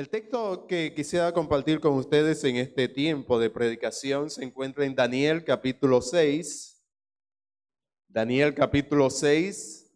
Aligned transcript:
El 0.00 0.08
texto 0.08 0.66
que 0.66 0.94
quisiera 0.94 1.30
compartir 1.34 1.78
con 1.78 1.92
ustedes 1.92 2.42
en 2.44 2.56
este 2.56 2.88
tiempo 2.88 3.38
de 3.38 3.50
predicación 3.50 4.30
se 4.30 4.42
encuentra 4.42 4.86
en 4.86 4.94
Daniel 4.94 5.44
capítulo 5.44 6.00
6. 6.00 6.82
Daniel 8.08 8.54
capítulo 8.54 9.10
6. 9.10 9.92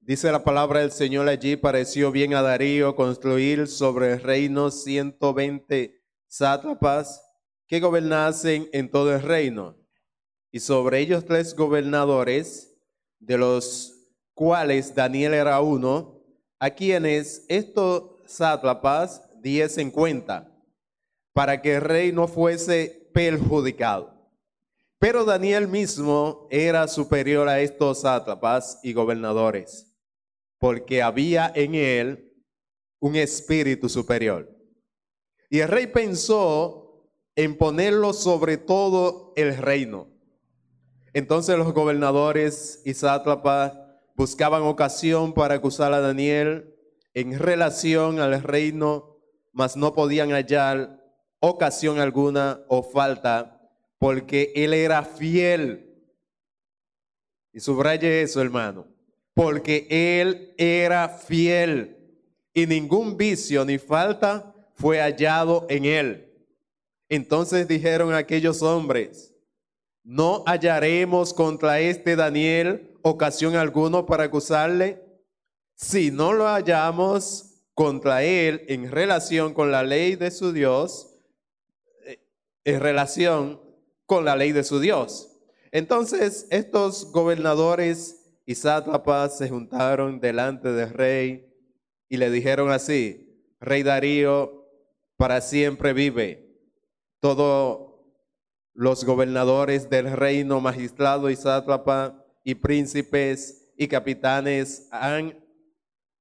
Dice 0.00 0.32
la 0.32 0.42
palabra 0.42 0.80
del 0.80 0.90
Señor 0.90 1.28
allí, 1.28 1.54
pareció 1.54 2.10
bien 2.10 2.34
a 2.34 2.42
Darío 2.42 2.96
construir 2.96 3.68
sobre 3.68 4.14
el 4.14 4.20
reino 4.20 4.72
120 4.72 6.02
sátrapas 6.26 7.22
que 7.68 7.78
gobernasen 7.78 8.68
en 8.72 8.90
todo 8.90 9.14
el 9.14 9.22
reino, 9.22 9.76
y 10.50 10.58
sobre 10.58 10.98
ellos 10.98 11.24
tres 11.26 11.54
gobernadores, 11.54 12.76
de 13.20 13.38
los 13.38 13.94
cuales 14.34 14.96
Daniel 14.96 15.32
era 15.34 15.60
uno, 15.60 16.19
a 16.60 16.70
quienes 16.70 17.44
estos 17.48 18.04
sátrapas 18.26 19.28
diesen 19.42 19.90
cuenta, 19.90 20.56
para 21.32 21.60
que 21.60 21.74
el 21.74 21.80
rey 21.80 22.12
no 22.12 22.28
fuese 22.28 23.10
perjudicado. 23.12 24.14
Pero 25.00 25.24
Daniel 25.24 25.66
mismo 25.66 26.46
era 26.50 26.86
superior 26.86 27.48
a 27.48 27.60
estos 27.60 28.02
sátrapas 28.02 28.78
y 28.84 28.92
gobernadores 28.92 29.90
porque 30.60 31.02
había 31.02 31.50
en 31.54 31.74
él 31.74 32.32
un 33.00 33.16
espíritu 33.16 33.88
superior. 33.88 34.48
Y 35.48 35.60
el 35.60 35.68
rey 35.68 35.86
pensó 35.86 37.10
en 37.34 37.56
ponerlo 37.56 38.12
sobre 38.12 38.58
todo 38.58 39.32
el 39.36 39.56
reino. 39.56 40.06
Entonces 41.14 41.56
los 41.56 41.72
gobernadores 41.72 42.82
y 42.84 42.92
sátrapas 42.92 43.72
buscaban 44.20 44.64
ocasión 44.64 45.32
para 45.32 45.54
acusar 45.54 45.94
a 45.94 46.00
Daniel 46.00 46.76
en 47.14 47.38
relación 47.38 48.20
al 48.20 48.42
reino, 48.42 49.16
mas 49.50 49.78
no 49.78 49.94
podían 49.94 50.30
hallar 50.30 51.02
ocasión 51.40 51.98
alguna 51.98 52.60
o 52.68 52.82
falta, 52.82 53.60
porque 53.98 54.52
él 54.54 54.74
era 54.74 55.04
fiel. 55.04 56.04
Y 57.52 57.60
subraye 57.60 58.20
eso, 58.20 58.42
hermano 58.42 58.86
porque 59.32 59.86
él 59.88 60.52
era 60.58 61.08
fiel 61.08 61.96
y 62.52 62.66
ningún 62.66 63.16
vicio 63.16 63.64
ni 63.64 63.78
falta 63.78 64.54
fue 64.74 65.00
hallado 65.00 65.66
en 65.70 65.86
él. 65.86 66.30
Entonces 67.08 67.66
dijeron 67.66 68.12
aquellos 68.12 68.60
hombres, 68.60 69.34
no 70.04 70.44
hallaremos 70.46 71.32
contra 71.32 71.80
este 71.80 72.16
Daniel 72.16 72.89
ocasión 73.02 73.56
alguna 73.56 74.06
para 74.06 74.24
acusarle, 74.24 75.02
si 75.74 76.10
no 76.10 76.32
lo 76.32 76.46
hallamos 76.46 77.62
contra 77.74 78.22
él 78.22 78.64
en 78.68 78.90
relación 78.90 79.54
con 79.54 79.70
la 79.70 79.82
ley 79.82 80.16
de 80.16 80.30
su 80.30 80.52
Dios, 80.52 81.16
eh, 82.04 82.18
en 82.64 82.80
relación 82.80 83.60
con 84.06 84.24
la 84.24 84.36
ley 84.36 84.52
de 84.52 84.64
su 84.64 84.80
Dios. 84.80 85.38
Entonces 85.72 86.46
estos 86.50 87.10
gobernadores 87.12 88.32
y 88.44 88.54
sátrapas 88.56 89.38
se 89.38 89.48
juntaron 89.48 90.20
delante 90.20 90.72
del 90.72 90.90
rey 90.90 91.46
y 92.08 92.16
le 92.16 92.30
dijeron 92.30 92.70
así, 92.72 93.30
Rey 93.60 93.82
Darío, 93.82 94.66
para 95.16 95.40
siempre 95.40 95.92
vive. 95.92 96.58
Todos 97.20 97.94
los 98.74 99.04
gobernadores 99.04 99.88
del 99.90 100.10
reino, 100.10 100.60
magistrado 100.60 101.30
y 101.30 101.36
sátrapa 101.36 102.19
y 102.50 102.54
príncipes 102.56 103.72
y 103.76 103.86
capitanes 103.86 104.88
han 104.90 105.38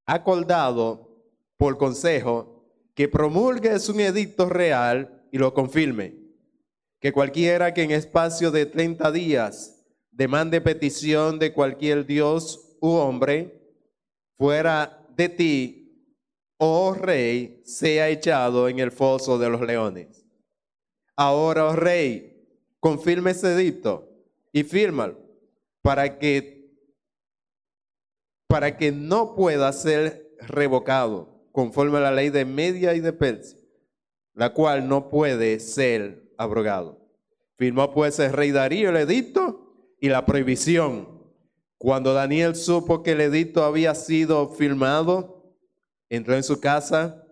acordado 0.06 1.10
por 1.58 1.78
consejo 1.78 2.64
que 2.94 3.08
promulgues 3.08 3.90
un 3.90 4.00
edicto 4.00 4.48
real 4.48 5.24
y 5.32 5.40
lo 5.40 5.54
confirme, 5.54 6.16
que 7.00 7.12
cualquiera 7.12 7.74
que 7.74 7.84
en 7.84 7.92
espacio 7.92 8.52
de 8.52 8.66
30 8.66 9.12
días 9.12 9.84
demande 10.12 10.62
petición 10.62 11.40
de 11.40 11.52
cualquier 11.52 12.06
dios 12.06 12.78
u 12.80 12.90
hombre 12.90 13.60
fuera 14.38 15.06
de 15.16 15.30
ti, 15.30 16.16
oh 16.58 16.94
rey, 16.94 17.62
sea 17.66 18.10
echado 18.10 18.70
en 18.70 18.80
el 18.80 18.92
foso 18.92 19.40
de 19.40 19.50
los 19.50 19.62
leones. 19.62 20.26
Ahora, 21.16 21.66
oh 21.66 21.76
rey, 21.76 22.48
confirme 22.80 23.32
ese 23.32 23.54
edicto 23.54 24.08
y 24.54 24.64
fírmalo 24.64 25.29
para 25.90 26.20
que 26.20 26.70
para 28.48 28.78
que 28.78 28.92
no 28.92 29.34
pueda 29.34 29.74
ser 29.74 30.36
revocado 30.38 31.50
conforme 31.52 31.98
a 31.98 32.02
la 32.02 32.12
ley 32.12 32.30
de 32.30 32.46
Media 32.46 32.94
y 32.94 33.00
de 33.00 33.12
Persia, 33.12 33.58
la 34.36 34.54
cual 34.54 34.88
no 34.88 35.10
puede 35.10 35.60
ser 35.60 36.32
abrogado. 36.38 37.10
Firmó 37.58 37.92
pues 37.92 38.20
el 38.20 38.34
rey 38.34 38.52
Darío 38.52 38.92
el 38.92 38.98
edicto 38.98 39.96
y 40.00 40.10
la 40.10 40.28
prohibición. 40.28 41.24
Cuando 41.80 42.14
Daniel 42.14 42.56
supo 42.56 43.02
que 43.02 43.14
el 43.14 43.22
edicto 43.22 43.64
había 43.64 43.96
sido 43.96 44.48
firmado, 44.50 45.56
entró 46.08 46.36
en 46.36 46.44
su 46.44 46.60
casa 46.60 47.26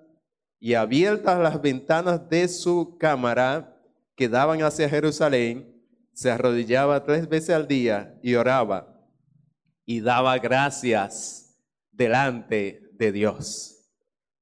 y 0.60 0.74
abiertas 0.74 1.38
las 1.38 1.62
ventanas 1.62 2.28
de 2.28 2.48
su 2.48 2.98
cámara 2.98 3.80
que 4.16 4.28
daban 4.28 4.64
hacia 4.64 4.90
Jerusalén, 4.90 5.77
se 6.18 6.32
arrodillaba 6.32 7.04
tres 7.04 7.30
veces 7.30 7.52
al 7.52 7.68
día 7.68 8.18
y 8.24 8.34
oraba 8.34 9.08
y 9.86 10.02
daba 10.02 10.40
gracias 10.40 11.60
delante 11.92 12.90
de 12.94 13.12
Dios, 13.12 13.92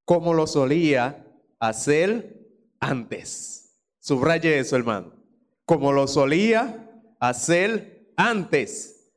como 0.06 0.34
lo 0.34 0.48
solía 0.48 1.28
hacer 1.60 2.48
antes. 2.80 3.78
Subraye 4.00 4.58
eso, 4.58 4.78
hermano. 4.78 5.22
Como 5.66 5.92
lo 5.92 6.08
solía 6.08 6.90
hacer 7.20 8.14
antes. 8.16 9.12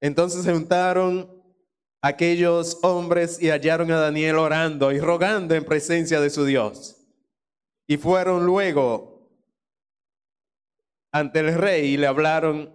Entonces 0.00 0.44
se 0.44 0.52
juntaron 0.54 1.30
aquellos 2.00 2.78
hombres 2.80 3.38
y 3.42 3.50
hallaron 3.50 3.92
a 3.92 3.98
Daniel 3.98 4.36
orando 4.36 4.92
y 4.92 4.98
rogando 4.98 5.54
en 5.54 5.66
presencia 5.66 6.22
de 6.22 6.30
su 6.30 6.46
Dios. 6.46 7.06
Y 7.86 7.98
fueron 7.98 8.46
luego 8.46 9.17
ante 11.18 11.40
el 11.40 11.54
rey 11.54 11.94
y 11.94 11.96
le 11.96 12.06
hablaron 12.06 12.72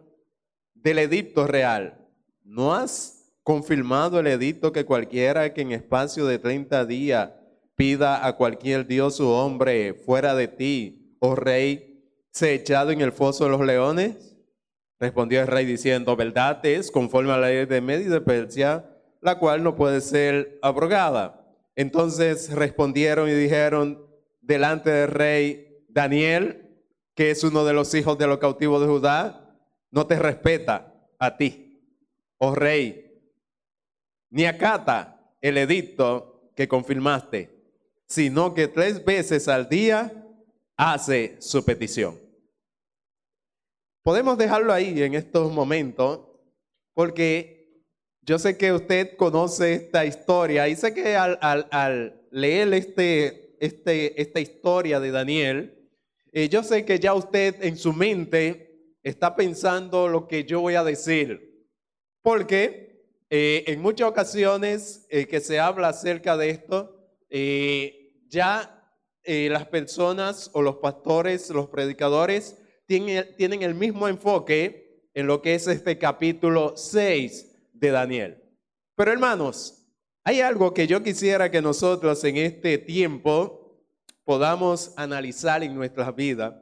del 0.74 1.00
edicto 1.00 1.48
real. 1.48 2.08
¿No 2.44 2.74
has 2.74 3.34
confirmado 3.44 4.20
el 4.20 4.28
edicto 4.28 4.72
que 4.72 4.86
cualquiera 4.86 5.54
que 5.54 5.62
en 5.62 5.72
espacio 5.72 6.26
de 6.26 6.40
30 6.40 6.86
días 6.86 7.32
pida 7.76 8.26
a 8.26 8.36
cualquier 8.36 8.86
dios 8.86 9.20
o 9.20 9.44
hombre 9.44 9.94
fuera 9.94 10.36
de 10.36 10.48
ti, 10.48 11.18
oh 11.20 11.36
rey, 11.36 12.04
se 12.32 12.54
echado 12.54 12.92
en 12.92 13.02
el 13.02 13.12
foso 13.12 13.46
de 13.46 13.52
los 13.52 13.62
leones? 13.62 14.36
Respondió 15.00 15.42
el 15.42 15.48
rey 15.48 15.66
diciendo, 15.66 16.16
verdad 16.16 16.66
es 16.66 16.92
conforme 16.92 17.32
a 17.32 17.38
la 17.38 17.48
ley 17.48 17.66
de 17.66 17.82
Medio 17.82 18.12
de 18.12 18.22
Persia, 18.22 18.86
la 19.22 19.40
cual 19.40 19.64
no 19.64 19.76
puede 19.76 20.02
ser 20.02 20.60
abrogada. 20.62 21.46
Entonces 21.76 22.52
respondieron 22.52 23.28
y 23.30 23.34
dijeron 23.34 24.06
delante 24.42 24.90
del 24.90 25.10
rey 25.10 25.86
Daniel, 25.90 26.63
que 27.16 27.32
es 27.32 27.44
uno 27.44 27.64
de 27.66 27.74
los 27.74 27.94
hijos 27.94 28.18
de 28.18 28.28
los 28.28 28.40
cautivos 28.40 28.82
de 28.82 28.88
Judá, 28.88 29.58
no 29.92 30.08
te 30.08 30.18
respeta 30.18 31.08
a 31.20 31.38
ti, 31.38 32.00
oh 32.38 32.56
rey, 32.56 33.04
ni 34.30 34.46
acata 34.46 35.36
el 35.42 35.58
edicto 35.58 36.52
que 36.56 36.68
confirmaste, 36.68 37.50
sino 38.08 38.54
que 38.54 38.68
tres 38.68 39.04
veces 39.06 39.48
al 39.48 39.70
día 39.70 40.12
hace 40.76 41.38
su 41.40 41.64
petición. 41.64 42.20
Podemos 44.02 44.38
dejarlo 44.38 44.74
ahí 44.74 45.02
en 45.02 45.14
estos 45.14 45.52
momentos, 45.52 46.28
porque 46.94 47.84
yo 48.22 48.40
sé 48.40 48.58
que 48.58 48.74
usted 48.74 49.16
conoce 49.16 49.74
esta 49.74 50.06
historia 50.06 50.68
y 50.68 50.76
sé 50.76 50.94
que 50.94 51.16
al, 51.16 52.28
leer 52.32 52.74
este, 52.74 53.56
este, 53.60 54.22
esta 54.22 54.40
historia 54.40 55.00
de 55.00 55.12
Daniel, 55.12 55.83
eh, 56.36 56.50
yo 56.50 56.64
sé 56.64 56.84
que 56.84 57.00
ya 57.00 57.14
usted 57.14 57.64
en 57.64 57.78
su 57.78 57.94
mente 57.94 58.98
está 59.04 59.36
pensando 59.36 60.08
lo 60.08 60.28
que 60.28 60.46
yo 60.46 60.62
voy 60.62 60.74
a 60.74 60.84
decir, 60.84 61.70
porque 62.24 63.06
eh, 63.30 63.64
en 63.68 63.80
muchas 63.80 64.10
ocasiones 64.10 65.06
eh, 65.12 65.28
que 65.28 65.40
se 65.40 65.60
habla 65.60 65.90
acerca 65.90 66.36
de 66.36 66.50
esto, 66.50 67.00
ya 68.28 68.80
las 69.26 69.66
personas 69.68 70.52
o 70.54 70.62
los 70.62 70.76
pastores, 70.76 71.50
los 71.50 71.68
predicadores, 71.70 72.58
tienen, 72.86 73.64
el 73.64 73.74
mismo 73.74 74.08
enfoque 74.08 75.10
en 75.16 75.26
lo 75.26 75.42
que 75.42 75.56
es 75.56 75.66
este 75.68 75.98
capítulo 75.98 76.78
6 76.78 77.72
de 77.74 77.90
Daniel. 77.90 78.44
Pero 78.96 79.12
hermanos, 79.12 79.88
hay 80.24 80.42
algo 80.42 80.74
que 80.74 80.86
yo 80.86 81.02
quisiera 81.02 81.50
que 81.50 81.62
nosotros 81.62 82.24
en 82.24 82.38
este 82.38 82.78
tiempo 82.78 83.63
podamos 84.24 84.94
analizar 84.96 85.64
en 85.64 85.76
nuestras 85.76 86.16
vidas. 86.16 86.54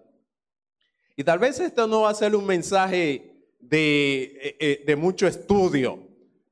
Y 1.16 1.24
tal 1.24 1.40
vez 1.40 1.60
esto 1.60 1.88
no 1.88 2.02
va 2.02 2.10
a 2.10 2.16
ser 2.16 2.36
un 2.36 2.46
mensaje 2.46 3.56
de, 3.60 4.24
eh, 4.24 4.58
eh, 4.60 4.84
de 4.86 4.96
mucho 4.96 5.28
estudio, 5.28 6.00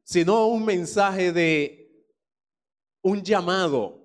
sino 0.04 0.48
un 0.48 0.66
mensaje 0.66 1.32
de 1.32 2.06
un 3.02 3.24
llamado 3.24 4.04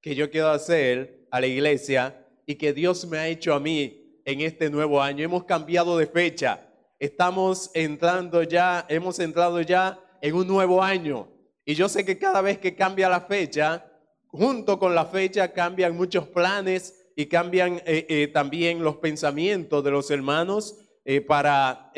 que 0.00 0.14
yo 0.14 0.30
quiero 0.30 0.48
hacer 0.48 1.26
a 1.30 1.40
la 1.40 1.46
iglesia 1.46 2.26
y 2.46 2.56
que 2.56 2.72
Dios 2.72 3.06
me 3.06 3.18
ha 3.18 3.28
hecho 3.28 3.54
a 3.54 3.60
mí 3.60 4.20
en 4.24 4.40
este 4.40 4.70
nuevo 4.70 5.00
año. 5.00 5.24
Hemos 5.24 5.44
cambiado 5.44 5.96
de 5.98 6.06
fecha. 6.06 6.60
Estamos 6.98 7.70
entrando 7.74 8.42
ya, 8.42 8.86
hemos 8.88 9.18
entrado 9.18 9.60
ya 9.60 9.98
en 10.20 10.34
un 10.34 10.46
nuevo 10.46 10.82
año. 10.82 11.28
Y 11.64 11.74
yo 11.74 11.88
sé 11.88 12.04
que 12.04 12.18
cada 12.18 12.40
vez 12.40 12.58
que 12.58 12.74
cambia 12.74 13.08
la 13.08 13.20
fecha, 13.20 13.84
junto 14.28 14.78
con 14.78 14.94
la 14.94 15.06
fecha 15.06 15.52
cambian 15.52 15.96
muchos 15.96 16.28
planes 16.28 17.06
y 17.16 17.26
cambian 17.26 17.80
eh, 17.86 18.06
eh, 18.08 18.28
también 18.28 18.84
los 18.84 18.96
pensamientos 18.96 19.82
de 19.82 19.90
los 19.90 20.10
hermanos 20.10 20.78
eh, 21.04 21.20
para 21.20 21.92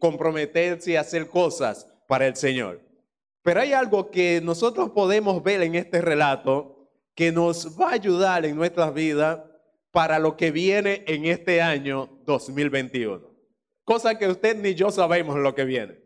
comprometerse 0.00 0.92
y 0.92 0.96
hacer 0.96 1.28
cosas 1.28 1.86
para 2.08 2.26
el 2.26 2.34
Señor. 2.34 2.80
Pero 3.42 3.60
hay 3.60 3.72
algo 3.72 4.10
que 4.10 4.40
nosotros 4.42 4.90
podemos 4.90 5.42
ver 5.42 5.62
en 5.62 5.74
este 5.74 6.00
relato 6.00 6.90
que 7.14 7.30
nos 7.30 7.78
va 7.80 7.90
a 7.90 7.94
ayudar 7.94 8.44
en 8.44 8.56
nuestras 8.56 8.92
vidas 8.92 9.40
para 9.90 10.18
lo 10.18 10.36
que 10.36 10.50
viene 10.50 11.04
en 11.06 11.24
este 11.26 11.62
año 11.62 12.08
2021. 12.26 13.28
Cosa 13.84 14.18
que 14.18 14.28
usted 14.28 14.56
ni 14.56 14.74
yo 14.74 14.90
sabemos 14.90 15.36
lo 15.38 15.54
que 15.54 15.64
viene. 15.64 15.98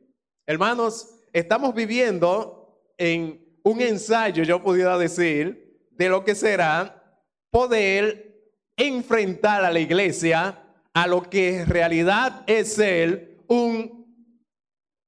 Hermanos, 0.47 1.19
estamos 1.33 1.75
viviendo 1.75 2.85
en 2.97 3.52
un 3.65 3.81
ensayo, 3.81 4.43
yo 4.43 4.63
pudiera 4.63 4.99
decir, 4.99 5.89
de 5.91 6.09
lo 6.09 6.25
que 6.25 6.35
será 6.35 7.21
poder 7.51 8.33
enfrentar 8.77 9.65
a 9.65 9.71
la 9.71 9.81
iglesia 9.81 10.59
a 10.95 11.07
lo 11.07 11.23
que 11.23 11.61
en 11.61 11.67
realidad 11.67 12.43
es 12.47 12.79
él, 12.79 13.39
un 13.49 14.03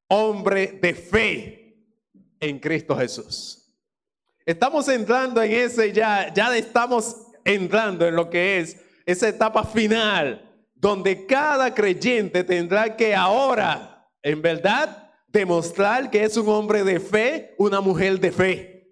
hombre 0.08 0.78
de 0.80 0.94
fe 0.94 1.76
en 2.40 2.58
Cristo 2.58 2.96
Jesús. 2.96 3.64
Estamos 4.46 4.88
entrando 4.88 5.42
en 5.42 5.52
ese 5.52 5.92
ya, 5.92 6.32
ya 6.32 6.54
estamos 6.56 7.28
entrando 7.44 8.06
en 8.06 8.14
lo 8.14 8.28
que 8.28 8.60
es 8.60 8.80
esa 9.06 9.28
etapa 9.28 9.64
final, 9.64 10.50
donde 10.74 11.26
cada 11.26 11.74
creyente 11.74 12.44
tendrá 12.44 12.96
que 12.96 13.14
ahora, 13.14 14.08
en 14.22 14.42
verdad, 14.42 15.03
demostrar 15.34 16.10
que 16.10 16.22
es 16.22 16.36
un 16.36 16.48
hombre 16.48 16.84
de 16.84 17.00
fe, 17.00 17.56
una 17.58 17.81
mujer 17.81 18.20
de 18.20 18.31
fe. 18.31 18.88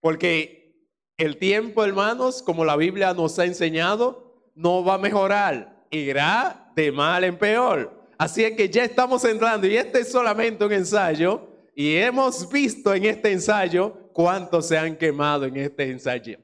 Porque 0.00 0.88
el 1.18 1.36
tiempo, 1.36 1.84
hermanos, 1.84 2.42
como 2.42 2.64
la 2.64 2.74
Biblia 2.74 3.12
nos 3.12 3.38
ha 3.38 3.44
enseñado, 3.44 4.50
no 4.54 4.82
va 4.82 4.94
a 4.94 4.98
mejorar, 4.98 5.86
irá 5.90 6.72
de 6.74 6.90
mal 6.90 7.22
en 7.24 7.36
peor. 7.38 8.08
Así 8.16 8.42
es 8.44 8.56
que 8.56 8.70
ya 8.70 8.82
estamos 8.82 9.22
entrando 9.26 9.66
y 9.66 9.76
este 9.76 10.00
es 10.00 10.10
solamente 10.10 10.64
un 10.64 10.72
ensayo 10.72 11.48
y 11.74 11.96
hemos 11.96 12.50
visto 12.50 12.94
en 12.94 13.04
este 13.04 13.30
ensayo 13.30 14.10
cuántos 14.14 14.68
se 14.68 14.78
han 14.78 14.96
quemado 14.96 15.44
en 15.44 15.56
este 15.58 15.90
ensayo. 15.90 16.38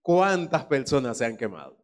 ¿Cuántas 0.00 0.64
personas 0.64 1.18
se 1.18 1.24
han 1.24 1.36
quemado? 1.36 1.76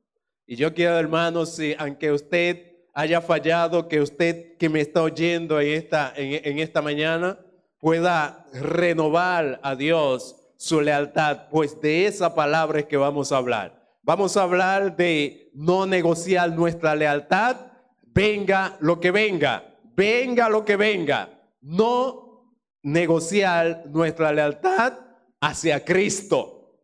Y 0.46 0.54
yo 0.54 0.72
quiero, 0.72 0.96
hermanos, 0.96 1.56
si, 1.56 1.74
aunque 1.76 2.12
usted 2.12 2.75
haya 2.96 3.20
fallado, 3.20 3.88
que 3.88 4.00
usted 4.00 4.56
que 4.56 4.70
me 4.70 4.80
está 4.80 5.02
oyendo 5.02 5.60
en 5.60 5.68
esta, 5.74 6.14
en, 6.16 6.58
esta 6.58 6.80
mañana 6.80 7.38
pueda 7.78 8.46
renovar 8.54 9.60
a 9.62 9.76
Dios 9.76 10.36
su 10.56 10.80
lealtad, 10.80 11.48
pues 11.50 11.78
de 11.82 12.06
esa 12.06 12.34
palabra 12.34 12.80
es 12.80 12.86
que 12.86 12.96
vamos 12.96 13.32
a 13.32 13.36
hablar. 13.36 13.98
Vamos 14.02 14.38
a 14.38 14.44
hablar 14.44 14.96
de 14.96 15.50
no 15.52 15.84
negociar 15.84 16.52
nuestra 16.52 16.96
lealtad, 16.96 17.66
venga 18.06 18.78
lo 18.80 18.98
que 18.98 19.10
venga, 19.10 19.74
venga 19.94 20.48
lo 20.48 20.64
que 20.64 20.76
venga, 20.76 21.28
no 21.60 22.56
negociar 22.82 23.84
nuestra 23.88 24.32
lealtad 24.32 24.94
hacia 25.42 25.84
Cristo. 25.84 26.80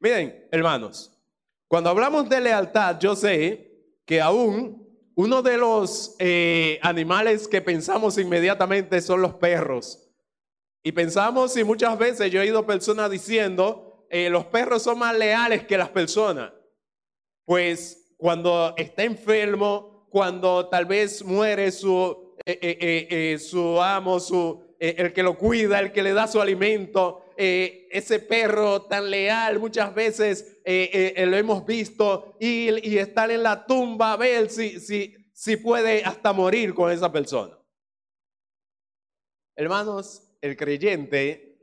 Miren, 0.00 0.48
hermanos, 0.50 1.18
cuando 1.66 1.88
hablamos 1.88 2.28
de 2.28 2.42
lealtad, 2.42 2.98
yo 3.00 3.16
sé 3.16 3.94
que 4.04 4.20
aún 4.20 4.85
uno 5.16 5.40
de 5.40 5.56
los 5.56 6.14
eh, 6.18 6.78
animales 6.82 7.48
que 7.48 7.62
pensamos 7.62 8.18
inmediatamente 8.18 9.00
son 9.00 9.22
los 9.22 9.34
perros. 9.34 10.10
Y 10.82 10.92
pensamos, 10.92 11.56
y 11.56 11.64
muchas 11.64 11.98
veces 11.98 12.30
yo 12.30 12.40
he 12.40 12.42
oído 12.42 12.66
personas 12.66 13.10
diciendo, 13.10 14.06
eh, 14.10 14.28
los 14.28 14.44
perros 14.44 14.82
son 14.82 14.98
más 14.98 15.16
leales 15.16 15.66
que 15.66 15.78
las 15.78 15.88
personas. 15.88 16.52
Pues 17.46 18.14
cuando 18.18 18.74
está 18.76 19.04
enfermo, 19.04 20.06
cuando 20.10 20.68
tal 20.68 20.84
vez 20.84 21.24
muere 21.24 21.72
su, 21.72 22.36
eh, 22.44 23.38
su 23.40 23.80
amo, 23.80 24.20
su, 24.20 24.62
el 24.78 25.14
que 25.14 25.22
lo 25.22 25.38
cuida, 25.38 25.80
el 25.80 25.92
que 25.92 26.02
le 26.02 26.12
da 26.12 26.28
su 26.28 26.42
alimento, 26.42 27.22
eh, 27.36 27.88
ese 27.90 28.20
perro 28.20 28.82
tan 28.82 29.10
leal, 29.10 29.58
muchas 29.58 29.94
veces 29.94 30.58
eh, 30.64 31.14
eh, 31.16 31.26
lo 31.26 31.36
hemos 31.36 31.64
visto, 31.66 32.36
y, 32.40 32.96
estar 32.96 33.30
en 33.30 33.42
la 33.42 33.66
tumba 33.66 34.12
a 34.12 34.16
ver 34.16 34.48
si, 34.50 34.80
si, 34.80 35.14
si 35.32 35.56
puede 35.56 36.04
hasta 36.04 36.32
morir 36.32 36.74
con 36.74 36.90
esa 36.90 37.12
persona. 37.12 37.58
Hermanos, 39.54 40.22
el 40.40 40.56
creyente 40.56 41.58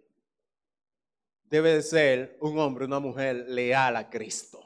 debe 1.43 1.75
de 1.75 1.81
ser 1.83 2.37
un 2.41 2.57
hombre, 2.57 2.85
una 2.85 2.99
mujer 2.99 3.45
leal 3.47 3.95
a 3.95 4.09
Cristo. 4.09 4.59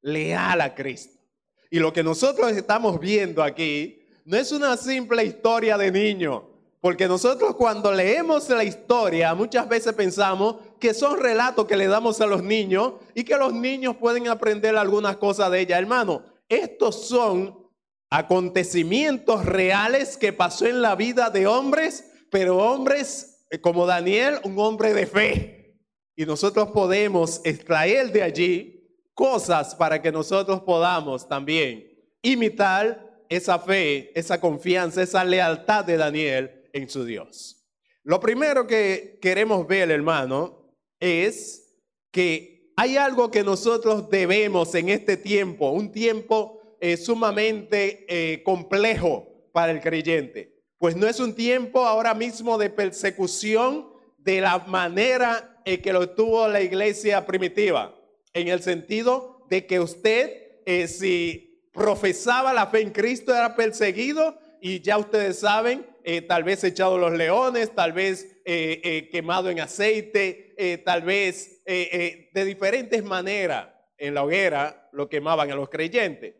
Leal 0.00 0.60
a 0.60 0.74
Cristo. 0.74 1.22
Y 1.70 1.78
lo 1.78 1.92
que 1.92 2.02
nosotros 2.02 2.52
estamos 2.52 2.98
viendo 3.00 3.42
aquí 3.42 4.02
no 4.24 4.36
es 4.36 4.52
una 4.52 4.76
simple 4.76 5.24
historia 5.24 5.76
de 5.76 5.90
niño. 5.90 6.53
Porque 6.84 7.08
nosotros 7.08 7.56
cuando 7.56 7.90
leemos 7.94 8.50
la 8.50 8.62
historia 8.62 9.34
muchas 9.34 9.66
veces 9.66 9.94
pensamos 9.94 10.56
que 10.78 10.92
son 10.92 11.18
relatos 11.18 11.64
que 11.64 11.78
le 11.78 11.86
damos 11.86 12.20
a 12.20 12.26
los 12.26 12.42
niños 12.42 12.96
y 13.14 13.24
que 13.24 13.38
los 13.38 13.54
niños 13.54 13.96
pueden 13.96 14.28
aprender 14.28 14.76
algunas 14.76 15.16
cosas 15.16 15.50
de 15.50 15.60
ella. 15.60 15.78
Hermano, 15.78 16.22
estos 16.46 17.08
son 17.08 17.70
acontecimientos 18.10 19.46
reales 19.46 20.18
que 20.18 20.34
pasó 20.34 20.66
en 20.66 20.82
la 20.82 20.94
vida 20.94 21.30
de 21.30 21.46
hombres, 21.46 22.12
pero 22.30 22.58
hombres 22.58 23.46
eh, 23.50 23.62
como 23.62 23.86
Daniel, 23.86 24.40
un 24.44 24.58
hombre 24.58 24.92
de 24.92 25.06
fe. 25.06 25.78
Y 26.14 26.26
nosotros 26.26 26.68
podemos 26.68 27.40
extraer 27.44 28.12
de 28.12 28.24
allí 28.24 29.00
cosas 29.14 29.74
para 29.74 30.02
que 30.02 30.12
nosotros 30.12 30.60
podamos 30.60 31.26
también 31.30 31.88
imitar 32.20 33.24
esa 33.30 33.58
fe, 33.58 34.12
esa 34.14 34.38
confianza, 34.38 35.00
esa 35.00 35.24
lealtad 35.24 35.86
de 35.86 35.96
Daniel 35.96 36.60
en 36.74 36.90
su 36.90 37.04
Dios. 37.04 37.64
Lo 38.02 38.20
primero 38.20 38.66
que 38.66 39.18
queremos 39.22 39.66
ver, 39.66 39.90
hermano, 39.90 40.76
es 41.00 41.74
que 42.10 42.72
hay 42.76 42.96
algo 42.96 43.30
que 43.30 43.42
nosotros 43.42 44.10
debemos 44.10 44.74
en 44.74 44.90
este 44.90 45.16
tiempo, 45.16 45.70
un 45.70 45.90
tiempo 45.90 46.76
eh, 46.80 46.98
sumamente 46.98 48.04
eh, 48.08 48.42
complejo 48.42 49.48
para 49.52 49.72
el 49.72 49.80
creyente. 49.80 50.62
Pues 50.76 50.96
no 50.96 51.06
es 51.06 51.20
un 51.20 51.34
tiempo 51.34 51.86
ahora 51.86 52.12
mismo 52.12 52.58
de 52.58 52.68
persecución 52.68 53.88
de 54.18 54.40
la 54.40 54.58
manera 54.58 55.62
en 55.64 55.80
que 55.80 55.92
lo 55.92 56.10
tuvo 56.10 56.48
la 56.48 56.60
iglesia 56.60 57.24
primitiva, 57.24 57.94
en 58.32 58.48
el 58.48 58.60
sentido 58.60 59.46
de 59.48 59.66
que 59.66 59.78
usted, 59.80 60.60
eh, 60.66 60.88
si 60.88 61.70
profesaba 61.72 62.52
la 62.52 62.66
fe 62.66 62.80
en 62.80 62.90
Cristo, 62.90 63.34
era 63.34 63.54
perseguido 63.54 64.36
y 64.60 64.80
ya 64.80 64.98
ustedes 64.98 65.38
saben, 65.38 65.86
eh, 66.06 66.20
tal 66.20 66.44
vez 66.44 66.62
echado 66.64 66.98
los 66.98 67.12
leones, 67.14 67.74
tal 67.74 67.94
vez 67.94 68.36
eh, 68.44 68.80
eh, 68.84 69.08
quemado 69.10 69.48
en 69.48 69.60
aceite, 69.60 70.82
tal 70.84 71.02
vez 71.02 71.64
de 71.64 72.44
diferentes 72.44 73.02
maneras 73.02 73.68
en 73.96 74.14
la 74.14 74.22
hoguera 74.22 74.90
lo 74.92 75.08
quemaban 75.08 75.50
a 75.50 75.56
los 75.56 75.70
creyentes. 75.70 76.34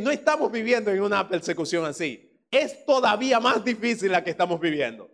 no 0.00 0.10
estamos 0.10 0.52
viviendo 0.52 0.90
en 0.90 1.00
una 1.00 1.26
persecución 1.28 1.86
así. 1.86 2.44
Es 2.50 2.84
todavía 2.84 3.40
más 3.40 3.64
difícil 3.64 4.12
la 4.12 4.22
que 4.22 4.30
estamos 4.30 4.60
viviendo. 4.60 5.10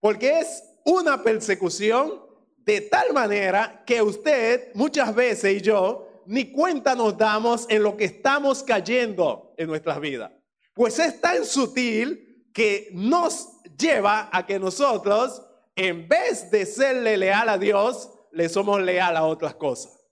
Porque 0.00 0.40
es 0.40 0.64
una 0.84 1.22
persecución 1.22 2.22
de 2.56 2.80
tal 2.80 3.12
manera 3.12 3.84
que 3.86 4.02
usted 4.02 4.70
muchas 4.74 5.14
veces 5.14 5.58
y 5.58 5.60
yo 5.60 6.22
ni 6.26 6.50
cuenta 6.50 6.94
nos 6.94 7.16
damos 7.16 7.66
en 7.68 7.82
lo 7.82 7.96
que 7.96 8.06
estamos 8.06 8.62
cayendo 8.62 9.54
en 9.56 9.68
nuestras 9.68 10.00
vidas. 10.00 10.32
Pues 10.74 10.98
es 10.98 11.20
tan 11.20 11.44
sutil 11.44 12.25
que 12.56 12.88
nos 12.94 13.60
lleva 13.76 14.30
a 14.32 14.46
que 14.46 14.58
nosotros, 14.58 15.42
en 15.74 16.08
vez 16.08 16.50
de 16.50 16.64
serle 16.64 17.18
leal 17.18 17.50
a 17.50 17.58
Dios, 17.58 18.10
le 18.32 18.48
somos 18.48 18.80
leal 18.80 19.14
a 19.14 19.24
otras 19.24 19.54
cosas. 19.56 20.08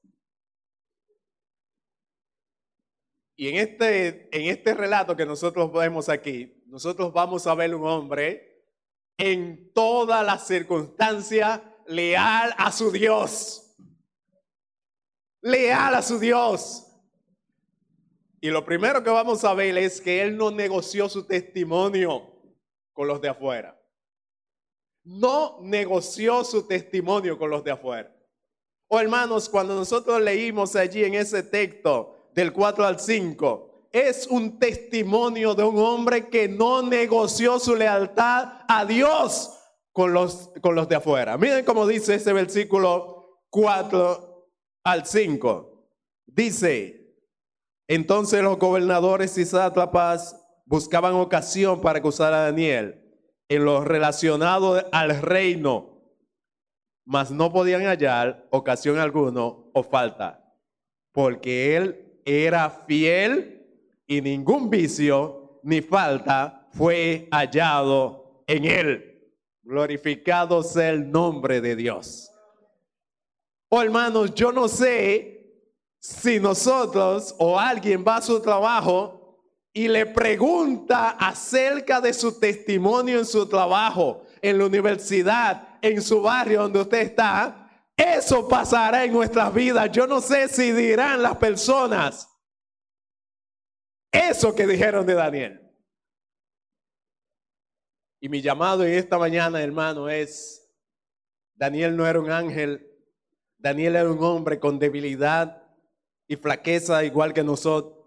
Y 3.34 3.48
en 3.48 3.56
este, 3.56 4.28
en 4.30 4.50
este 4.50 4.74
relato 4.74 5.16
que 5.16 5.24
nosotros 5.24 5.72
vemos 5.72 6.10
aquí, 6.10 6.62
nosotros 6.66 7.14
vamos 7.14 7.46
a 7.46 7.54
ver 7.54 7.74
un 7.74 7.86
hombre 7.86 8.66
en 9.16 9.72
toda 9.72 10.22
la 10.22 10.36
circunstancia 10.36 11.74
leal 11.86 12.54
a 12.58 12.70
su 12.70 12.92
Dios. 12.92 13.74
Leal 15.40 15.94
a 15.94 16.02
su 16.02 16.18
Dios. 16.18 16.88
Y 18.42 18.50
lo 18.50 18.66
primero 18.66 19.02
que 19.02 19.08
vamos 19.08 19.44
a 19.44 19.54
ver 19.54 19.78
es 19.78 19.98
que 19.98 20.20
él 20.20 20.36
no 20.36 20.50
negoció 20.50 21.08
su 21.08 21.26
testimonio 21.26 22.33
con 22.94 23.08
los 23.08 23.20
de 23.20 23.28
afuera. 23.28 23.78
No 25.02 25.58
negoció 25.60 26.44
su 26.44 26.66
testimonio 26.66 27.36
con 27.36 27.50
los 27.50 27.62
de 27.62 27.72
afuera. 27.72 28.10
Oh 28.88 28.98
hermanos, 28.98 29.48
cuando 29.48 29.74
nosotros 29.74 30.22
leímos 30.22 30.74
allí 30.76 31.04
en 31.04 31.14
ese 31.14 31.42
texto 31.42 32.30
del 32.32 32.52
4 32.52 32.86
al 32.86 32.98
5, 32.98 33.88
es 33.92 34.26
un 34.26 34.58
testimonio 34.58 35.54
de 35.54 35.64
un 35.64 35.78
hombre 35.78 36.28
que 36.28 36.48
no 36.48 36.82
negoció 36.82 37.58
su 37.58 37.76
lealtad 37.76 38.62
a 38.66 38.84
Dios 38.84 39.52
con 39.92 40.12
los, 40.12 40.50
con 40.60 40.74
los 40.74 40.88
de 40.88 40.96
afuera. 40.96 41.36
Miren 41.38 41.64
cómo 41.64 41.86
dice 41.86 42.16
ese 42.16 42.32
versículo 42.32 43.40
4 43.50 44.48
al 44.84 45.06
5. 45.06 45.88
Dice, 46.26 47.14
entonces 47.86 48.42
los 48.42 48.58
gobernadores 48.58 49.38
y 49.38 49.44
sátrapas 49.44 50.43
buscaban 50.64 51.14
ocasión 51.14 51.80
para 51.80 51.98
acusar 51.98 52.32
a 52.32 52.44
Daniel 52.44 53.00
en 53.48 53.64
lo 53.64 53.84
relacionado 53.84 54.82
al 54.92 55.20
reino, 55.20 56.00
mas 57.04 57.30
no 57.30 57.52
podían 57.52 57.82
hallar 57.82 58.46
ocasión 58.50 58.98
alguno 58.98 59.70
o 59.72 59.82
falta, 59.82 60.54
porque 61.12 61.76
él 61.76 62.20
era 62.24 62.70
fiel 62.70 63.66
y 64.06 64.20
ningún 64.20 64.70
vicio 64.70 65.60
ni 65.62 65.80
falta 65.80 66.66
fue 66.72 67.28
hallado 67.30 68.42
en 68.46 68.64
él. 68.64 69.10
Glorificado 69.62 70.62
sea 70.62 70.90
el 70.90 71.10
nombre 71.10 71.60
de 71.60 71.76
Dios. 71.76 72.30
Oh 73.70 73.82
hermanos, 73.82 74.34
yo 74.34 74.52
no 74.52 74.68
sé 74.68 75.34
si 75.98 76.38
nosotros 76.38 77.34
o 77.38 77.58
alguien 77.58 78.04
va 78.06 78.16
a 78.16 78.22
su 78.22 78.40
trabajo 78.40 79.23
y 79.76 79.88
le 79.88 80.06
pregunta 80.06 81.10
acerca 81.10 82.00
de 82.00 82.14
su 82.14 82.38
testimonio 82.38 83.18
en 83.18 83.26
su 83.26 83.46
trabajo, 83.48 84.22
en 84.40 84.56
la 84.56 84.66
universidad, 84.66 85.76
en 85.82 86.00
su 86.00 86.22
barrio 86.22 86.62
donde 86.62 86.80
usted 86.80 87.00
está, 87.00 87.68
eso 87.96 88.46
pasará 88.46 89.04
en 89.04 89.12
nuestras 89.12 89.52
vidas. 89.52 89.90
Yo 89.90 90.06
no 90.06 90.20
sé 90.20 90.46
si 90.48 90.70
dirán 90.70 91.20
las 91.22 91.36
personas 91.36 92.28
eso 94.12 94.54
que 94.54 94.64
dijeron 94.64 95.04
de 95.04 95.14
Daniel. 95.14 95.60
Y 98.20 98.28
mi 98.28 98.40
llamado 98.40 98.84
en 98.84 98.92
esta 98.92 99.18
mañana, 99.18 99.60
hermano, 99.60 100.08
es, 100.08 100.72
Daniel 101.54 101.96
no 101.96 102.06
era 102.06 102.20
un 102.20 102.30
ángel, 102.30 102.88
Daniel 103.58 103.96
era 103.96 104.10
un 104.10 104.22
hombre 104.22 104.60
con 104.60 104.78
debilidad 104.78 105.64
y 106.28 106.36
flaqueza 106.36 107.04
igual 107.04 107.34
que 107.34 107.42
nosotros, 107.42 108.03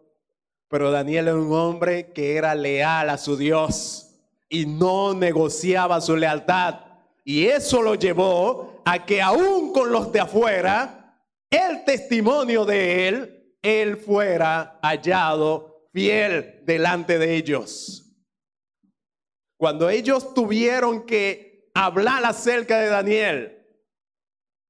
pero 0.70 0.92
Daniel 0.92 1.30
era 1.30 1.38
un 1.38 1.54
hombre 1.54 2.12
que 2.12 2.36
era 2.36 2.54
leal 2.56 3.10
a 3.10 3.18
su 3.18 3.38
Dios 3.38 4.16
y 4.50 4.66
no 4.66 5.14
negociaba 5.14 6.02
su 6.02 6.16
lealtad. 6.16 6.82
Y 7.24 7.46
eso 7.46 7.82
lo 7.82 7.96
llevó 7.96 8.82
a 8.86 9.06
que 9.06 9.22
aún 9.22 9.74
con 9.74 9.92
los 9.92 10.12
de 10.12 10.20
afuera, 10.20 11.22
el 11.50 11.84
testimonio 11.84 12.66
de 12.66 13.08
él, 13.08 13.56
él 13.62 13.98
fuera 13.98 14.80
hallado 14.82 15.90
fiel 15.92 16.62
delante 16.64 17.18
de 17.18 17.36
ellos. 17.36 18.04
Cuando 19.58 19.90
ellos 19.90 20.34
tuvieron 20.34 21.06
que 21.06 21.70
hablar 21.74 22.24
acerca 22.26 22.80
de 22.80 22.88
Daniel, 22.88 23.66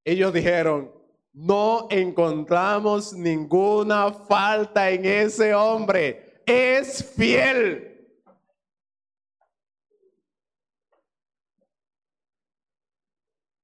ellos 0.05 0.33
dijeron, 0.33 0.96
no 1.37 1.87
encontramos 1.91 3.13
ninguna 3.13 4.11
falta 4.11 4.89
en 4.89 5.05
ese 5.05 5.53
hombre, 5.53 6.41
es 6.47 7.13
fiel. 7.15 7.93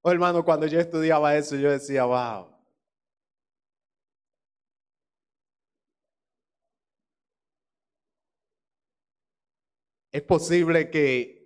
Oh, 0.03 0.11
hermano, 0.11 0.45
cuando 0.45 0.67
yo 0.67 0.79
estudiaba 0.79 1.35
eso, 1.35 1.55
yo 1.55 1.71
decía, 1.71 2.05
wow. 2.05 2.47
Es 10.11 10.21
posible 10.21 10.91
que 10.91 11.43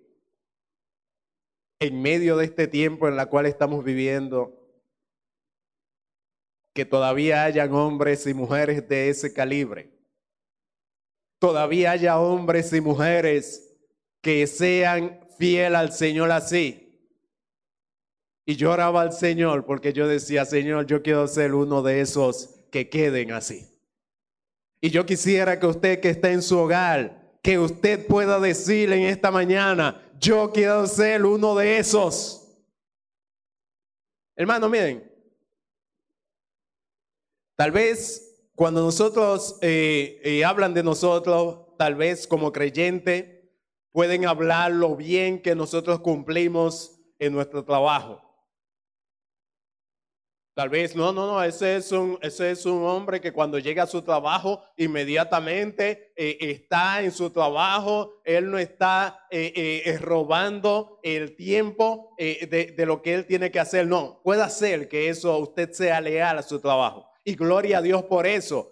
en 1.79 2.01
medio 2.01 2.35
de 2.35 2.43
este 2.43 2.67
tiempo 2.67 3.07
en 3.07 3.15
la 3.15 3.27
cual 3.27 3.45
estamos 3.45 3.81
viviendo, 3.85 4.66
que 6.77 6.85
todavía 6.85 7.43
hayan 7.43 7.73
hombres 7.73 8.27
y 8.27 8.35
mujeres 8.35 8.87
de 8.87 9.09
ese 9.09 9.33
calibre. 9.33 9.89
Todavía 11.39 11.89
haya 11.89 12.19
hombres 12.19 12.71
y 12.71 12.81
mujeres 12.81 13.75
que 14.21 14.45
sean 14.45 15.19
fiel 15.39 15.73
al 15.73 15.91
Señor 15.91 16.29
así. 16.29 17.01
Y 18.45 18.57
yo 18.57 18.73
oraba 18.73 19.01
al 19.01 19.11
Señor 19.11 19.65
porque 19.65 19.91
yo 19.91 20.07
decía, 20.07 20.45
Señor, 20.45 20.85
yo 20.85 21.01
quiero 21.01 21.27
ser 21.27 21.55
uno 21.55 21.81
de 21.81 21.99
esos 21.99 22.59
que 22.71 22.89
queden 22.89 23.31
así. 23.31 23.67
Y 24.79 24.91
yo 24.91 25.03
quisiera 25.03 25.59
que 25.59 25.65
usted 25.65 25.99
que 25.99 26.11
está 26.11 26.29
en 26.31 26.43
su 26.43 26.59
hogar, 26.59 27.39
que 27.41 27.57
usted 27.57 28.05
pueda 28.05 28.39
decir 28.39 28.93
en 28.93 29.01
esta 29.01 29.31
mañana, 29.31 29.99
yo 30.19 30.51
quiero 30.53 30.85
ser 30.85 31.25
uno 31.25 31.55
de 31.55 31.79
esos. 31.79 32.55
Hermano, 34.35 34.69
miren, 34.69 35.06
tal 37.57 37.71
vez 37.71 38.27
cuando 38.57 38.81
nosotros 38.81 39.59
eh, 39.61 40.19
eh, 40.23 40.43
hablan 40.43 40.73
de 40.73 40.81
nosotros, 40.81 41.75
tal 41.77 41.93
vez 41.93 42.25
como 42.25 42.51
creyente, 42.51 43.53
pueden 43.91 44.25
hablar 44.25 44.71
lo 44.71 44.95
bien 44.95 45.43
que 45.43 45.53
nosotros 45.53 45.99
cumplimos 45.99 46.99
en 47.19 47.33
nuestro 47.33 47.63
trabajo. 47.63 48.23
Tal 50.55 50.69
vez, 50.69 50.95
no, 50.95 51.11
no, 51.13 51.27
no, 51.27 51.43
ese 51.43 51.75
es 51.75 51.91
un, 51.91 52.17
ese 52.19 52.49
es 52.49 52.65
un 52.65 52.83
hombre 52.83 53.21
que 53.21 53.31
cuando 53.31 53.59
llega 53.59 53.83
a 53.83 53.87
su 53.87 54.01
trabajo 54.01 54.63
inmediatamente 54.75 56.13
eh, 56.15 56.37
está 56.39 57.03
en 57.03 57.11
su 57.11 57.29
trabajo, 57.29 58.21
él 58.25 58.49
no 58.49 58.57
está 58.57 59.27
eh, 59.29 59.99
robando 60.01 60.99
el 61.03 61.35
tiempo 61.35 62.15
de, 62.17 62.73
de, 62.75 62.85
lo 62.87 63.03
que 63.03 63.13
él 63.13 63.27
tiene 63.27 63.51
que 63.51 63.59
hacer. 63.59 63.85
No, 63.85 64.19
puede 64.23 64.41
hacer 64.41 64.89
que 64.89 65.09
eso 65.09 65.37
usted 65.37 65.73
sea 65.73 66.01
leal 66.01 66.39
a 66.39 66.41
su 66.41 66.59
trabajo. 66.59 67.06
Y 67.27 67.35
gloria 67.35 67.79
a 67.79 67.81
Dios 67.81 68.05
por 68.05 68.25
eso. 68.25 68.71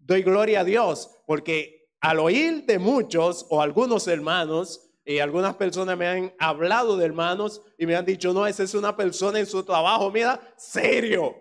doy 0.00 0.22
gloria 0.24 0.62
a 0.62 0.64
Dios 0.64 1.08
porque 1.24 1.88
al 2.00 2.18
oír 2.18 2.66
de 2.66 2.80
muchos 2.80 3.46
o 3.48 3.62
algunos 3.62 4.08
hermanos, 4.08 4.90
y 5.04 5.20
algunas 5.20 5.54
personas 5.54 5.96
me 5.96 6.08
han 6.08 6.34
hablado 6.40 6.96
de 6.96 7.04
hermanos 7.06 7.62
y 7.78 7.86
me 7.86 7.94
han 7.94 8.04
dicho, 8.04 8.32
no, 8.32 8.44
esa 8.44 8.64
es 8.64 8.74
una 8.74 8.96
persona 8.96 9.38
en 9.38 9.46
su 9.46 9.62
trabajo, 9.62 10.10
mira, 10.10 10.40
serio. 10.56 11.36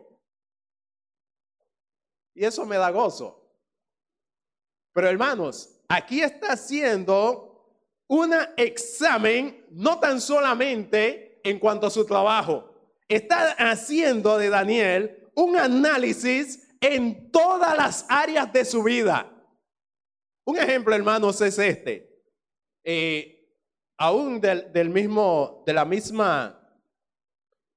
Y 2.36 2.46
eso 2.46 2.64
me 2.64 2.78
da 2.78 2.92
gozo. 2.92 3.52
Pero 4.94 5.10
hermanos, 5.10 5.82
aquí 5.88 6.22
está 6.22 6.52
haciendo 6.52 7.74
un 8.08 8.36
examen, 8.56 9.66
no 9.72 10.00
tan 10.00 10.22
solamente 10.22 11.42
en 11.44 11.58
cuanto 11.58 11.88
a 11.88 11.90
su 11.90 12.06
trabajo, 12.06 12.72
está 13.08 13.54
haciendo 13.54 14.38
de 14.38 14.50
Daniel 14.50 15.19
un 15.40 15.56
análisis 15.56 16.68
en 16.82 17.32
todas 17.32 17.76
las 17.78 18.06
áreas 18.10 18.52
de 18.52 18.66
su 18.66 18.84
vida. 18.84 19.32
Un 20.46 20.58
ejemplo, 20.58 20.94
hermanos, 20.94 21.40
es 21.42 21.58
este. 21.58 22.24
Eh, 22.84 23.56
aún 23.98 24.42
del, 24.42 24.90
mismo, 24.90 25.64
de 25.66 25.74
la 25.74 25.86
misma 25.86 26.56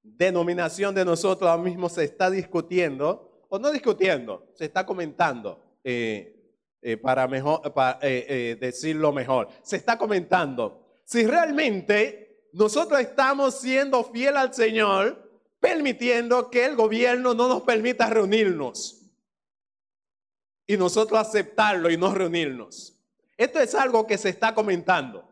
denominación 0.03 0.95
de 0.95 1.05
nosotros, 1.05 1.49
ahora 1.49 1.63
mismo 1.63 1.89
se 1.89 2.05
está 2.05 2.31
discutiendo, 2.31 3.47
o 3.49 3.59
no 3.59 3.71
discutiendo, 3.71 4.49
se 4.55 4.65
está 4.65 4.85
comentando, 4.85 5.61
eh, 5.85 6.59
eh, 6.81 6.97
para, 6.97 7.29
mejor, 7.29 7.73
para 7.73 7.99
decirlo 8.01 9.13
mejor, 9.13 9.49
se 9.63 9.77
está 9.77 9.97
comentando 9.97 10.81
si 11.05 11.27
realmente 11.27 12.49
nosotros 12.53 12.99
estamos 13.01 13.61
siendo 13.61 14.03
fiel 14.05 14.37
al 14.37 14.53
Señor, 14.53 15.22
permitiendo 15.63 16.51
que 16.51 16.65
el 16.67 16.75
gobierno 16.75 17.35
no 17.35 17.47
nos 17.47 17.63
permita 17.63 18.11
reunirnos 18.11 19.01
y 20.67 20.77
nosotros 20.77 21.21
aceptarlo 21.21 21.89
y 21.89 21.97
no 21.97 22.13
reunirnos. 22.13 22.99
Esto 23.37 23.61
es 23.61 23.73
algo 23.77 24.05
que 24.05 24.19
se 24.19 24.29
está 24.31 24.57
comentando. 24.57 25.25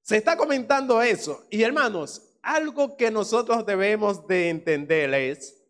Se 0.00 0.16
está 0.16 0.38
comentando 0.38 1.02
eso. 1.02 1.46
Y 1.50 1.62
hermanos, 1.62 2.34
algo 2.40 2.96
que 2.96 3.10
nosotros 3.10 3.66
debemos 3.66 4.26
de 4.26 4.48
entender 4.48 5.12
es 5.12 5.62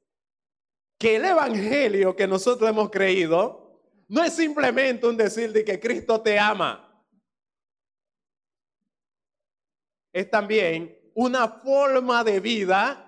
que 0.97 1.17
el 1.17 1.25
evangelio 1.25 2.14
que 2.14 2.29
nosotros 2.29 2.71
hemos 2.71 2.88
creído 2.88 3.83
no 4.07 4.23
es 4.23 4.33
simplemente 4.33 5.09
un 5.09 5.17
decir 5.17 5.53
de 5.53 5.64
que 5.64 5.81
Cristo 5.81 6.21
te 6.21 6.38
ama. 6.38 7.05
Es 10.12 10.31
también 10.31 10.97
una 11.14 11.49
forma 11.49 12.23
de 12.23 12.38
vida 12.38 13.03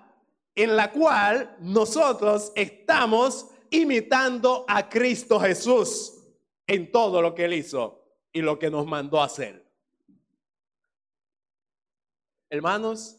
en 0.57 0.75
la 0.75 0.91
cual 0.91 1.55
nosotros 1.59 2.51
estamos 2.55 3.47
imitando 3.69 4.65
a 4.67 4.89
Cristo 4.89 5.39
Jesús 5.39 6.13
en 6.65 6.91
todo 6.91 7.21
lo 7.21 7.35
que 7.35 7.45
él 7.45 7.53
hizo 7.53 8.03
y 8.33 8.41
lo 8.41 8.57
que 8.57 8.71
nos 8.71 8.87
mandó 8.87 9.21
a 9.21 9.25
hacer. 9.25 9.63
Hermanos, 12.49 13.13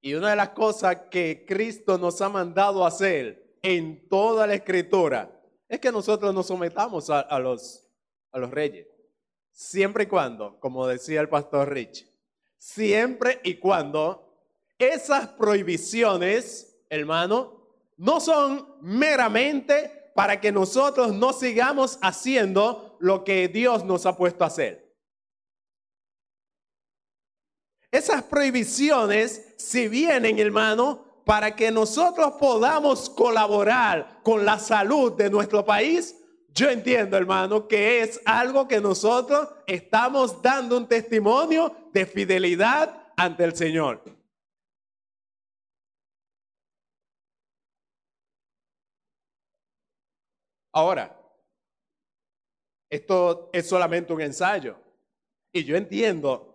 Y 0.00 0.14
una 0.14 0.30
de 0.30 0.36
las 0.36 0.50
cosas 0.50 0.96
que 1.10 1.44
Cristo 1.44 1.98
nos 1.98 2.20
ha 2.20 2.28
mandado 2.28 2.84
a 2.84 2.88
hacer 2.88 3.58
en 3.62 4.08
toda 4.08 4.46
la 4.46 4.54
escritura 4.54 5.42
es 5.68 5.80
que 5.80 5.90
nosotros 5.90 6.32
nos 6.32 6.46
sometamos 6.46 7.10
a, 7.10 7.38
los, 7.40 7.84
a 8.30 8.38
los 8.38 8.48
reyes. 8.52 8.86
Siempre 9.50 10.04
y 10.04 10.06
cuando, 10.06 10.60
como 10.60 10.86
decía 10.86 11.20
el 11.20 11.28
pastor 11.28 11.72
Rich, 11.72 12.06
siempre 12.56 13.40
y 13.42 13.56
cuando 13.56 14.27
esas 14.78 15.28
prohibiciones, 15.28 16.76
hermano, 16.88 17.58
no 17.96 18.20
son 18.20 18.76
meramente 18.80 20.12
para 20.14 20.40
que 20.40 20.52
nosotros 20.52 21.12
no 21.12 21.32
sigamos 21.32 21.98
haciendo 22.00 22.96
lo 23.00 23.24
que 23.24 23.48
Dios 23.48 23.84
nos 23.84 24.06
ha 24.06 24.16
puesto 24.16 24.44
a 24.44 24.48
hacer. 24.48 24.96
Esas 27.90 28.22
prohibiciones, 28.22 29.54
si 29.58 29.88
vienen, 29.88 30.38
hermano, 30.38 31.22
para 31.24 31.56
que 31.56 31.70
nosotros 31.70 32.34
podamos 32.38 33.08
colaborar 33.10 34.20
con 34.22 34.44
la 34.44 34.58
salud 34.58 35.12
de 35.12 35.30
nuestro 35.30 35.64
país, 35.64 36.14
yo 36.54 36.70
entiendo, 36.70 37.16
hermano, 37.16 37.68
que 37.68 38.02
es 38.02 38.20
algo 38.24 38.66
que 38.66 38.80
nosotros 38.80 39.48
estamos 39.66 40.42
dando 40.42 40.76
un 40.76 40.86
testimonio 40.86 41.74
de 41.92 42.06
fidelidad 42.06 43.12
ante 43.16 43.44
el 43.44 43.54
Señor. 43.54 44.17
Ahora, 50.78 51.12
esto 52.88 53.50
es 53.52 53.68
solamente 53.68 54.12
un 54.12 54.20
ensayo. 54.20 54.76
Y 55.52 55.64
yo 55.64 55.76
entiendo 55.76 56.48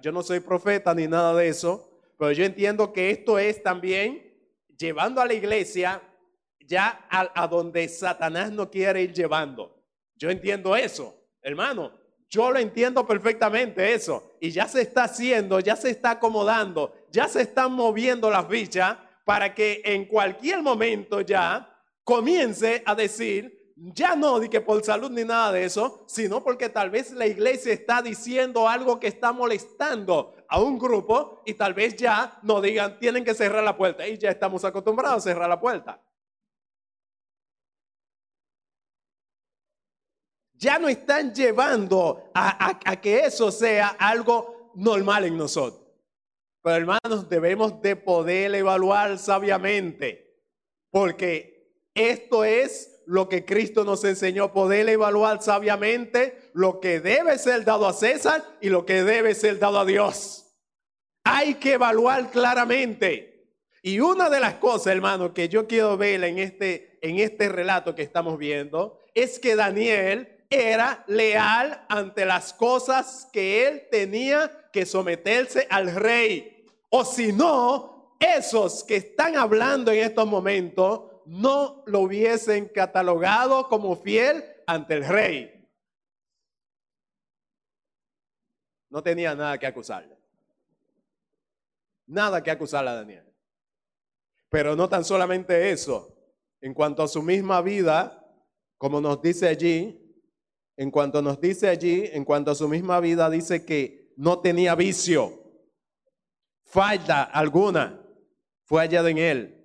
yo 0.00 0.12
no 0.12 0.22
soy 0.22 0.40
profeta 0.40 0.94
ni 0.94 1.06
nada 1.06 1.34
de 1.34 1.48
eso, 1.48 1.88
pero 2.18 2.32
yo 2.32 2.44
entiendo 2.44 2.92
que 2.92 3.10
esto 3.10 3.38
es 3.38 3.62
también 3.62 4.32
llevando 4.76 5.20
a 5.20 5.26
la 5.26 5.34
iglesia 5.34 6.02
ya 6.60 7.06
a, 7.10 7.46
donde 7.48 7.88
Satanás 7.88 8.52
no 8.52 8.70
quiere 8.70 9.02
ir 9.02 9.12
llevando. 9.12 9.82
Yo 10.14 10.30
entiendo 10.30 10.76
eso, 10.76 11.14
hermano. 11.42 11.92
Yo 12.28 12.50
lo 12.50 12.58
entiendo 12.58 13.06
perfectamente 13.06 13.94
eso. 13.94 14.36
Y 14.40 14.50
ya 14.50 14.68
se 14.68 14.82
está 14.82 15.04
haciendo, 15.04 15.60
ya 15.60 15.74
se 15.76 15.90
está 15.90 16.12
acomodando, 16.12 16.94
ya 17.10 17.26
se 17.26 17.40
están 17.40 17.72
moviendo 17.72 18.30
las 18.30 18.46
fichas 18.46 18.98
para 19.24 19.52
que 19.54 19.80
en 19.84 20.04
cualquier 20.04 20.62
momento 20.62 21.22
ya 21.22 21.77
comience 22.08 22.82
a 22.86 22.94
decir, 22.94 23.74
ya 23.76 24.16
no 24.16 24.40
di 24.40 24.48
que 24.48 24.62
por 24.62 24.82
salud 24.82 25.10
ni 25.10 25.24
nada 25.24 25.52
de 25.52 25.64
eso, 25.64 26.06
sino 26.08 26.42
porque 26.42 26.70
tal 26.70 26.88
vez 26.88 27.10
la 27.12 27.26
iglesia 27.26 27.70
está 27.74 28.00
diciendo 28.00 28.66
algo 28.66 28.98
que 28.98 29.08
está 29.08 29.30
molestando 29.30 30.34
a 30.48 30.58
un 30.58 30.78
grupo 30.78 31.42
y 31.44 31.52
tal 31.52 31.74
vez 31.74 31.96
ya 31.96 32.40
no 32.44 32.62
digan, 32.62 32.98
tienen 32.98 33.24
que 33.24 33.34
cerrar 33.34 33.62
la 33.62 33.76
puerta. 33.76 34.08
Y 34.08 34.16
ya 34.16 34.30
estamos 34.30 34.64
acostumbrados 34.64 35.18
a 35.18 35.28
cerrar 35.28 35.50
la 35.50 35.60
puerta. 35.60 36.02
Ya 40.54 40.78
no 40.78 40.88
están 40.88 41.34
llevando 41.34 42.30
a, 42.32 42.80
a 42.86 43.00
que 43.02 43.20
eso 43.20 43.50
sea 43.50 43.88
algo 43.98 44.72
normal 44.76 45.26
en 45.26 45.36
nosotros. 45.36 45.86
Pero 46.62 46.76
hermanos, 46.76 47.28
debemos 47.28 47.82
de 47.82 47.96
poder 47.96 48.54
evaluar 48.54 49.18
sabiamente, 49.18 50.42
porque 50.90 51.57
esto 51.98 52.44
es 52.44 53.02
lo 53.06 53.28
que 53.28 53.44
Cristo 53.44 53.84
nos 53.84 54.04
enseñó, 54.04 54.52
poder 54.52 54.88
evaluar 54.88 55.42
sabiamente 55.42 56.50
lo 56.52 56.78
que 56.78 57.00
debe 57.00 57.38
ser 57.38 57.64
dado 57.64 57.88
a 57.88 57.94
César 57.94 58.44
y 58.60 58.68
lo 58.68 58.84
que 58.84 59.02
debe 59.02 59.34
ser 59.34 59.58
dado 59.58 59.78
a 59.78 59.86
Dios. 59.86 60.46
Hay 61.24 61.54
que 61.54 61.72
evaluar 61.72 62.30
claramente. 62.30 63.54
Y 63.82 64.00
una 64.00 64.28
de 64.28 64.40
las 64.40 64.54
cosas, 64.54 64.88
hermano, 64.88 65.32
que 65.32 65.48
yo 65.48 65.66
quiero 65.66 65.96
ver 65.96 66.22
en 66.24 66.38
este, 66.38 66.98
en 67.00 67.18
este 67.18 67.48
relato 67.48 67.94
que 67.94 68.02
estamos 68.02 68.36
viendo, 68.36 68.98
es 69.14 69.38
que 69.38 69.56
Daniel 69.56 70.44
era 70.50 71.04
leal 71.06 71.86
ante 71.88 72.26
las 72.26 72.52
cosas 72.52 73.28
que 73.32 73.66
él 73.66 73.86
tenía 73.90 74.68
que 74.72 74.84
someterse 74.84 75.66
al 75.70 75.94
rey. 75.94 76.66
O 76.90 77.04
si 77.04 77.32
no, 77.32 78.16
esos 78.20 78.84
que 78.84 78.96
están 78.96 79.36
hablando 79.36 79.92
en 79.92 80.00
estos 80.00 80.26
momentos 80.26 81.02
no 81.28 81.82
lo 81.86 82.00
hubiesen 82.00 82.68
catalogado 82.68 83.68
como 83.68 83.94
fiel 83.96 84.42
ante 84.66 84.94
el 84.94 85.06
rey. 85.06 85.68
No 88.88 89.02
tenía 89.02 89.34
nada 89.34 89.58
que 89.58 89.66
acusarle. 89.66 90.16
Nada 92.06 92.42
que 92.42 92.50
acusarle 92.50 92.90
a 92.90 92.94
Daniel. 92.94 93.30
Pero 94.48 94.74
no 94.74 94.88
tan 94.88 95.04
solamente 95.04 95.70
eso. 95.70 96.16
En 96.62 96.72
cuanto 96.72 97.02
a 97.02 97.08
su 97.08 97.22
misma 97.22 97.60
vida, 97.60 98.26
como 98.78 98.98
nos 98.98 99.20
dice 99.20 99.48
allí, 99.48 100.24
en 100.78 100.90
cuanto 100.90 101.20
nos 101.20 101.38
dice 101.38 101.68
allí, 101.68 102.08
en 102.10 102.24
cuanto 102.24 102.52
a 102.52 102.54
su 102.54 102.68
misma 102.68 103.00
vida, 103.00 103.28
dice 103.28 103.66
que 103.66 104.14
no 104.16 104.40
tenía 104.40 104.74
vicio. 104.74 105.42
Falta 106.62 107.24
alguna 107.24 108.02
fue 108.64 108.80
hallada 108.80 109.10
en 109.10 109.18
él. 109.18 109.57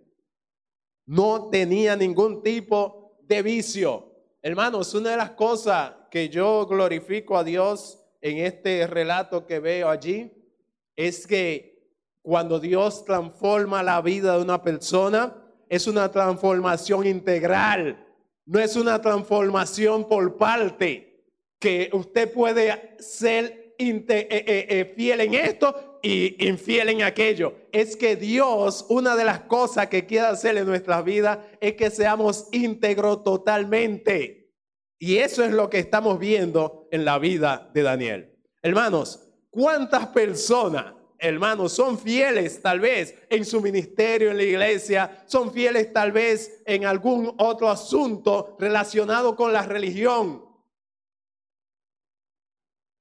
No 1.06 1.50
tenía 1.50 1.96
ningún 1.96 2.42
tipo 2.42 3.18
de 3.24 3.42
vicio. 3.42 4.12
Hermanos, 4.42 4.94
una 4.94 5.12
de 5.12 5.18
las 5.18 5.32
cosas 5.32 5.94
que 6.10 6.30
yo 6.30 6.66
glorifico 6.66 7.38
a 7.38 7.44
Dios 7.44 8.00
en 8.22 8.38
este 8.38 8.88
relato 8.88 9.46
que 9.46 9.60
veo 9.60 9.90
allí 9.90 10.32
es 10.96 11.28
que 11.28 11.74
cuando 12.22 12.60
Dios 12.60 13.04
transforma 13.04 13.84
la 13.84 14.02
vida 14.02 14.38
de 14.38 14.44
una 14.44 14.64
persona, 14.64 15.36
es 15.68 15.88
una 15.88 16.10
transformación 16.12 17.06
integral, 17.06 18.06
no 18.46 18.60
es 18.60 18.76
una 18.76 19.02
transformación 19.02 20.08
por 20.08 20.38
parte, 20.38 21.26
que 21.60 21.90
usted 21.94 22.32
puede 22.32 22.96
ser 23.00 23.76
eh, 23.78 24.06
eh, 24.10 24.66
eh, 24.70 24.94
fiel 24.96 25.22
en 25.22 25.34
esto 25.34 25.93
y 26.04 26.48
infiel 26.48 26.90
en 26.90 27.02
aquello. 27.02 27.56
Es 27.72 27.96
que 27.96 28.16
Dios, 28.18 28.86
una 28.90 29.16
de 29.16 29.24
las 29.24 29.40
cosas 29.40 29.88
que 29.88 30.06
quiere 30.06 30.28
hacer 30.28 30.58
en 30.58 30.68
nuestra 30.68 31.02
vida 31.02 31.48
es 31.62 31.74
que 31.74 31.90
seamos 31.90 32.50
íntegros 32.52 33.24
totalmente. 33.24 34.54
Y 35.00 35.18
eso 35.18 35.44
es 35.44 35.52
lo 35.52 35.70
que 35.70 35.80
estamos 35.80 36.20
viendo 36.20 36.88
en 36.92 37.06
la 37.06 37.18
vida 37.20 37.72
de 37.74 37.82
Daniel. 37.82 38.38
Hermanos, 38.62 39.30
¿cuántas 39.50 40.08
personas, 40.08 40.94
hermanos, 41.18 41.72
son 41.72 41.98
fieles 41.98 42.62
tal 42.62 42.82
vez 42.82 43.18
en 43.30 43.46
su 43.46 43.62
ministerio 43.62 44.32
en 44.32 44.38
la 44.38 44.44
iglesia? 44.44 45.24
Son 45.26 45.54
fieles 45.54 45.94
tal 45.94 46.12
vez 46.12 46.62
en 46.66 46.86
algún 46.86 47.34
otro 47.38 47.70
asunto 47.70 48.58
relacionado 48.60 49.38
con 49.38 49.54
la 49.54 49.64
religión. 49.64 50.46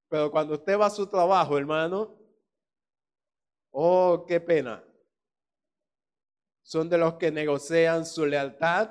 Pero 0.09 0.31
cuando 0.31 0.55
usted 0.55 0.79
va 0.79 0.87
a 0.87 0.91
su 0.91 1.07
trabajo, 1.07 1.59
hermano, 1.59 2.22
Oh, 3.73 4.25
qué 4.27 4.41
pena. 4.41 4.85
Son 6.63 6.89
de 6.89 6.99
los 6.99 7.15
que 7.15 7.33
negocian 7.33 8.07
su 8.07 8.25
lealtad, 8.25 8.91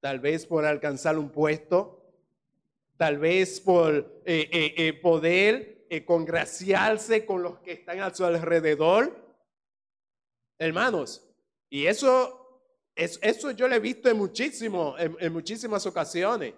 tal 0.00 0.20
vez 0.20 0.46
por 0.46 0.64
alcanzar 0.64 1.18
un 1.18 1.30
puesto, 1.30 2.14
tal 2.96 3.18
vez 3.18 3.60
por 3.60 4.22
eh, 4.24 4.48
eh, 4.52 4.74
eh, 4.76 4.92
poder 4.92 5.72
congraciarse 6.06 7.24
con 7.24 7.42
los 7.42 7.58
que 7.60 7.72
están 7.72 8.00
a 8.00 8.14
su 8.14 8.24
alrededor. 8.24 9.36
Hermanos, 10.58 11.24
y 11.68 11.86
eso, 11.86 12.62
eso 12.94 13.50
yo 13.50 13.68
lo 13.68 13.74
he 13.74 13.80
visto 13.80 14.08
en, 14.08 14.16
muchísimo, 14.16 14.96
en 14.98 15.32
muchísimas 15.32 15.86
ocasiones. 15.86 16.54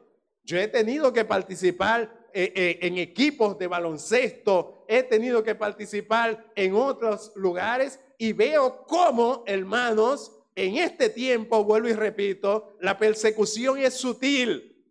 Yo 0.47 0.59
he 0.59 0.69
tenido 0.69 1.13
que 1.13 1.25
participar 1.25 2.29
eh, 2.33 2.53
eh, 2.55 2.79
en 2.83 2.99
equipos 2.99 3.59
de 3.59 3.67
baloncesto, 3.67 4.76
he 4.89 5.03
tenido 5.03 5.43
que 5.43 5.55
participar 5.55 6.53
en 6.55 6.75
otros 6.75 7.33
lugares 7.37 8.01
y 8.19 8.33
veo 8.33 8.85
cómo, 8.87 9.45
hermanos, 9.47 10.33
en 10.55 10.77
este 10.79 11.11
tiempo, 11.11 11.65
vuelvo 11.65 11.89
y 11.89 11.93
repito, 11.93 12.77
la 12.81 12.99
persecución 12.99 13.79
es 13.79 13.95
sutil, 13.95 14.85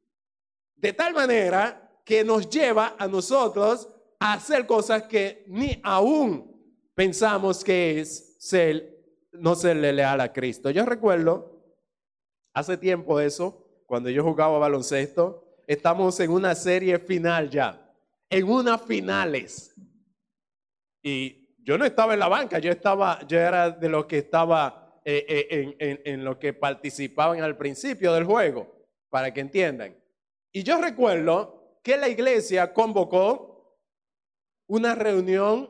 de 0.76 0.94
tal 0.94 1.14
manera 1.14 2.00
que 2.06 2.24
nos 2.24 2.50
lleva 2.50 2.96
a 3.00 3.08
nosotros 3.08 3.90
a 4.20 4.34
hacer 4.34 4.68
cosas 4.68 5.04
que 5.04 5.44
ni 5.48 5.80
aún 5.84 6.56
pensamos 6.94 7.64
que 7.64 8.00
es 8.00 8.38
ser, 8.40 9.04
no 9.32 9.56
serle 9.56 9.92
leal 9.92 10.22
a 10.22 10.32
Cristo. 10.32 10.70
Yo 10.70 10.86
recuerdo 10.86 11.64
hace 12.54 12.78
tiempo 12.78 13.20
eso, 13.20 13.84
cuando 13.88 14.10
yo 14.10 14.24
jugaba 14.24 14.60
baloncesto, 14.60 15.62
estamos 15.68 16.20
en 16.20 16.32
una 16.32 16.54
serie 16.54 17.00
final 17.00 17.50
ya, 17.50 17.85
en 18.30 18.50
unas 18.50 18.82
finales. 18.82 19.76
Y 21.02 21.56
yo 21.64 21.78
no 21.78 21.86
estaba 21.86 22.14
en 22.14 22.20
la 22.20 22.28
banca, 22.28 22.60
yo 22.60 22.72
estaba, 22.72 23.26
yo 23.28 23.40
era 23.40 23.70
de 23.70 23.90
los 23.90 24.06
que 24.06 24.20
estaba 24.20 25.02
eh, 25.04 25.76
eh, 25.80 26.02
en, 26.06 26.24
los 26.24 26.38
que 26.38 26.54
participaban 26.54 27.42
al 27.42 27.58
principio 27.58 28.14
del 28.14 28.24
juego, 28.24 28.88
para 29.10 29.34
que 29.34 29.42
entiendan. 29.42 29.96
Y 30.52 30.64
yo 30.64 30.82
recuerdo 30.82 31.80
que 31.84 31.98
la 31.98 32.08
iglesia 32.08 32.74
convocó 32.74 33.78
una 34.68 34.96
reunión 34.96 35.70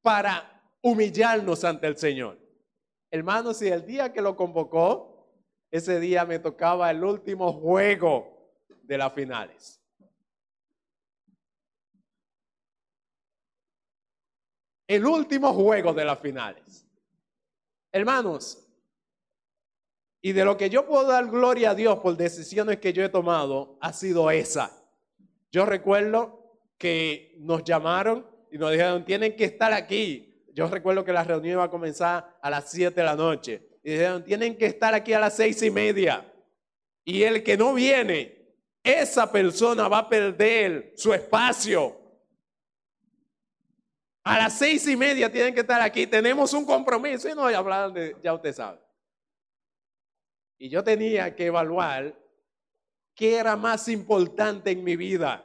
para 0.00 0.62
humillarnos 0.82 1.64
ante 1.64 1.86
el 1.86 1.96
Señor. 1.96 2.38
Hermanos, 3.10 3.58
si 3.58 3.68
el 3.68 3.84
día 3.84 4.12
que 4.12 4.22
lo 4.22 4.36
convocó, 4.36 5.30
ese 5.70 6.00
día 6.00 6.24
me 6.24 6.38
tocaba 6.38 6.90
el 6.90 7.04
último 7.04 7.52
juego 7.52 8.54
de 8.82 8.98
las 8.98 9.12
finales. 9.12 9.81
El 14.92 15.06
último 15.06 15.54
juego 15.54 15.94
de 15.94 16.04
las 16.04 16.18
finales. 16.18 16.86
Hermanos, 17.90 18.62
y 20.20 20.32
de 20.32 20.44
lo 20.44 20.58
que 20.58 20.68
yo 20.68 20.86
puedo 20.86 21.06
dar 21.06 21.28
gloria 21.28 21.70
a 21.70 21.74
Dios 21.74 21.98
por 22.00 22.14
decisiones 22.14 22.76
que 22.76 22.92
yo 22.92 23.02
he 23.02 23.08
tomado, 23.08 23.78
ha 23.80 23.94
sido 23.94 24.30
esa. 24.30 24.70
Yo 25.50 25.64
recuerdo 25.64 26.58
que 26.76 27.34
nos 27.38 27.64
llamaron 27.64 28.26
y 28.50 28.58
nos 28.58 28.70
dijeron, 28.70 29.06
tienen 29.06 29.34
que 29.34 29.44
estar 29.44 29.72
aquí. 29.72 30.44
Yo 30.52 30.66
recuerdo 30.66 31.06
que 31.06 31.14
la 31.14 31.24
reunión 31.24 31.54
iba 31.54 31.64
a 31.64 31.70
comenzar 31.70 32.38
a 32.42 32.50
las 32.50 32.70
7 32.70 32.94
de 32.94 33.06
la 33.06 33.16
noche. 33.16 33.66
Y 33.82 33.92
dijeron, 33.92 34.22
tienen 34.22 34.58
que 34.58 34.66
estar 34.66 34.92
aquí 34.92 35.14
a 35.14 35.20
las 35.20 35.34
seis 35.34 35.62
y 35.62 35.70
media. 35.70 36.30
Y 37.02 37.22
el 37.22 37.42
que 37.42 37.56
no 37.56 37.72
viene, 37.72 38.56
esa 38.84 39.32
persona 39.32 39.88
va 39.88 40.00
a 40.00 40.08
perder 40.10 40.92
su 40.96 41.14
espacio. 41.14 42.01
A 44.24 44.38
las 44.38 44.58
seis 44.58 44.86
y 44.86 44.96
media 44.96 45.30
tienen 45.30 45.54
que 45.54 45.60
estar 45.60 45.80
aquí. 45.80 46.06
Tenemos 46.06 46.52
un 46.52 46.64
compromiso. 46.64 47.28
Y 47.28 47.34
no 47.34 47.42
voy 47.42 47.54
a 47.54 47.58
hablar 47.58 47.92
de, 47.92 48.16
ya 48.22 48.32
usted 48.34 48.54
sabe. 48.54 48.78
Y 50.58 50.68
yo 50.68 50.84
tenía 50.84 51.34
que 51.34 51.46
evaluar 51.46 52.16
qué 53.14 53.36
era 53.36 53.56
más 53.56 53.88
importante 53.88 54.70
en 54.70 54.84
mi 54.84 54.94
vida. 54.94 55.44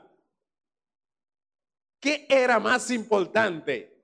¿Qué 2.00 2.28
era 2.30 2.60
más 2.60 2.92
importante? 2.92 3.96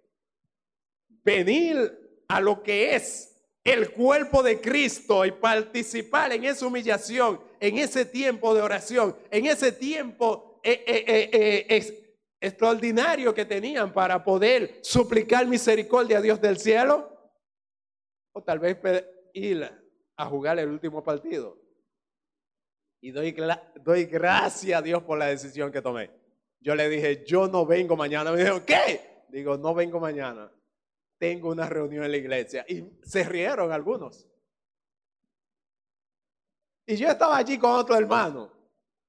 Venir 1.07 2.23
a 2.27 2.41
lo 2.41 2.63
que 2.63 2.95
es 2.95 3.33
el 3.63 3.91
cuerpo 3.91 4.41
de 4.41 4.59
Cristo 4.59 5.23
y 5.23 5.31
participar 5.31 6.33
en 6.33 6.43
esa 6.45 6.65
humillación, 6.65 7.39
en 7.59 7.77
ese 7.77 8.05
tiempo 8.05 8.53
de 8.55 8.61
oración, 8.61 9.15
en 9.29 9.45
ese 9.45 9.71
tiempo 9.71 10.59
eh, 10.63 10.83
eh, 10.85 11.29
eh, 11.31 12.02
extraordinario 12.43 13.33
que 13.33 13.45
tenían 13.45 13.93
para 13.93 14.21
poder 14.21 14.79
suplicar 14.81 15.47
misericordia 15.47 16.17
a 16.17 16.21
Dios 16.21 16.41
del 16.41 16.57
cielo. 16.57 17.09
O 18.33 18.43
tal 18.43 18.59
vez 18.59 18.77
ir 19.33 19.63
a 20.17 20.25
jugar 20.25 20.59
el 20.59 20.69
último 20.69 21.01
partido. 21.01 21.57
Y 23.01 23.11
doy, 23.11 23.33
doy 23.81 24.05
gracias 24.05 24.77
a 24.77 24.81
Dios 24.81 25.03
por 25.03 25.17
la 25.17 25.27
decisión 25.27 25.71
que 25.71 25.81
tomé. 25.81 26.11
Yo 26.59 26.75
le 26.75 26.89
dije, 26.89 27.23
yo 27.25 27.47
no 27.47 27.65
vengo 27.65 27.95
mañana. 27.95 28.31
Me 28.31 28.43
dijo, 28.43 28.65
¿qué? 28.65 29.23
Digo, 29.29 29.57
no 29.57 29.73
vengo 29.73 30.01
mañana. 30.01 30.51
Tengo 31.17 31.49
una 31.49 31.69
reunión 31.69 32.03
en 32.03 32.11
la 32.11 32.17
iglesia. 32.17 32.65
Y 32.67 32.83
se 33.03 33.23
rieron 33.23 33.71
algunos. 33.71 34.27
Y 36.85 36.97
yo 36.97 37.07
estaba 37.07 37.37
allí 37.37 37.57
con 37.57 37.71
otro 37.71 37.95
hermano. 37.95 38.51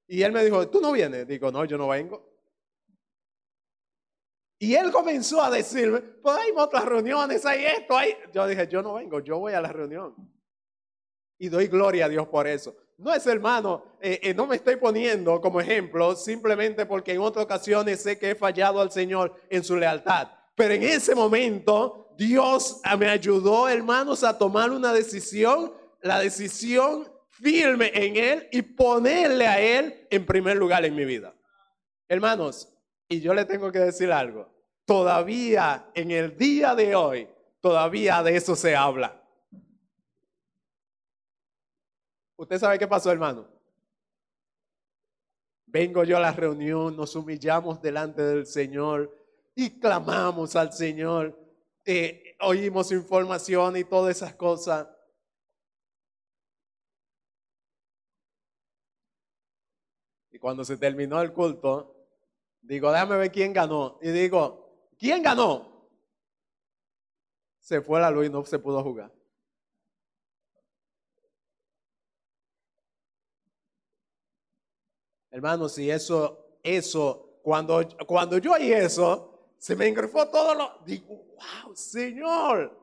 Y 0.06 0.22
él 0.22 0.30
me 0.30 0.44
dijo, 0.44 0.68
¿tú 0.68 0.80
no 0.80 0.92
vienes? 0.92 1.26
Digo, 1.26 1.50
no, 1.50 1.64
yo 1.64 1.76
no 1.76 1.88
vengo. 1.88 2.33
Y 4.58 4.74
él 4.74 4.92
comenzó 4.92 5.42
a 5.42 5.50
decirme, 5.50 6.00
pues 6.00 6.36
hay 6.36 6.50
otras 6.56 6.84
reuniones, 6.84 7.44
hay 7.44 7.64
esto, 7.64 7.96
hay... 7.96 8.16
Yo 8.32 8.46
dije, 8.46 8.66
yo 8.68 8.82
no 8.82 8.94
vengo, 8.94 9.20
yo 9.20 9.38
voy 9.38 9.52
a 9.52 9.60
la 9.60 9.72
reunión. 9.72 10.14
Y 11.38 11.48
doy 11.48 11.66
gloria 11.66 12.06
a 12.06 12.08
Dios 12.08 12.28
por 12.28 12.46
eso. 12.46 12.76
No 12.96 13.12
es 13.12 13.26
hermano, 13.26 13.96
eh, 14.00 14.20
eh, 14.22 14.34
no 14.34 14.46
me 14.46 14.56
estoy 14.56 14.76
poniendo 14.76 15.40
como 15.40 15.60
ejemplo 15.60 16.14
simplemente 16.14 16.86
porque 16.86 17.12
en 17.12 17.20
otras 17.20 17.44
ocasiones 17.44 18.00
sé 18.00 18.18
que 18.18 18.30
he 18.30 18.34
fallado 18.36 18.80
al 18.80 18.92
Señor 18.92 19.34
en 19.50 19.64
su 19.64 19.76
lealtad. 19.76 20.28
Pero 20.54 20.74
en 20.74 20.84
ese 20.84 21.14
momento 21.14 22.14
Dios 22.16 22.80
me 22.96 23.08
ayudó, 23.08 23.68
hermanos, 23.68 24.22
a 24.22 24.38
tomar 24.38 24.70
una 24.70 24.92
decisión, 24.92 25.72
la 26.00 26.20
decisión 26.20 27.08
firme 27.30 27.90
en 27.94 28.16
Él 28.16 28.48
y 28.52 28.62
ponerle 28.62 29.48
a 29.48 29.60
Él 29.60 30.06
en 30.10 30.24
primer 30.24 30.56
lugar 30.56 30.84
en 30.84 30.94
mi 30.94 31.04
vida. 31.04 31.34
Hermanos, 32.08 32.68
y 33.08 33.20
yo 33.20 33.34
le 33.34 33.44
tengo 33.44 33.70
que 33.70 33.78
decir 33.78 34.10
algo, 34.10 34.48
todavía 34.84 35.90
en 35.94 36.10
el 36.10 36.36
día 36.36 36.74
de 36.74 36.94
hoy, 36.94 37.28
todavía 37.60 38.22
de 38.22 38.36
eso 38.36 38.56
se 38.56 38.74
habla. 38.74 39.22
¿Usted 42.36 42.58
sabe 42.58 42.78
qué 42.78 42.86
pasó, 42.86 43.10
hermano? 43.10 43.48
Vengo 45.66 46.04
yo 46.04 46.16
a 46.16 46.20
la 46.20 46.32
reunión, 46.32 46.96
nos 46.96 47.16
humillamos 47.16 47.80
delante 47.80 48.22
del 48.22 48.46
Señor 48.46 49.12
y 49.54 49.78
clamamos 49.78 50.56
al 50.56 50.72
Señor, 50.72 51.38
eh, 51.84 52.36
oímos 52.40 52.92
información 52.92 53.76
y 53.76 53.84
todas 53.84 54.16
esas 54.16 54.34
cosas. 54.34 54.88
Y 60.30 60.38
cuando 60.38 60.64
se 60.64 60.76
terminó 60.76 61.20
el 61.20 61.32
culto, 61.32 61.93
digo, 62.64 62.90
déjame 62.90 63.16
ver 63.16 63.32
quién 63.32 63.52
ganó. 63.52 63.98
Y 64.02 64.10
digo, 64.10 64.92
¿quién 64.98 65.22
ganó? 65.22 65.88
Se 67.60 67.80
fue 67.80 68.00
la 68.00 68.10
luz 68.10 68.26
y 68.26 68.30
no 68.30 68.44
se 68.44 68.58
pudo 68.58 68.82
jugar. 68.82 69.12
Hermanos, 75.30 75.76
y 75.78 75.90
eso, 75.90 76.58
eso, 76.62 77.40
cuando, 77.42 77.82
cuando 78.06 78.38
yo 78.38 78.52
oí 78.52 78.72
eso, 78.72 79.52
se 79.58 79.74
me 79.74 79.88
engrifó 79.88 80.28
todo 80.28 80.54
lo. 80.54 80.78
Digo, 80.84 81.06
wow, 81.08 81.74
Señor. 81.74 82.80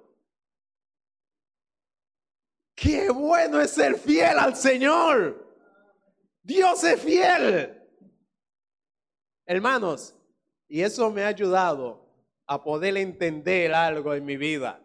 Qué 2.75 3.09
bueno 3.09 3.61
es 3.61 3.71
ser 3.71 3.97
fiel 3.97 4.37
al 4.37 4.55
Señor. 4.55 5.47
Dios 6.41 6.83
es 6.83 6.99
fiel. 6.99 7.80
Hermanos, 9.51 10.15
y 10.69 10.79
eso 10.79 11.11
me 11.11 11.25
ha 11.25 11.27
ayudado 11.27 12.07
a 12.47 12.63
poder 12.63 12.95
entender 12.95 13.73
algo 13.73 14.15
en 14.15 14.23
mi 14.23 14.37
vida. 14.37 14.81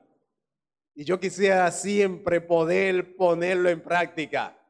Y 0.92 1.05
yo 1.05 1.20
quisiera 1.20 1.70
siempre 1.70 2.40
poder 2.40 3.14
ponerlo 3.14 3.68
en 3.68 3.81
práctica. 3.81 4.61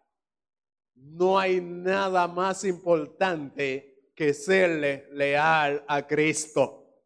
No 0.92 1.38
hay 1.38 1.62
nada 1.62 2.28
más 2.28 2.62
importante 2.64 4.11
que 4.14 4.35
serle 4.35 5.09
leal 5.12 5.82
a 5.88 6.06
Cristo. 6.06 7.02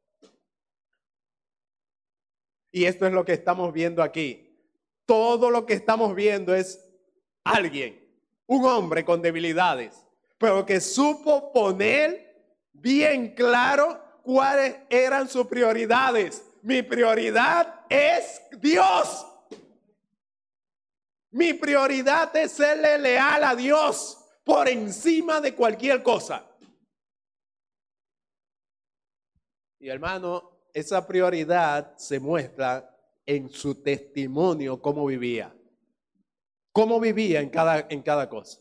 Y 2.73 2.87
esto 2.87 3.07
es 3.07 3.13
lo 3.13 3.25
que 3.25 3.35
estamos 3.35 3.73
viendo 3.73 4.03
aquí. 4.03 4.69
Todo 5.07 5.49
lo 5.49 5.65
que 5.65 5.75
estamos 5.75 6.13
viendo 6.13 6.53
es 6.57 6.85
alguien, 7.45 8.05
un 8.49 8.65
hombre 8.65 9.05
con 9.05 9.23
debilidades, 9.23 10.05
pero 10.39 10.67
que 10.67 10.81
supo 10.81 11.53
poner 11.53 12.30
bien 12.81 13.35
claro 13.35 14.01
cuáles 14.23 14.77
eran 14.89 15.29
sus 15.29 15.47
prioridades. 15.47 16.45
Mi 16.63 16.83
prioridad 16.83 17.87
es 17.89 18.43
Dios. 18.61 19.27
Mi 21.31 21.55
prioridad 21.55 22.35
es 22.37 22.53
serle 22.53 22.99
leal 22.99 23.45
a 23.45 23.55
Dios 23.55 24.19
por 24.45 24.69
encima 24.69 25.41
de 25.41 25.55
cualquier 25.55 26.03
cosa. 26.03 26.45
Y 29.79 29.89
hermano, 29.89 30.51
esa 30.75 31.07
prioridad 31.07 31.97
se 31.97 32.21
muestra 32.21 32.97
en 33.25 33.49
su 33.51 33.77
testimonio, 33.77 34.83
cómo 34.83 35.07
vivía. 35.07 35.55
Cómo 36.73 37.01
vivía 37.01 37.41
en 37.41 37.51
cada, 37.51 37.87
en 37.89 38.03
cada 38.03 38.29
cosa. 38.29 38.61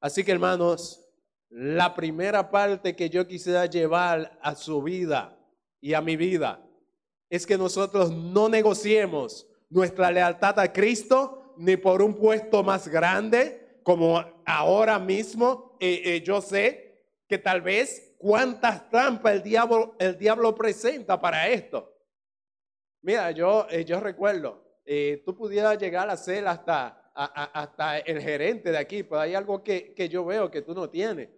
Así 0.00 0.24
que 0.24 0.32
hermanos, 0.32 1.07
la 1.50 1.94
primera 1.94 2.50
parte 2.50 2.94
que 2.94 3.08
yo 3.08 3.26
quisiera 3.26 3.66
llevar 3.66 4.38
a 4.42 4.54
su 4.54 4.82
vida 4.82 5.38
y 5.80 5.94
a 5.94 6.00
mi 6.00 6.16
vida 6.16 6.62
es 7.30 7.46
que 7.46 7.58
nosotros 7.58 8.10
no 8.10 8.48
negociemos 8.48 9.46
nuestra 9.70 10.10
lealtad 10.10 10.58
a 10.58 10.72
Cristo 10.72 11.54
ni 11.56 11.76
por 11.76 12.02
un 12.02 12.14
puesto 12.14 12.62
más 12.62 12.88
grande, 12.88 13.80
como 13.82 14.22
ahora 14.44 14.98
mismo 14.98 15.76
eh, 15.80 16.02
eh, 16.04 16.22
yo 16.22 16.40
sé 16.40 17.04
que 17.26 17.38
tal 17.38 17.60
vez 17.62 18.14
cuántas 18.18 18.88
trampas 18.90 19.34
el 19.34 19.42
diablo, 19.42 19.94
el 19.98 20.16
diablo 20.16 20.54
presenta 20.54 21.20
para 21.20 21.48
esto. 21.48 21.94
Mira, 23.02 23.30
yo, 23.30 23.66
eh, 23.70 23.84
yo 23.84 24.00
recuerdo, 24.00 24.64
tú 25.24 25.36
pudieras 25.36 25.78
llegar 25.78 26.08
a 26.08 26.16
ser 26.16 26.46
hasta, 26.46 27.10
hasta 27.14 27.98
el 27.98 28.22
gerente 28.22 28.70
de 28.70 28.78
aquí, 28.78 29.02
pero 29.02 29.20
hay 29.20 29.34
algo 29.34 29.62
que, 29.62 29.92
que 29.92 30.08
yo 30.08 30.24
veo 30.24 30.50
que 30.50 30.62
tú 30.62 30.74
no 30.74 30.88
tienes. 30.88 31.28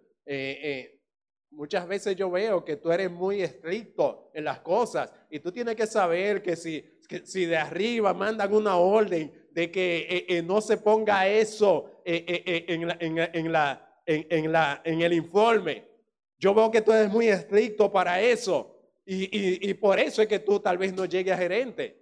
Muchas 1.51 1.85
veces 1.85 2.15
yo 2.15 2.31
veo 2.31 2.63
que 2.63 2.77
tú 2.77 2.91
eres 2.91 3.11
muy 3.11 3.41
estricto 3.41 4.31
en 4.33 4.45
las 4.45 4.61
cosas 4.61 5.11
y 5.29 5.39
tú 5.39 5.51
tienes 5.51 5.75
que 5.75 5.85
saber 5.85 6.41
que 6.41 6.55
si, 6.55 6.83
si 7.25 7.45
de 7.45 7.57
arriba 7.57 8.13
mandan 8.13 8.53
una 8.53 8.77
orden 8.77 9.49
de 9.51 9.69
que 9.69 10.07
eh, 10.09 10.25
eh, 10.29 10.41
no 10.41 10.61
se 10.61 10.77
ponga 10.77 11.27
eso 11.27 12.01
eh, 12.05 12.65
en, 12.69 12.87
la, 12.87 12.97
en, 13.01 13.51
la, 13.51 14.01
en, 14.05 14.51
la, 14.51 14.81
en 14.85 15.01
el 15.01 15.11
informe. 15.11 15.83
Yo 16.39 16.53
veo 16.53 16.71
que 16.71 16.81
tú 16.81 16.93
eres 16.93 17.11
muy 17.11 17.27
estricto 17.27 17.91
para 17.91 18.21
eso 18.21 18.79
y, 19.05 19.23
y, 19.25 19.69
y, 19.69 19.73
por 19.73 19.99
eso 19.99 20.21
es 20.21 20.29
que 20.29 20.39
tú 20.39 20.61
tal 20.61 20.77
vez 20.77 20.93
no 20.93 21.03
llegues 21.03 21.33
a 21.33 21.37
gerente. 21.37 21.97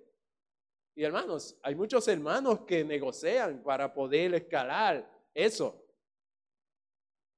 Y 0.93 1.03
hermanos, 1.03 1.57
hay 1.63 1.73
muchos 1.73 2.07
hermanos 2.07 2.59
que 2.67 2.83
negocian 2.83 3.63
para 3.63 3.91
poder 3.91 4.35
escalar 4.35 5.09
eso. 5.33 5.88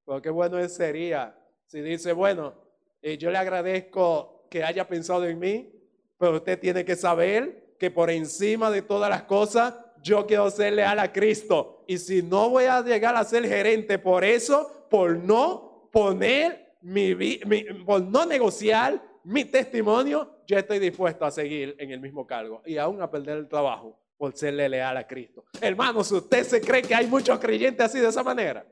Pero 0.06 0.22
qué 0.22 0.30
bueno 0.30 0.68
sería 0.68 1.36
si 1.66 1.82
dice, 1.82 2.12
bueno, 2.12 2.54
eh, 3.02 3.18
yo 3.18 3.32
le 3.32 3.38
agradezco 3.38 4.46
que 4.50 4.62
haya 4.62 4.86
pensado 4.88 5.26
en 5.26 5.40
mí, 5.40 5.72
pero 6.18 6.36
usted 6.36 6.60
tiene 6.60 6.84
que 6.84 6.98
saber 6.98 7.76
que 7.80 7.90
por 7.90 8.10
encima 8.10 8.70
de 8.70 8.82
todas 8.82 9.10
las 9.10 9.24
cosas, 9.24 9.74
yo 10.04 10.28
quiero 10.28 10.52
ser 10.52 10.74
leal 10.74 11.00
a 11.00 11.12
Cristo. 11.14 11.86
Y 11.88 11.98
si 11.98 12.22
no 12.22 12.50
voy 12.50 12.66
a 12.66 12.82
llegar 12.82 13.16
a 13.16 13.24
ser 13.24 13.48
gerente 13.48 13.98
por 13.98 14.26
eso, 14.26 14.86
por 14.90 15.18
no 15.18 15.90
poner 15.92 16.76
mi, 16.82 17.16
mi 17.16 17.38
por 17.86 18.02
no 18.02 18.26
negociar 18.26 19.02
mi 19.24 19.46
testimonio, 19.46 20.42
yo 20.46 20.58
estoy 20.58 20.80
dispuesto 20.80 21.24
a 21.24 21.32
seguir 21.32 21.76
en 21.80 21.92
el 21.92 22.02
mismo 22.02 22.28
cargo 22.28 22.62
y 22.66 22.78
aún 22.78 23.02
a 23.02 23.10
perder 23.10 23.38
el 23.38 23.48
trabajo 23.48 23.98
por 24.18 24.36
serle 24.36 24.68
leal 24.68 24.98
a 24.98 25.08
Cristo. 25.08 25.46
Hermanos, 25.62 26.12
¿usted 26.12 26.44
se 26.44 26.60
cree 26.60 26.82
que 26.82 26.94
hay 26.94 27.08
muchos 27.08 27.40
creyentes 27.40 27.86
así 27.86 28.00
de 28.00 28.10
esa 28.10 28.24
manera? 28.24 28.66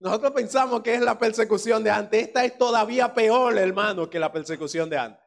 Nosotros 0.00 0.32
pensamos 0.32 0.82
que 0.82 0.94
es 0.94 1.00
la 1.00 1.18
persecución 1.18 1.82
de 1.82 1.90
antes. 1.90 2.26
Esta 2.26 2.44
es 2.44 2.58
todavía 2.58 3.14
peor, 3.14 3.56
hermano, 3.56 4.10
que 4.10 4.18
la 4.18 4.32
persecución 4.32 4.90
de 4.90 4.98
antes. 4.98 5.24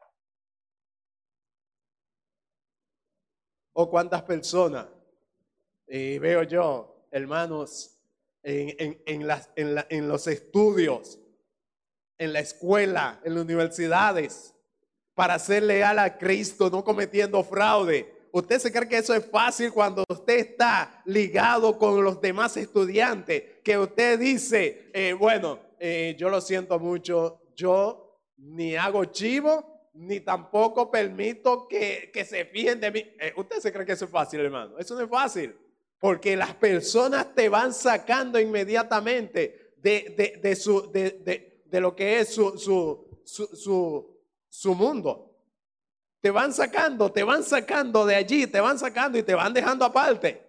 O 3.72 3.88
cuántas 3.90 4.22
personas 4.22 4.86
veo 5.86 6.42
yo, 6.42 7.06
hermanos, 7.10 7.98
en, 8.42 9.02
en 9.06 10.08
los 10.08 10.26
estudios 10.26 11.18
en 12.18 12.32
la 12.32 12.40
escuela, 12.40 13.20
en 13.24 13.34
las 13.34 13.44
universidades, 13.44 14.54
para 15.14 15.38
ser 15.38 15.62
leal 15.62 15.98
a 15.98 16.18
Cristo, 16.18 16.68
no 16.68 16.84
cometiendo 16.84 17.42
fraude. 17.42 18.17
¿Usted 18.32 18.58
se 18.58 18.72
cree 18.72 18.88
que 18.88 18.98
eso 18.98 19.14
es 19.14 19.24
fácil 19.26 19.72
cuando 19.72 20.04
usted 20.08 20.38
está 20.38 21.02
ligado 21.06 21.78
con 21.78 22.02
los 22.02 22.20
demás 22.20 22.56
estudiantes? 22.56 23.60
Que 23.62 23.78
usted 23.78 24.18
dice, 24.18 24.90
eh, 24.92 25.12
bueno, 25.12 25.60
eh, 25.78 26.16
yo 26.18 26.28
lo 26.28 26.40
siento 26.40 26.78
mucho, 26.78 27.40
yo 27.54 28.20
ni 28.36 28.76
hago 28.76 29.04
chivo, 29.06 29.90
ni 29.94 30.20
tampoco 30.20 30.90
permito 30.90 31.66
que, 31.68 32.10
se 32.28 32.44
fijen 32.46 32.80
de 32.80 32.90
mí. 32.90 32.98
Eh, 33.20 33.32
¿Usted 33.36 33.58
se 33.60 33.72
cree 33.72 33.86
que 33.86 33.92
eso 33.92 34.04
es 34.04 34.10
fácil, 34.10 34.40
hermano? 34.40 34.78
Eso 34.78 34.94
no 34.94 35.02
es 35.02 35.10
fácil, 35.10 35.56
porque 35.98 36.36
las 36.36 36.54
personas 36.54 37.34
te 37.34 37.48
van 37.48 37.72
sacando 37.72 38.38
inmediatamente 38.38 39.72
de, 39.78 40.38
de, 40.42 40.56
su, 40.56 40.90
de, 40.90 41.58
de 41.70 41.80
lo 41.80 41.94
que 41.94 42.20
es 42.20 42.34
su, 42.34 42.58
su, 43.24 44.16
su, 44.48 44.74
mundo. 44.74 45.27
Te 46.20 46.30
van 46.30 46.52
sacando, 46.52 47.10
te 47.12 47.22
van 47.22 47.44
sacando 47.44 48.04
de 48.04 48.14
allí, 48.14 48.46
te 48.46 48.60
van 48.60 48.78
sacando 48.78 49.18
y 49.18 49.22
te 49.22 49.34
van 49.34 49.52
dejando 49.52 49.84
aparte. 49.84 50.44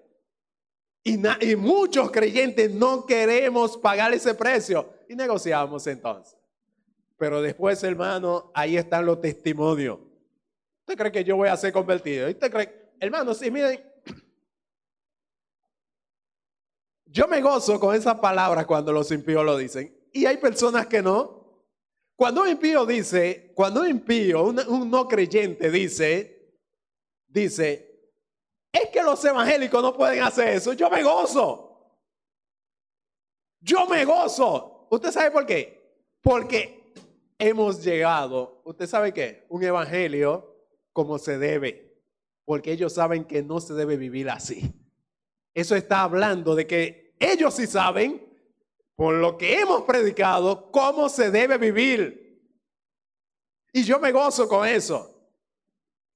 Y, 1.04 1.18
muchos 1.56 2.12
creyentes 2.12 2.72
no 2.72 3.06
queremos 3.06 3.78
pagar 3.78 4.14
ese 4.14 4.34
precio 4.34 4.94
y 5.08 5.16
negociamos 5.16 5.88
entonces. 5.88 6.38
Pero 7.18 7.42
después, 7.42 7.84
hermano, 7.84 8.52
ahí 8.54 8.78
están 8.78 9.06
los 9.06 9.22
testimonios. 9.22 10.00
¿Usted 10.82 10.98
cree 10.98 11.12
que 11.12 11.24
yo 11.24 11.36
voy 11.36 11.50
a 11.50 11.58
ser 11.58 11.72
convertido? 11.72 12.28
Hermano, 13.00 13.34
sí, 13.34 13.50
miren. 13.50 13.84
Yo 17.06 17.28
me 17.28 17.42
gozo 17.42 17.80
con 17.80 17.96
esa 17.96 18.20
palabra 18.22 18.68
cuando 18.68 18.94
los 18.94 19.12
impíos 19.12 19.44
lo 19.44 19.58
dicen 19.58 20.00
y 20.12 20.26
hay 20.26 20.38
personas 20.38 20.88
que 20.88 21.02
no. 21.02 21.39
Cuando 22.20 22.42
un 22.42 22.50
impío 22.50 22.86
dice, 22.86 23.54
cuando 23.56 23.80
un 23.80 23.88
impío, 23.88 24.44
un, 24.44 24.92
no 24.92 25.08
creyente 25.08 25.72
dice, 25.72 26.52
dice, 27.26 28.12
es 28.74 28.90
que 28.90 29.02
los 29.02 29.24
evangélicos 29.24 29.82
no 29.82 29.96
pueden 29.96 30.22
hacer 30.24 30.50
eso, 30.50 30.74
yo 30.74 30.90
me 30.90 31.02
gozo. 31.02 31.96
Yo 33.62 33.86
me 33.86 34.04
gozo. 34.04 34.90
¿Usted 34.92 35.12
sabe 35.12 35.32
por 35.32 35.46
qué? 35.46 35.96
Porque 36.22 36.92
hemos 37.38 37.82
llegado, 37.82 38.64
¿usted 38.66 38.86
sabe 38.86 39.14
qué? 39.14 39.46
Un 39.48 39.64
evangelio 39.64 40.58
como 40.92 41.20
se 41.20 41.38
debe, 41.38 42.04
porque 42.44 42.74
ellos 42.74 42.92
saben 42.92 43.24
que 43.24 43.42
no 43.44 43.62
se 43.62 43.74
debe 43.76 43.96
vivir 43.96 44.30
así. 44.30 44.74
Eso 45.54 45.74
está 45.74 46.02
hablando 46.02 46.54
de 46.54 46.68
que 46.68 47.16
ellos 47.18 47.54
sí 47.54 47.66
saben 47.66 48.29
por 49.00 49.16
lo 49.16 49.38
que 49.38 49.62
hemos 49.62 49.84
predicado, 49.84 50.70
cómo 50.74 51.08
se 51.08 51.32
debe 51.32 51.58
vivir. 51.58 52.38
Y 53.72 53.84
yo 53.84 53.98
me 53.98 54.12
gozo 54.12 54.46
con 54.46 54.68
eso. 54.68 55.32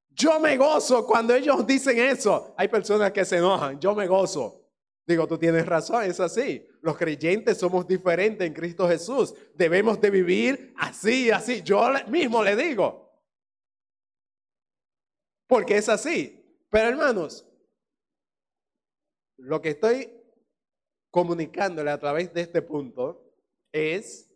Yo 0.09 0.37
me 0.41 0.57
gozo 0.57 1.07
cuando 1.07 1.33
ellos 1.33 1.65
dicen 1.65 1.97
eso. 1.97 2.53
Hay 2.57 2.67
personas 2.67 3.13
que 3.13 3.23
se 3.23 3.37
enojan, 3.37 3.79
yo 3.79 3.95
me 3.95 4.05
gozo. 4.05 4.69
Digo, 5.07 5.25
tú 5.25 5.37
tienes 5.37 5.65
razón, 5.65 6.03
es 6.03 6.19
así. 6.19 6.67
Los 6.81 6.97
creyentes 6.97 7.57
somos 7.57 7.87
diferentes 7.87 8.45
en 8.45 8.53
Cristo 8.53 8.85
Jesús. 8.85 9.33
Debemos 9.55 10.01
de 10.01 10.09
vivir 10.09 10.73
así, 10.75 11.31
así. 11.31 11.61
Yo 11.61 11.89
mismo 12.09 12.43
le 12.43 12.53
digo. 12.57 13.17
Porque 15.47 15.77
es 15.77 15.87
así. 15.87 16.37
Pero 16.69 16.89
hermanos, 16.89 17.47
lo 19.37 19.61
que 19.61 19.69
estoy 19.69 20.22
comunicándole 21.13 21.91
a 21.91 21.99
través 21.99 22.33
de 22.33 22.41
este 22.41 22.63
punto 22.63 23.23
es 23.71 24.33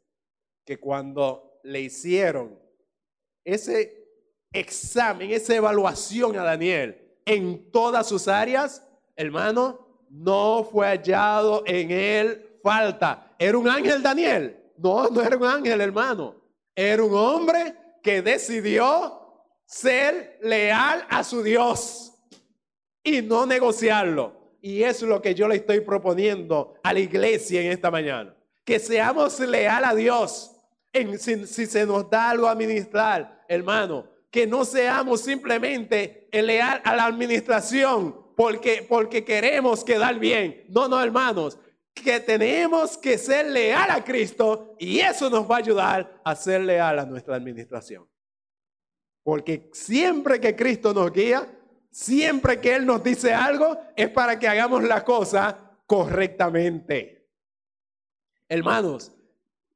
que 0.64 0.80
cuando 0.80 1.60
le 1.64 1.82
hicieron 1.82 2.60
ese 3.44 4.08
examen, 4.54 5.32
esa 5.32 5.56
evaluación 5.56 6.38
a 6.38 6.44
Daniel 6.44 7.18
en 7.26 7.72
todas 7.72 8.08
sus 8.08 8.28
áreas, 8.28 8.88
hermano, 9.16 10.06
no 10.12 10.64
fue 10.72 10.86
hallado 10.86 11.64
en 11.66 11.90
él 11.90 12.60
falta. 12.62 13.36
¿Era 13.40 13.58
un 13.58 13.68
ángel 13.68 14.04
Daniel? 14.04 14.72
No, 14.78 15.10
no 15.10 15.24
era 15.24 15.36
un 15.36 15.46
ángel, 15.46 15.82
hermano. 15.82 16.36
Era 16.76 17.04
un 17.04 17.16
hombre 17.16 17.76
que 18.04 18.22
decidió 18.22 19.44
ser 19.66 20.38
leal 20.44 21.08
a 21.10 21.24
su 21.24 21.42
Dios 21.42 22.14
y 23.04 23.24
no 23.24 23.48
negociarlo. 23.48 24.37
Y 24.62 24.84
es 24.84 25.02
lo 25.02 25.22
que 25.22 25.36
yo 25.36 25.48
le 25.48 25.56
estoy 25.56 25.82
proponiendo 25.82 26.76
a 26.84 26.94
la 26.94 27.00
iglesia 27.00 27.62
en 27.62 27.72
esta 27.72 27.92
mañana. 27.92 28.36
Que 28.64 28.80
seamos 28.80 29.40
leal 29.40 29.86
a 29.86 29.96
Dios. 29.96 30.52
Si, 31.20 31.66
se 31.66 31.86
nos 31.86 32.10
da 32.10 32.32
algo 32.32 32.48
a 32.48 32.52
administrar, 32.52 33.46
hermano, 33.48 34.08
que 34.32 34.48
no 34.48 34.66
seamos 34.66 35.22
simplemente 35.22 36.28
leal 36.32 36.82
a 36.84 36.96
la 36.96 37.06
administración 37.06 38.28
porque, 38.36 38.86
porque 38.88 39.24
queremos 39.24 39.84
quedar 39.84 40.20
bien. 40.20 40.66
No, 40.70 40.88
no, 40.88 41.02
hermanos, 41.02 41.58
que 41.94 42.20
tenemos 42.20 42.98
que 42.98 43.18
ser 43.18 43.48
leal 43.48 43.90
a 43.90 44.04
Cristo 44.04 44.76
y 44.80 45.00
eso 45.00 45.30
nos 45.30 45.50
va 45.50 45.56
a 45.56 45.60
ayudar 45.60 46.22
a 46.24 46.36
ser 46.36 46.62
leal 46.62 47.00
a 47.00 47.06
nuestra 47.06 47.36
administración. 47.36 48.08
Porque 49.24 49.70
siempre 49.74 50.40
que 50.40 50.56
Cristo 50.56 50.94
nos 50.94 51.12
guía, 51.12 51.57
Siempre 51.98 52.62
que 52.62 52.76
Él 52.76 52.86
nos 52.86 53.04
dice 53.04 53.34
algo 53.34 53.76
es 53.96 54.08
para 54.12 54.38
que 54.38 54.48
hagamos 54.48 54.84
la 54.84 55.04
cosa 55.04 55.80
correctamente. 55.88 57.28
Hermanos, 58.48 59.12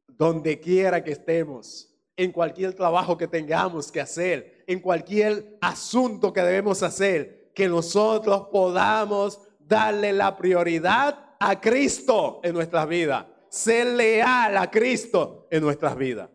donde 0.07 0.59
quiera 0.59 1.03
que 1.03 1.13
estemos, 1.13 1.91
en 2.15 2.31
cualquier 2.31 2.75
trabajo 2.75 3.17
que 3.17 3.27
tengamos 3.27 3.91
que 3.91 4.01
hacer, 4.01 4.63
en 4.67 4.81
cualquier 4.81 5.57
asunto 5.61 6.31
que 6.31 6.43
debemos 6.43 6.83
hacer, 6.83 7.51
que 7.55 7.67
nosotros 7.67 8.49
podamos 8.51 9.41
darle 9.57 10.13
la 10.13 10.37
prioridad 10.37 11.35
a 11.39 11.59
Cristo 11.59 12.39
en 12.43 12.53
nuestras 12.53 12.87
vidas, 12.87 13.25
ser 13.49 13.87
leal 13.87 14.57
a 14.57 14.69
Cristo 14.69 15.47
en 15.49 15.63
nuestras 15.63 15.97
vidas. 15.97 16.29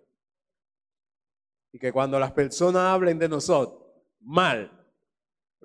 Y 1.70 1.78
que 1.78 1.92
cuando 1.92 2.18
las 2.18 2.32
personas 2.32 2.82
hablen 2.82 3.20
de 3.20 3.28
nosotros 3.28 3.84
mal, 4.18 4.75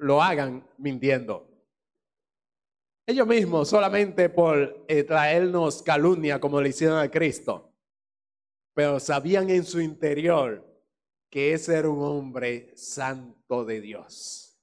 lo 0.01 0.21
hagan 0.21 0.67
mintiendo. 0.79 1.47
Ellos 3.05 3.27
mismos, 3.27 3.69
solamente 3.69 4.29
por 4.29 4.83
eh, 4.87 5.03
traernos 5.03 5.83
calumnia 5.83 6.39
como 6.39 6.59
le 6.59 6.69
hicieron 6.69 6.97
a 6.97 7.09
Cristo, 7.09 7.71
pero 8.73 8.99
sabían 8.99 9.49
en 9.49 9.63
su 9.63 9.79
interior 9.79 10.67
que 11.29 11.53
ese 11.53 11.75
era 11.75 11.89
un 11.89 12.01
hombre 12.01 12.71
santo 12.75 13.63
de 13.63 13.79
Dios, 13.79 14.59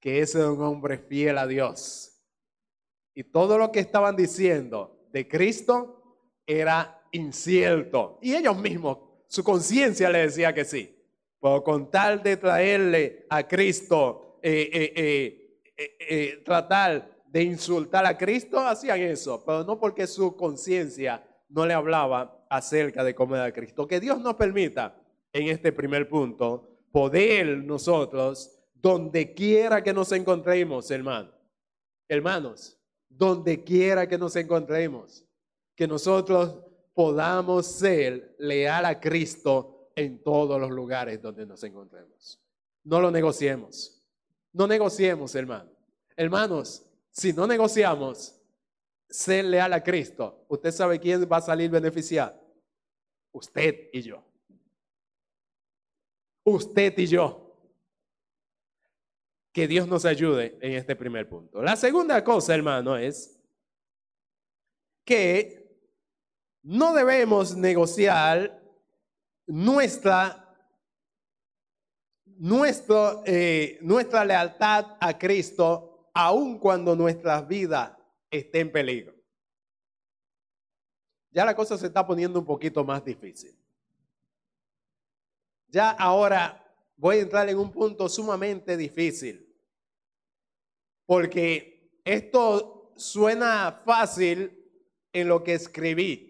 que 0.00 0.20
ese 0.20 0.38
era 0.40 0.50
un 0.50 0.62
hombre 0.62 0.98
fiel 0.98 1.38
a 1.38 1.46
Dios. 1.46 2.20
Y 3.14 3.24
todo 3.24 3.58
lo 3.58 3.70
que 3.70 3.80
estaban 3.80 4.16
diciendo 4.16 5.06
de 5.12 5.28
Cristo 5.28 6.42
era 6.44 7.06
incierto. 7.12 8.18
Y 8.22 8.34
ellos 8.34 8.58
mismos, 8.58 8.98
su 9.28 9.44
conciencia 9.44 10.10
le 10.10 10.20
decía 10.20 10.52
que 10.52 10.64
sí. 10.64 10.96
Pero 11.40 11.62
con 11.62 11.90
tal 11.90 12.22
de 12.22 12.36
traerle 12.36 13.26
a 13.30 13.46
Cristo 13.46 14.27
eh, 14.50 14.92
eh, 15.76 15.96
eh, 16.00 16.42
tratar 16.44 17.22
de 17.26 17.42
insultar 17.42 18.06
a 18.06 18.16
Cristo, 18.16 18.58
hacían 18.58 19.00
eso, 19.00 19.42
pero 19.44 19.64
no 19.64 19.78
porque 19.78 20.06
su 20.06 20.36
conciencia 20.36 21.22
no 21.48 21.66
le 21.66 21.74
hablaba 21.74 22.46
acerca 22.48 23.04
de 23.04 23.14
cómo 23.14 23.36
era 23.36 23.52
Cristo. 23.52 23.86
Que 23.86 24.00
Dios 24.00 24.20
nos 24.20 24.34
permita, 24.34 25.00
en 25.32 25.48
este 25.48 25.72
primer 25.72 26.08
punto, 26.08 26.78
poder 26.90 27.58
nosotros 27.64 28.58
donde 28.74 29.34
quiera 29.34 29.82
que 29.82 29.92
nos 29.92 30.12
encontremos, 30.12 30.90
hermano. 30.90 31.30
Hermanos, 32.08 32.78
donde 33.08 33.62
quiera 33.62 34.08
que 34.08 34.16
nos 34.16 34.34
encontremos, 34.36 35.24
que 35.74 35.86
nosotros 35.86 36.58
podamos 36.94 37.66
ser 37.66 38.34
leal 38.38 38.86
a 38.86 38.98
Cristo 38.98 39.90
en 39.94 40.22
todos 40.22 40.60
los 40.60 40.70
lugares 40.70 41.20
donde 41.20 41.44
nos 41.44 41.62
encontremos. 41.64 42.40
No 42.84 43.00
lo 43.00 43.10
negociemos. 43.10 43.97
No 44.58 44.66
negociemos, 44.66 45.36
hermano. 45.36 45.70
Hermanos, 46.16 46.84
si 47.12 47.32
no 47.32 47.46
negociamos 47.46 48.34
ser 49.08 49.44
leal 49.44 49.72
a 49.72 49.80
Cristo, 49.84 50.44
¿usted 50.48 50.72
sabe 50.72 50.98
quién 50.98 51.28
va 51.30 51.36
a 51.36 51.42
salir 51.42 51.70
beneficiado? 51.70 52.34
Usted 53.30 53.88
y 53.92 54.02
yo. 54.02 54.20
Usted 56.42 56.98
y 56.98 57.06
yo. 57.06 57.56
Que 59.52 59.68
Dios 59.68 59.86
nos 59.86 60.04
ayude 60.04 60.58
en 60.60 60.72
este 60.72 60.96
primer 60.96 61.28
punto. 61.28 61.62
La 61.62 61.76
segunda 61.76 62.24
cosa, 62.24 62.52
hermano, 62.52 62.96
es 62.96 63.38
que 65.04 65.72
no 66.64 66.94
debemos 66.94 67.54
negociar 67.54 68.60
nuestra, 69.46 70.47
eh, 73.24 73.78
nuestra 73.80 74.24
lealtad 74.24 74.96
a 75.00 75.18
Cristo 75.18 76.10
aun 76.14 76.58
cuando 76.58 76.94
nuestra 76.94 77.40
vida 77.42 77.98
esté 78.30 78.60
en 78.60 78.72
peligro. 78.72 79.14
Ya 81.30 81.44
la 81.44 81.54
cosa 81.54 81.76
se 81.76 81.86
está 81.86 82.06
poniendo 82.06 82.38
un 82.38 82.44
poquito 82.44 82.84
más 82.84 83.04
difícil. 83.04 83.56
Ya 85.68 85.90
ahora 85.90 86.64
voy 86.96 87.16
a 87.16 87.20
entrar 87.20 87.48
en 87.48 87.58
un 87.58 87.70
punto 87.70 88.08
sumamente 88.08 88.76
difícil. 88.76 89.44
Porque 91.06 92.00
esto 92.04 92.92
suena 92.96 93.82
fácil 93.84 94.70
en 95.12 95.28
lo 95.28 95.42
que 95.42 95.54
escribí. 95.54 96.28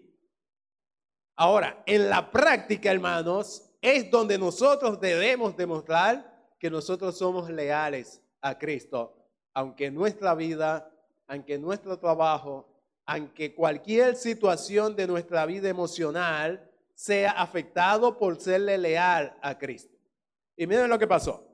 Ahora, 1.35 1.83
en 1.85 2.09
la 2.09 2.31
práctica, 2.31 2.91
hermanos, 2.91 3.68
es 3.81 4.09
donde 4.09 4.37
nosotros 4.37 4.99
debemos 4.99 5.55
demostrar 5.55 6.53
que 6.59 6.69
nosotros 6.69 7.17
somos 7.17 7.49
leales 7.49 8.21
a 8.41 8.57
Cristo, 8.57 9.15
aunque 9.53 9.89
nuestra 9.89 10.35
vida, 10.35 10.91
aunque 11.27 11.57
nuestro 11.57 11.97
trabajo, 11.97 12.67
aunque 13.05 13.55
cualquier 13.55 14.15
situación 14.15 14.95
de 14.95 15.07
nuestra 15.07 15.45
vida 15.45 15.69
emocional 15.69 16.69
sea 16.93 17.31
afectado 17.31 18.17
por 18.17 18.39
serle 18.39 18.77
leal 18.77 19.35
a 19.41 19.57
Cristo. 19.57 19.95
Y 20.57 20.67
miren 20.67 20.89
lo 20.89 20.99
que 20.99 21.07
pasó. 21.07 21.45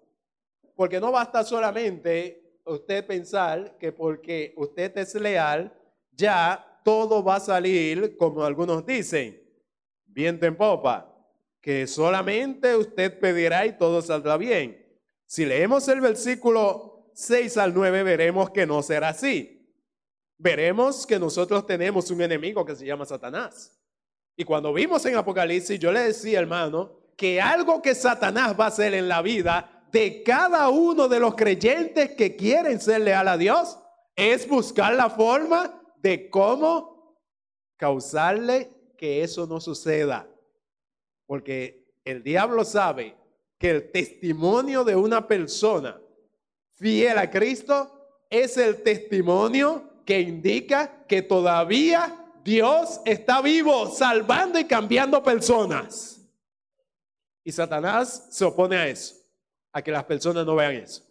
Porque 0.76 1.00
no 1.00 1.12
basta 1.12 1.44
solamente 1.44 2.60
usted 2.66 3.06
pensar 3.06 3.78
que 3.78 3.92
porque 3.92 4.54
usted 4.58 4.98
es 4.98 5.14
leal, 5.16 5.72
ya 6.12 6.82
todo 6.84 7.24
va 7.24 7.36
a 7.36 7.40
salir 7.40 8.18
como 8.18 8.44
algunos 8.44 8.86
dicen 8.86 9.42
viento 10.06 10.46
en 10.46 10.56
popa, 10.56 11.15
que 11.66 11.88
solamente 11.88 12.76
usted 12.76 13.20
pedirá 13.20 13.66
y 13.66 13.76
todo 13.76 14.00
saldrá 14.00 14.38
bien. 14.38 14.86
Si 15.26 15.48
leemos 15.48 15.88
el 15.88 16.00
versículo 16.00 17.10
6 17.16 17.58
al 17.58 17.74
9, 17.74 18.04
veremos 18.04 18.52
que 18.52 18.68
no 18.68 18.84
será 18.84 19.10
así. 19.10 19.68
Veremos 20.38 21.08
que 21.08 21.18
nosotros 21.18 21.66
tenemos 21.66 22.12
un 22.12 22.22
enemigo 22.22 22.64
que 22.64 22.76
se 22.76 22.86
llama 22.86 23.04
Satanás. 23.04 23.82
Y 24.38 24.44
cuando 24.44 24.72
vimos 24.74 25.04
en 25.08 25.16
Apocalipsis, 25.16 25.80
yo 25.80 25.92
le 25.92 26.02
decía, 26.02 26.40
hermano, 26.40 27.00
que 27.18 27.42
algo 27.42 27.82
que 27.82 27.96
Satanás 27.96 28.56
va 28.60 28.66
a 28.66 28.68
hacer 28.68 28.94
en 28.94 29.08
la 29.08 29.24
vida 29.24 29.88
de 29.92 30.22
cada 30.22 30.70
uno 30.70 31.08
de 31.08 31.20
los 31.20 31.34
creyentes 31.34 32.12
que 32.12 32.36
quieren 32.36 32.80
ser 32.80 33.02
leal 33.02 33.28
a 33.28 33.40
Dios 33.40 33.80
es 34.16 34.48
buscar 34.48 34.94
la 34.94 35.10
forma 35.10 35.82
de 35.98 36.30
cómo 36.30 37.18
causarle 37.76 38.70
que 39.00 39.24
eso 39.24 39.48
no 39.48 39.60
suceda. 39.60 40.30
Porque 41.26 41.86
el 42.04 42.24
diablo 42.24 42.64
sabe 42.64 43.16
que 43.58 43.72
el 43.72 43.92
testimonio 43.92 44.84
de 44.84 44.96
una 44.96 45.28
persona 45.28 46.00
fiel 46.74 47.18
a 47.18 47.30
Cristo 47.30 47.92
es 48.30 48.58
el 48.58 48.84
testimonio 48.84 50.02
que 50.06 50.20
indica 50.20 51.06
que 51.08 51.22
todavía 51.22 52.26
Dios 52.44 53.02
está 53.06 53.42
vivo, 53.42 53.90
salvando 53.90 54.60
y 54.60 54.66
cambiando 54.66 55.24
personas. 55.24 56.22
Y 57.44 57.52
Satanás 57.52 58.28
se 58.30 58.46
opone 58.46 58.76
a 58.76 58.88
eso, 58.88 59.16
a 59.72 59.82
que 59.82 59.92
las 59.92 60.04
personas 60.04 60.46
no 60.46 60.56
vean 60.56 60.76
eso. 60.76 61.04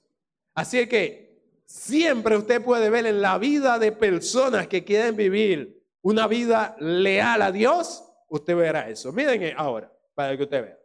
Así 0.55 0.87
que 0.87 1.61
siempre 1.65 2.37
usted 2.37 2.63
puede 2.63 2.91
ver 2.91 3.07
en 3.07 3.21
la 3.21 3.39
vida 3.39 3.79
de 3.79 3.91
personas 3.91 4.69
que 4.69 4.85
quieren 4.85 5.17
vivir 5.17 5.83
una 6.03 6.27
vida 6.27 6.77
leal 6.79 7.43
a 7.43 7.51
Dios, 7.51 8.05
usted 8.29 8.55
verá 8.55 8.89
eso. 8.89 9.13
Miren 9.13 9.55
ahora, 9.57 9.91
para 10.15 10.37
que 10.37 10.43
usted 10.45 10.63
vea. 10.63 10.79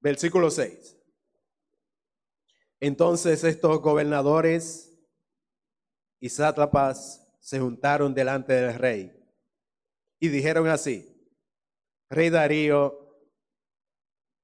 Versículo 0.00 0.50
6. 0.50 0.96
Entonces 2.80 3.42
estos 3.42 3.80
gobernadores 3.80 4.96
y 6.20 6.28
sátrapas 6.28 7.26
se 7.40 7.58
juntaron 7.58 8.14
delante 8.14 8.52
del 8.52 8.74
rey 8.74 9.12
y 10.18 10.28
dijeron 10.28 10.68
así, 10.68 11.12
Rey 12.08 12.30
Darío, 12.30 13.06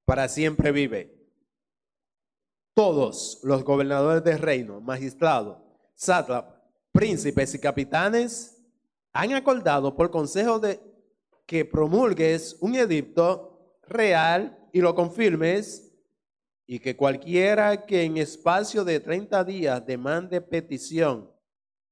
para 0.05 0.29
siempre 0.29 0.73
vive. 0.73 1.19
Todos 2.75 3.41
los 3.43 3.63
gobernadores 3.65 4.25
del 4.25 4.39
reino, 4.39 4.81
magistrados, 4.81 5.59
sátrapas, 5.95 6.61
príncipes 6.91 7.55
y 7.55 7.61
capitanes 7.61 8.52
han 9.13 9.33
acordado 9.33 9.95
por 9.95 10.11
consejo 10.11 10.59
de 10.59 10.81
que 11.47 11.65
promulgues 11.65 12.57
un 12.61 12.75
edicto 12.75 13.79
real 13.87 14.59
y 14.73 14.81
lo 14.81 14.95
confirmes 14.95 15.93
y 16.67 16.79
que 16.79 16.97
cualquiera 16.97 17.85
que 17.85 18.05
en 18.05 18.17
espacio 18.17 18.85
de 18.85 19.01
30 19.01 19.45
días 19.45 19.85
demande 19.85 20.41
petición 20.41 21.31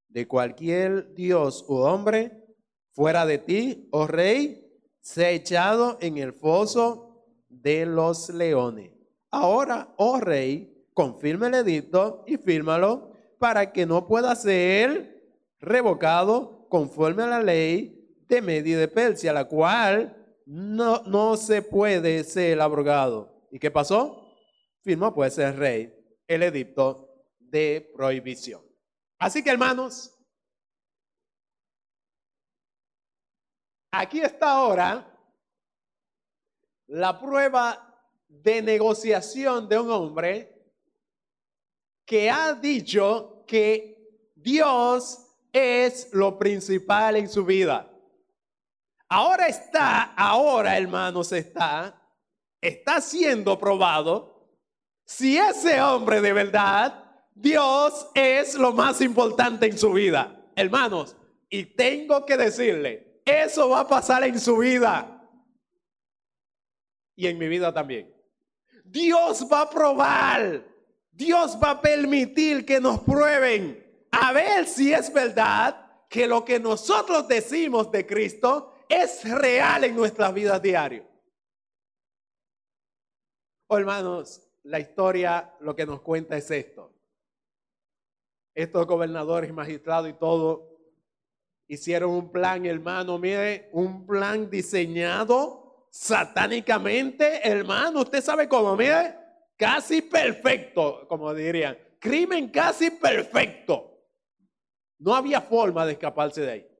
de 0.09 0.27
cualquier 0.27 1.15
dios 1.15 1.65
u 1.69 1.77
hombre 1.77 2.45
fuera 2.93 3.27
de 3.27 3.39
ti, 3.39 3.89
oh 3.93 4.07
rey, 4.07 4.67
sea 5.01 5.31
echado 5.31 5.99
en 6.01 6.19
el 6.19 6.33
foso 6.33 7.25
de 7.49 7.87
los 7.87 8.29
leones. 8.31 8.93
Ahora, 9.31 9.95
oh 9.97 10.19
rey, 10.19 10.87
confirme 10.95 11.49
el 11.49 11.55
edicto 11.55 12.25
y 12.27 12.37
fírmalo 12.37 13.13
para 13.39 13.73
que 13.73 13.87
no 13.87 14.07
pueda 14.07 14.35
ser 14.37 15.23
revocado 15.61 16.60
conforme 16.71 17.25
a 17.25 17.27
la 17.27 17.43
ley 17.43 18.25
de 18.27 18.41
Media 18.41 18.79
de 18.79 18.89
Persia, 18.89 19.35
la 19.35 19.45
cual 19.45 20.17
no, 20.47 21.03
no 21.03 21.37
se 21.37 21.61
puede 21.61 22.25
ser 22.25 22.61
abrogado. 22.61 23.47
¿Y 23.51 23.59
qué 23.59 23.71
pasó? 23.71 24.35
Firmó 24.83 25.15
pues 25.15 25.37
el 25.37 25.55
rey 25.57 25.95
el 26.27 26.45
edicto 26.45 27.27
de 27.39 27.93
prohibición. 27.95 28.63
Así 29.19 29.43
que 29.43 29.51
hermanos, 29.51 30.17
aquí 33.91 34.21
está 34.21 34.53
ahora 34.53 35.07
la 36.87 37.19
prueba 37.19 37.87
de 38.29 38.63
negociación 38.63 39.69
de 39.69 39.79
un 39.79 39.91
hombre 39.91 40.73
que 42.07 42.31
ha 42.31 42.55
dicho 42.55 43.45
que 43.47 44.31
Dios 44.37 45.30
es 45.53 46.09
lo 46.13 46.39
principal 46.39 47.17
en 47.17 47.29
su 47.29 47.45
vida. 47.45 47.91
Ahora 49.09 49.47
está, 49.49 50.15
ahora 50.15 50.77
hermanos, 50.79 51.33
está, 51.33 52.01
está 52.61 53.01
siendo 53.01 53.59
probado 53.59 54.49
si 55.05 55.37
ese 55.39 55.81
hombre 55.81 56.21
de 56.21 56.33
verdad, 56.33 57.05
Dios 57.35 58.09
es 58.15 58.55
lo 58.55 58.73
más 58.73 59.01
importante 59.01 59.67
en 59.67 59.77
su 59.77 59.93
vida. 59.93 60.41
Hermanos, 60.55 61.17
y 61.49 61.65
tengo 61.65 62.25
que 62.25 62.37
decirle, 62.37 63.23
eso 63.25 63.71
va 63.71 63.81
a 63.81 63.89
pasar 63.89 64.23
en 64.25 64.39
su 64.39 64.59
vida 64.59 65.29
y 67.17 67.27
en 67.27 67.39
mi 67.39 67.49
vida 67.49 67.73
también. 67.73 68.15
Dios 68.85 69.47
va 69.51 69.63
a 69.63 69.71
probar 69.71 70.71
Dios 71.21 71.59
va 71.63 71.73
a 71.73 71.81
permitir 71.83 72.65
que 72.65 72.81
nos 72.81 73.01
prueben 73.01 73.80
a 74.11 74.33
ver 74.33 74.67
si 74.67 74.93
es 74.93 75.13
verdad 75.13 75.91
que 76.09 76.27
lo 76.27 76.45
que 76.45 76.59
nosotros 76.59 77.29
decimos 77.29 77.91
de 77.91 78.07
Cristo 78.07 78.75
es 78.89 79.23
real 79.25 79.85
en 79.85 79.95
nuestras 79.95 80.35
vidas 80.35 80.61
diarias. 80.61 81.05
Oh, 83.69 83.79
hermanos, 83.79 84.51
la 84.65 84.81
historia 84.81 85.55
lo 85.61 85.77
que 85.77 85.87
nos 85.87 86.01
cuenta 86.01 86.37
es 86.37 86.51
esto. 86.51 86.93
Estos 88.53 88.85
gobernadores, 88.87 89.53
magistrados 89.53 90.11
y 90.11 90.15
todo 90.15 90.77
hicieron 91.69 92.11
un 92.11 92.33
plan, 92.33 92.67
hermano, 92.67 93.17
mire, 93.17 93.71
un 93.73 94.05
plan 94.05 94.51
diseñado 94.51 95.87
satánicamente, 95.91 97.49
hermano, 97.49 98.01
usted 98.01 98.23
sabe 98.23 98.49
cómo, 98.49 98.77
mire, 98.77 99.15
casi 99.57 100.03
perfecto, 100.03 101.07
como 101.09 101.33
dirían, 101.33 101.79
crimen 102.01 102.49
casi 102.49 102.91
perfecto. 102.91 103.90
No 105.01 105.15
había 105.15 105.41
forma 105.41 105.87
de 105.87 105.93
escaparse 105.93 106.43
de 106.43 106.51
ahí. 106.51 106.71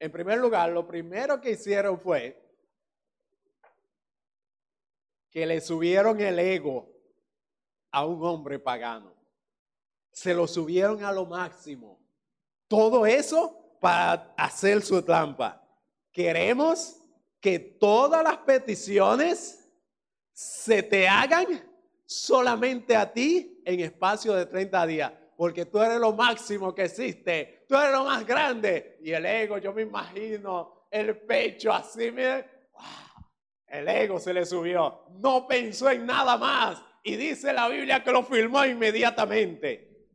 En 0.00 0.10
primer 0.10 0.38
lugar, 0.38 0.70
lo 0.70 0.86
primero 0.86 1.40
que 1.40 1.50
hicieron 1.50 2.00
fue 2.00 2.42
que 5.30 5.44
le 5.44 5.60
subieron 5.60 6.18
el 6.20 6.38
ego 6.38 6.90
a 7.90 8.06
un 8.06 8.24
hombre 8.24 8.58
pagano. 8.58 9.12
Se 10.10 10.32
lo 10.32 10.46
subieron 10.46 11.04
a 11.04 11.12
lo 11.12 11.26
máximo. 11.26 12.00
Todo 12.66 13.04
eso 13.04 13.76
para 13.80 14.34
hacer 14.38 14.80
su 14.80 15.02
trampa. 15.02 15.62
Queremos 16.10 16.98
que 17.40 17.58
todas 17.58 18.24
las 18.24 18.38
peticiones 18.38 19.70
se 20.32 20.82
te 20.82 21.06
hagan 21.06 21.67
solamente 22.08 22.96
a 22.96 23.12
ti 23.12 23.60
en 23.66 23.80
espacio 23.80 24.32
de 24.32 24.46
30 24.46 24.86
días, 24.86 25.12
porque 25.36 25.66
tú 25.66 25.78
eres 25.78 26.00
lo 26.00 26.14
máximo 26.14 26.74
que 26.74 26.84
existe, 26.84 27.66
tú 27.68 27.76
eres 27.76 27.92
lo 27.92 28.04
más 28.04 28.26
grande. 28.26 28.96
Y 29.02 29.12
el 29.12 29.26
ego, 29.26 29.58
yo 29.58 29.74
me 29.74 29.82
imagino 29.82 30.86
el 30.90 31.18
pecho 31.18 31.70
así, 31.70 32.10
mire, 32.10 32.48
el 33.66 33.86
ego 33.86 34.18
se 34.18 34.32
le 34.32 34.46
subió, 34.46 35.04
no 35.18 35.46
pensó 35.46 35.90
en 35.90 36.06
nada 36.06 36.38
más. 36.38 36.82
Y 37.04 37.16
dice 37.16 37.52
la 37.52 37.68
Biblia 37.68 38.02
que 38.02 38.10
lo 38.10 38.22
firmó 38.22 38.64
inmediatamente. 38.64 40.08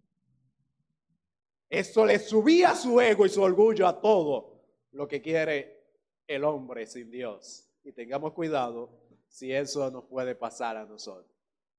Eso 1.70 2.08
le 2.08 2.18
subía 2.18 2.74
su 2.74 3.00
ego 3.00 3.28
y 3.28 3.30
su 3.30 3.44
orgullo 3.44 3.88
a 3.88 4.02
todo 4.02 4.64
lo 4.92 5.08
que 5.08 5.22
quiere 5.22 5.92
el 6.26 6.44
hombre 6.44 6.88
sin 6.88 7.12
Dios. 7.12 7.70
Y 7.84 7.92
tengamos 7.92 8.34
cuidado 8.34 8.90
si 9.28 9.54
eso 9.54 9.92
nos 9.92 10.06
puede 10.06 10.34
pasar 10.34 10.76
a 10.76 10.86
nosotros. 10.86 11.33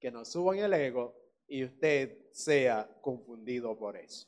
Que 0.04 0.10
nos 0.10 0.28
suban 0.28 0.58
el 0.58 0.74
ego 0.74 1.16
y 1.48 1.64
usted 1.64 2.28
sea 2.30 2.86
confundido 3.00 3.74
por 3.74 3.96
eso. 3.96 4.26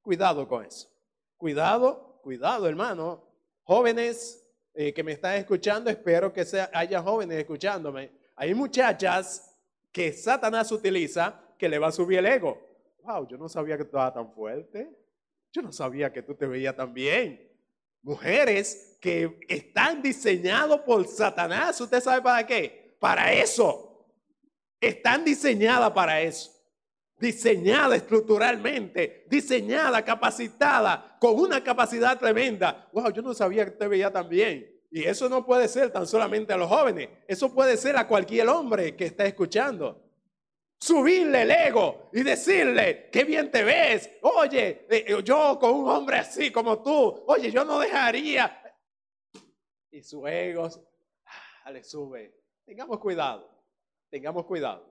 Cuidado 0.00 0.46
con 0.46 0.64
eso. 0.64 0.88
Cuidado, 1.36 2.20
cuidado 2.22 2.68
hermano. 2.68 3.24
Jóvenes 3.64 4.48
eh, 4.72 4.94
que 4.94 5.02
me 5.02 5.10
están 5.10 5.34
escuchando, 5.34 5.90
espero 5.90 6.32
que 6.32 6.46
haya 6.72 7.02
jóvenes 7.02 7.38
escuchándome. 7.38 8.12
Hay 8.36 8.54
muchachas 8.54 9.52
que 9.90 10.12
Satanás 10.12 10.70
utiliza 10.70 11.42
que 11.58 11.68
le 11.68 11.80
va 11.80 11.88
a 11.88 11.92
subir 11.92 12.20
el 12.20 12.26
ego. 12.26 12.56
Wow, 13.02 13.26
yo 13.26 13.36
no 13.36 13.48
sabía 13.48 13.76
que 13.76 13.82
tú 13.82 13.96
estabas 13.96 14.14
tan 14.14 14.32
fuerte. 14.32 14.96
Yo 15.50 15.60
no 15.60 15.72
sabía 15.72 16.12
que 16.12 16.22
tú 16.22 16.36
te 16.36 16.46
veías 16.46 16.76
tan 16.76 16.94
bien. 16.94 17.52
Mujeres 18.00 18.96
que 19.00 19.40
están 19.48 20.00
diseñadas 20.00 20.82
por 20.82 21.04
Satanás. 21.08 21.80
¿Usted 21.80 22.00
sabe 22.00 22.22
para 22.22 22.46
qué? 22.46 22.96
Para 23.00 23.32
eso. 23.32 23.85
Están 24.80 25.24
diseñadas 25.24 25.90
para 25.92 26.20
eso 26.20 26.56
diseñada 27.18 27.96
estructuralmente, 27.96 29.24
diseñada, 29.28 30.04
capacitada, 30.04 31.16
con 31.18 31.38
una 31.38 31.62
capacidad 31.64 32.18
tremenda. 32.18 32.88
Wow, 32.92 33.10
yo 33.10 33.22
no 33.22 33.34
sabía 33.34 33.64
que 33.64 33.70
te 33.72 33.88
veía 33.88 34.12
tan 34.12 34.28
bien. 34.28 34.70
Y 34.90 35.04
eso 35.04 35.28
no 35.28 35.44
puede 35.44 35.68
ser 35.68 35.90
tan 35.90 36.06
solamente 36.06 36.52
a 36.52 36.56
los 36.56 36.68
jóvenes, 36.68 37.08
eso 37.26 37.52
puede 37.52 37.76
ser 37.76 37.96
a 37.96 38.06
cualquier 38.06 38.48
hombre 38.48 38.94
que 38.94 39.06
está 39.06 39.26
escuchando. 39.26 40.02
Subirle 40.78 41.42
el 41.42 41.50
ego 41.50 42.10
y 42.12 42.22
decirle, 42.22 43.08
qué 43.10 43.24
bien 43.24 43.50
te 43.50 43.64
ves. 43.64 44.10
Oye, 44.22 44.86
eh, 44.90 45.22
yo 45.24 45.58
con 45.58 45.72
un 45.72 45.88
hombre 45.88 46.18
así 46.18 46.52
como 46.52 46.82
tú, 46.82 47.24
oye, 47.26 47.50
yo 47.50 47.64
no 47.64 47.78
dejaría. 47.78 48.62
Y 49.90 50.02
su 50.02 50.26
ego 50.26 50.68
ah, 51.64 51.70
le 51.70 51.82
sube. 51.82 52.34
Tengamos 52.64 52.98
cuidado, 52.98 53.55
tengamos 54.16 54.46
cuidado, 54.46 54.90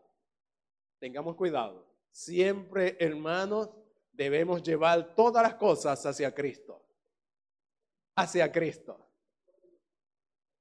tengamos 0.99 1.35
cuidado. 1.35 1.83
Siempre, 2.11 2.95
hermanos, 2.99 3.71
debemos 4.11 4.61
llevar 4.61 5.15
todas 5.15 5.41
las 5.41 5.55
cosas 5.55 6.05
hacia 6.05 6.31
Cristo. 6.31 6.85
Hacia 8.15 8.51
Cristo. 8.51 9.03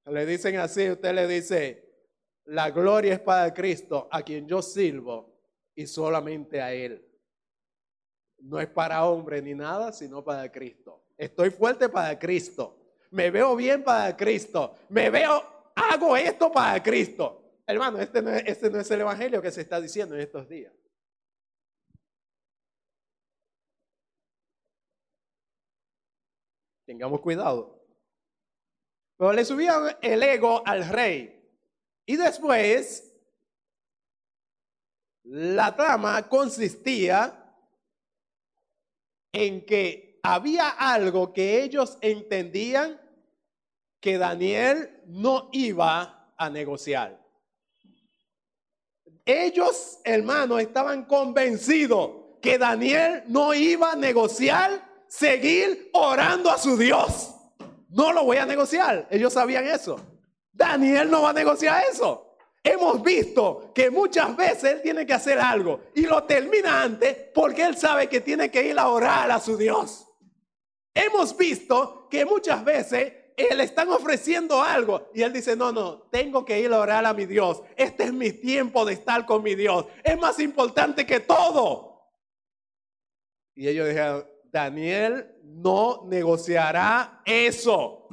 Le 0.07 0.25
dicen 0.25 0.57
así, 0.57 0.89
usted 0.89 1.15
le 1.15 1.29
dice, 1.29 2.09
la 2.45 2.71
gloria 2.71 3.13
es 3.13 3.21
para 3.21 3.53
Cristo, 3.53 4.09
a 4.11 4.23
quien 4.23 4.49
yo 4.49 4.63
sirvo, 4.63 5.39
y 5.75 5.87
solamente 5.87 6.63
a 6.63 6.73
Él. 6.73 7.07
No 8.39 8.59
es 8.61 8.69
para 8.69 9.05
hombre 9.05 9.43
ni 9.43 9.53
nada, 9.53 9.93
sino 9.93 10.25
para 10.25 10.51
Cristo. 10.51 11.05
Estoy 11.19 11.51
fuerte 11.51 11.91
para 11.91 12.19
Cristo. 12.19 12.79
Me 13.11 13.31
veo 13.31 13.55
bien 13.57 13.85
para 13.85 14.17
Cristo. 14.17 14.75
Me 14.89 15.11
veo, 15.11 15.43
hago 15.75 16.17
esto 16.17 16.51
para 16.51 16.83
Cristo. 16.83 17.44
Hermano, 17.67 17.99
este 17.99 18.21
no 18.21 18.31
este 18.31 18.71
no 18.71 18.81
es 18.81 18.91
el 18.91 19.01
evangelio 19.01 19.41
que 19.41 19.51
se 19.51 19.63
está 19.63 19.81
diciendo 19.81 20.15
en 20.15 20.21
estos 20.21 20.49
días. 20.49 20.73
Tengamos 26.85 27.21
cuidado. 27.21 27.83
Pero 29.17 29.33
le 29.33 29.45
subían 29.45 29.97
el 30.03 30.23
ego 30.23 30.63
al 30.67 30.87
rey. 30.89 31.41
Y 32.05 32.17
después, 32.17 33.15
la 35.23 35.75
trama 35.75 36.29
consistía 36.29 37.41
en 39.33 39.65
que 39.65 40.21
había 40.23 40.69
algo 40.69 41.33
que 41.33 41.63
ellos 41.63 41.97
entendían 42.03 43.01
que 44.01 44.19
Daniel 44.19 45.03
no 45.07 45.49
iba 45.53 46.35
a 46.37 46.51
negociar. 46.51 47.24
Ellos, 49.25 49.99
hermanos, 50.05 50.61
estaban 50.61 51.05
convencidos 51.05 52.11
que 52.41 52.59
Daniel 52.59 53.25
no 53.29 53.55
iba 53.55 53.93
a 53.93 53.97
negociar 53.97 54.95
seguir 55.09 55.91
orando 55.93 56.51
a 56.51 56.59
su 56.59 56.77
Dios. 56.77 57.35
No 57.89 58.13
lo 58.13 58.25
voy 58.25 58.37
a 58.37 58.47
negociar. 58.47 59.07
Ellos 59.11 59.33
sabían 59.33 59.67
eso. 59.67 59.99
Daniel 60.53 61.11
no 61.11 61.23
va 61.23 61.31
a 61.31 61.33
negociar 61.33 61.85
eso. 61.91 62.37
Hemos 62.63 63.03
visto 63.03 63.73
que 63.75 63.91
muchas 63.91 64.37
veces 64.37 64.65
él 64.65 64.83
tiene 64.83 65.07
que 65.07 65.13
hacer 65.13 65.39
algo 65.39 65.81
y 65.95 66.03
lo 66.03 66.25
termina 66.25 66.83
antes 66.83 67.15
porque 67.35 67.63
él 67.63 67.77
sabe 67.77 68.09
que 68.09 68.21
tiene 68.21 68.51
que 68.51 68.63
ir 68.63 68.79
a 68.79 68.89
orar 68.89 69.31
a 69.31 69.39
su 69.39 69.57
Dios. 69.57 70.07
Hemos 70.95 71.37
visto 71.37 72.09
que 72.09 72.25
muchas 72.25 72.65
veces 72.65 73.13
le 73.37 73.65
están 73.65 73.89
ofreciendo 73.89 74.63
algo 74.63 75.11
y 75.13 75.23
él 75.23 75.33
dice, 75.33 75.57
no, 75.57 75.73
no, 75.73 76.03
tengo 76.11 76.45
que 76.45 76.61
ir 76.61 76.73
a 76.73 76.79
orar 76.79 77.05
a 77.05 77.13
mi 77.13 77.27
Dios. 77.27 77.63
Este 77.77 78.05
es 78.05 78.13
mi 78.13 78.33
tiempo 78.33 78.85
de 78.85 78.93
estar 78.93 79.27
con 79.27 79.43
mi 79.43 79.55
Dios. 79.55 79.87
Es 80.03 80.19
más 80.19 80.39
importante 80.39 81.05
que 81.05 81.21
todo. 81.21 81.95
Y 83.55 83.69
ellos 83.69 83.89
dijeron, 83.89 84.27
Daniel 84.45 85.35
no 85.43 86.03
negociará 86.07 87.23
eso. 87.25 88.09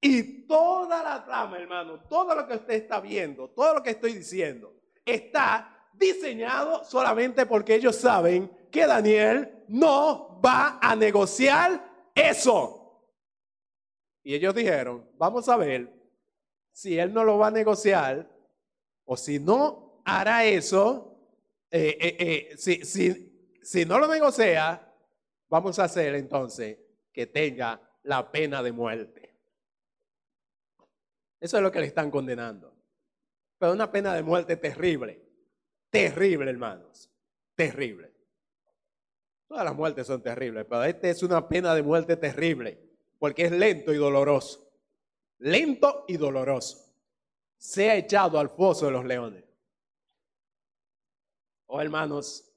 Y 0.00 0.46
toda 0.46 1.02
la 1.02 1.24
trama, 1.24 1.58
hermano, 1.58 2.00
todo 2.08 2.34
lo 2.34 2.46
que 2.46 2.54
usted 2.54 2.74
está 2.74 3.00
viendo, 3.00 3.48
todo 3.48 3.74
lo 3.74 3.82
que 3.82 3.90
estoy 3.90 4.12
diciendo, 4.12 4.72
está 5.04 5.88
diseñado 5.92 6.84
solamente 6.84 7.46
porque 7.46 7.74
ellos 7.74 7.96
saben 7.96 8.50
que 8.70 8.86
Daniel 8.86 9.64
no 9.68 10.40
va 10.44 10.78
a 10.80 10.94
negociar 10.94 11.82
eso. 12.14 12.83
Y 14.24 14.34
ellos 14.34 14.54
dijeron, 14.54 15.08
vamos 15.16 15.48
a 15.48 15.56
ver 15.56 15.92
si 16.72 16.98
él 16.98 17.12
no 17.12 17.22
lo 17.22 17.38
va 17.38 17.48
a 17.48 17.52
negociar 17.52 18.28
o 19.04 19.16
si 19.16 19.38
no 19.38 20.02
hará 20.04 20.44
eso, 20.44 21.16
eh, 21.70 21.96
eh, 22.00 22.16
eh, 22.18 22.56
si, 22.56 22.84
si, 22.84 23.58
si 23.62 23.84
no 23.84 23.98
lo 23.98 24.08
negocia, 24.08 24.92
vamos 25.48 25.78
a 25.78 25.84
hacer 25.84 26.14
entonces 26.14 26.78
que 27.12 27.26
tenga 27.26 27.80
la 28.02 28.32
pena 28.32 28.62
de 28.62 28.72
muerte. 28.72 29.34
Eso 31.38 31.58
es 31.58 31.62
lo 31.62 31.70
que 31.70 31.80
le 31.80 31.86
están 31.86 32.10
condenando. 32.10 32.74
Pero 33.58 33.72
una 33.72 33.92
pena 33.92 34.14
de 34.14 34.22
muerte 34.22 34.56
terrible. 34.56 35.22
Terrible, 35.90 36.50
hermanos. 36.50 37.10
Terrible. 37.54 38.12
Todas 39.46 39.64
las 39.64 39.74
muertes 39.74 40.06
son 40.06 40.22
terribles, 40.22 40.64
pero 40.68 40.84
esta 40.84 41.08
es 41.08 41.22
una 41.22 41.46
pena 41.46 41.74
de 41.74 41.82
muerte 41.82 42.16
terrible, 42.16 42.93
porque 43.18 43.44
es 43.44 43.52
lento 43.52 43.92
y 43.92 43.96
doloroso. 43.96 44.70
Lento 45.38 46.04
y 46.08 46.16
doloroso. 46.16 46.92
Se 47.56 47.90
ha 47.90 47.96
echado 47.96 48.38
al 48.38 48.50
foso 48.50 48.86
de 48.86 48.92
los 48.92 49.04
leones. 49.04 49.44
Oh, 51.66 51.80
hermanos, 51.80 52.54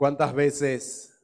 ¿Cuántas 0.00 0.32
veces, 0.32 1.22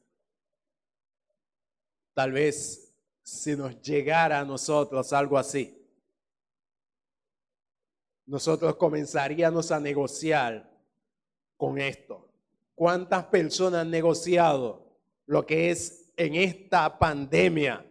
tal 2.13 2.31
vez, 2.31 2.93
si 3.23 3.55
nos 3.55 3.81
llegara 3.81 4.39
a 4.39 4.45
nosotros 4.45 5.11
algo 5.13 5.35
así, 5.35 5.83
nosotros 8.27 8.75
comenzaríamos 8.75 9.71
a 9.71 9.79
negociar 9.79 10.71
con 11.57 11.79
esto? 11.79 12.29
¿Cuántas 12.75 13.25
personas 13.25 13.81
han 13.81 13.89
negociado 13.89 14.86
lo 15.27 15.45
que 15.45 15.69
es 15.69 16.11
en 16.17 16.35
esta 16.35 16.97
pandemia? 16.97 17.85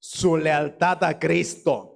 Su 0.00 0.36
lealtad 0.36 1.04
a 1.04 1.18
Cristo. 1.18 1.94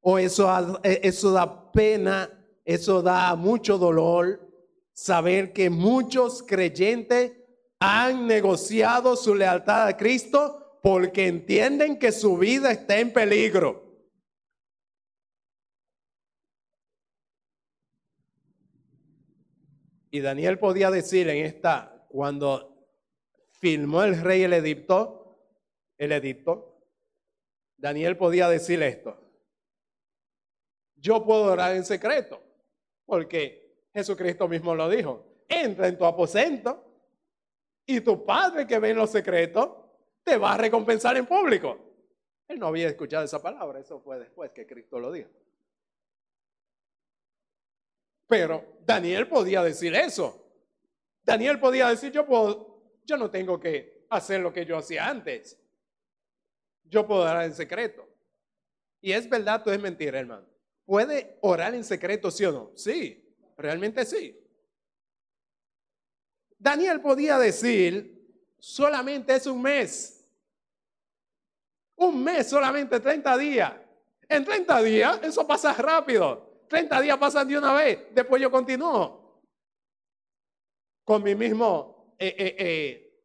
O 0.00 0.18
eso, 0.18 0.80
eso 0.84 1.32
da 1.32 1.72
pena, 1.72 2.30
eso 2.64 3.02
da 3.02 3.34
mucho 3.34 3.78
dolor 3.78 4.46
saber 4.92 5.52
que 5.52 5.68
muchos 5.68 6.42
creyentes 6.42 7.32
han 7.80 8.26
negociado 8.26 9.16
su 9.16 9.34
lealtad 9.34 9.88
a 9.88 9.96
Cristo 9.96 10.78
porque 10.82 11.26
entienden 11.26 11.98
que 11.98 12.12
su 12.12 12.38
vida 12.38 12.70
está 12.70 12.98
en 12.98 13.12
peligro. 13.12 13.84
Y 20.10 20.20
Daniel 20.20 20.58
podía 20.58 20.90
decir 20.90 21.28
en 21.28 21.44
esta, 21.44 22.06
cuando 22.08 22.75
filmó 23.60 24.02
el 24.02 24.20
rey 24.20 24.42
el 24.42 24.52
edicto, 24.52 25.38
el 25.98 26.12
edicto, 26.12 26.82
Daniel 27.76 28.16
podía 28.16 28.48
decir 28.48 28.82
esto. 28.82 29.18
Yo 30.96 31.24
puedo 31.24 31.44
orar 31.44 31.76
en 31.76 31.84
secreto, 31.84 32.42
porque 33.04 33.88
Jesucristo 33.92 34.48
mismo 34.48 34.74
lo 34.74 34.88
dijo. 34.88 35.24
Entra 35.48 35.88
en 35.88 35.96
tu 35.96 36.04
aposento 36.04 36.82
y 37.84 38.00
tu 38.00 38.24
padre 38.24 38.66
que 38.66 38.78
ve 38.78 38.90
en 38.90 38.96
los 38.96 39.10
secretos 39.10 39.70
te 40.24 40.36
va 40.36 40.54
a 40.54 40.58
recompensar 40.58 41.16
en 41.16 41.26
público. 41.26 41.78
Él 42.48 42.58
no 42.58 42.68
había 42.68 42.88
escuchado 42.88 43.24
esa 43.24 43.42
palabra, 43.42 43.80
eso 43.80 44.00
fue 44.00 44.18
después 44.18 44.50
que 44.52 44.66
Cristo 44.66 44.98
lo 44.98 45.12
dijo. 45.12 45.30
Pero 48.26 48.78
Daniel 48.84 49.28
podía 49.28 49.62
decir 49.62 49.94
eso. 49.94 50.42
Daniel 51.22 51.60
podía 51.60 51.88
decir, 51.88 52.12
yo, 52.12 52.26
puedo, 52.26 52.75
yo 53.06 53.16
no 53.16 53.30
tengo 53.30 53.58
que 53.58 54.06
hacer 54.10 54.40
lo 54.40 54.52
que 54.52 54.66
yo 54.66 54.76
hacía 54.76 55.08
antes. 55.08 55.58
Yo 56.84 57.06
puedo 57.06 57.22
orar 57.22 57.44
en 57.44 57.54
secreto. 57.54 58.06
Y 59.00 59.12
es 59.12 59.28
verdad, 59.28 59.62
tú 59.62 59.70
es 59.70 59.80
mentira, 59.80 60.18
hermano. 60.18 60.46
¿Puede 60.84 61.38
orar 61.40 61.74
en 61.74 61.84
secreto, 61.84 62.30
sí 62.30 62.44
o 62.44 62.52
no? 62.52 62.72
Sí, 62.74 63.34
realmente 63.56 64.04
sí. 64.04 64.38
Daniel 66.58 67.00
podía 67.00 67.38
decir, 67.38 68.54
solamente 68.58 69.34
es 69.34 69.46
un 69.46 69.62
mes. 69.62 70.24
Un 71.96 72.22
mes, 72.22 72.48
solamente 72.48 73.00
30 73.00 73.36
días. 73.38 73.72
En 74.28 74.44
30 74.44 74.82
días, 74.82 75.20
eso 75.22 75.46
pasa 75.46 75.72
rápido. 75.72 76.64
30 76.68 77.00
días 77.00 77.18
pasan 77.18 77.46
de 77.46 77.58
una 77.58 77.72
vez, 77.72 78.00
después 78.12 78.42
yo 78.42 78.50
continúo 78.50 79.26
con 81.06 81.22
mi 81.22 81.36
mismo, 81.36 81.95
eh, 82.18 82.34
eh, 82.38 82.56
eh, 82.58 83.22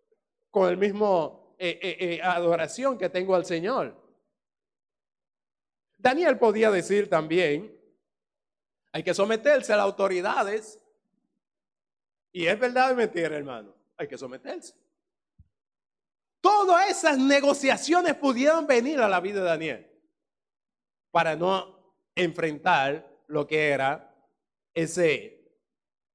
con 0.50 0.70
el 0.70 0.78
mismo 0.78 1.56
adoración 2.24 2.98
que 2.98 3.10
tengo 3.10 3.36
al 3.36 3.46
Señor. 3.46 3.96
Daniel 5.98 6.40
podía 6.40 6.72
decir 6.72 7.08
también, 7.08 7.80
hay 8.92 9.04
que 9.04 9.14
someterse 9.14 9.72
a 9.72 9.78
las 9.78 9.86
autoridades. 9.86 10.80
Y 12.32 12.48
es 12.48 12.60
verdad 12.60 12.92
y 12.92 12.96
mentira, 12.96 13.38
hermano, 13.38 13.76
hay 13.96 14.08
que 14.08 14.18
someterse. 14.18 14.74
Todas 16.42 16.90
esas 16.90 17.20
negociaciones 17.20 18.16
pudieron 18.16 18.66
venir 18.66 19.00
a 19.00 19.08
la 19.08 19.20
vida 19.20 19.42
de 19.42 19.46
Daniel 19.46 19.92
para 21.12 21.36
no 21.36 21.96
enfrentar 22.16 23.08
lo 23.28 23.46
que 23.46 23.70
era 23.70 24.12
ese, 24.74 25.54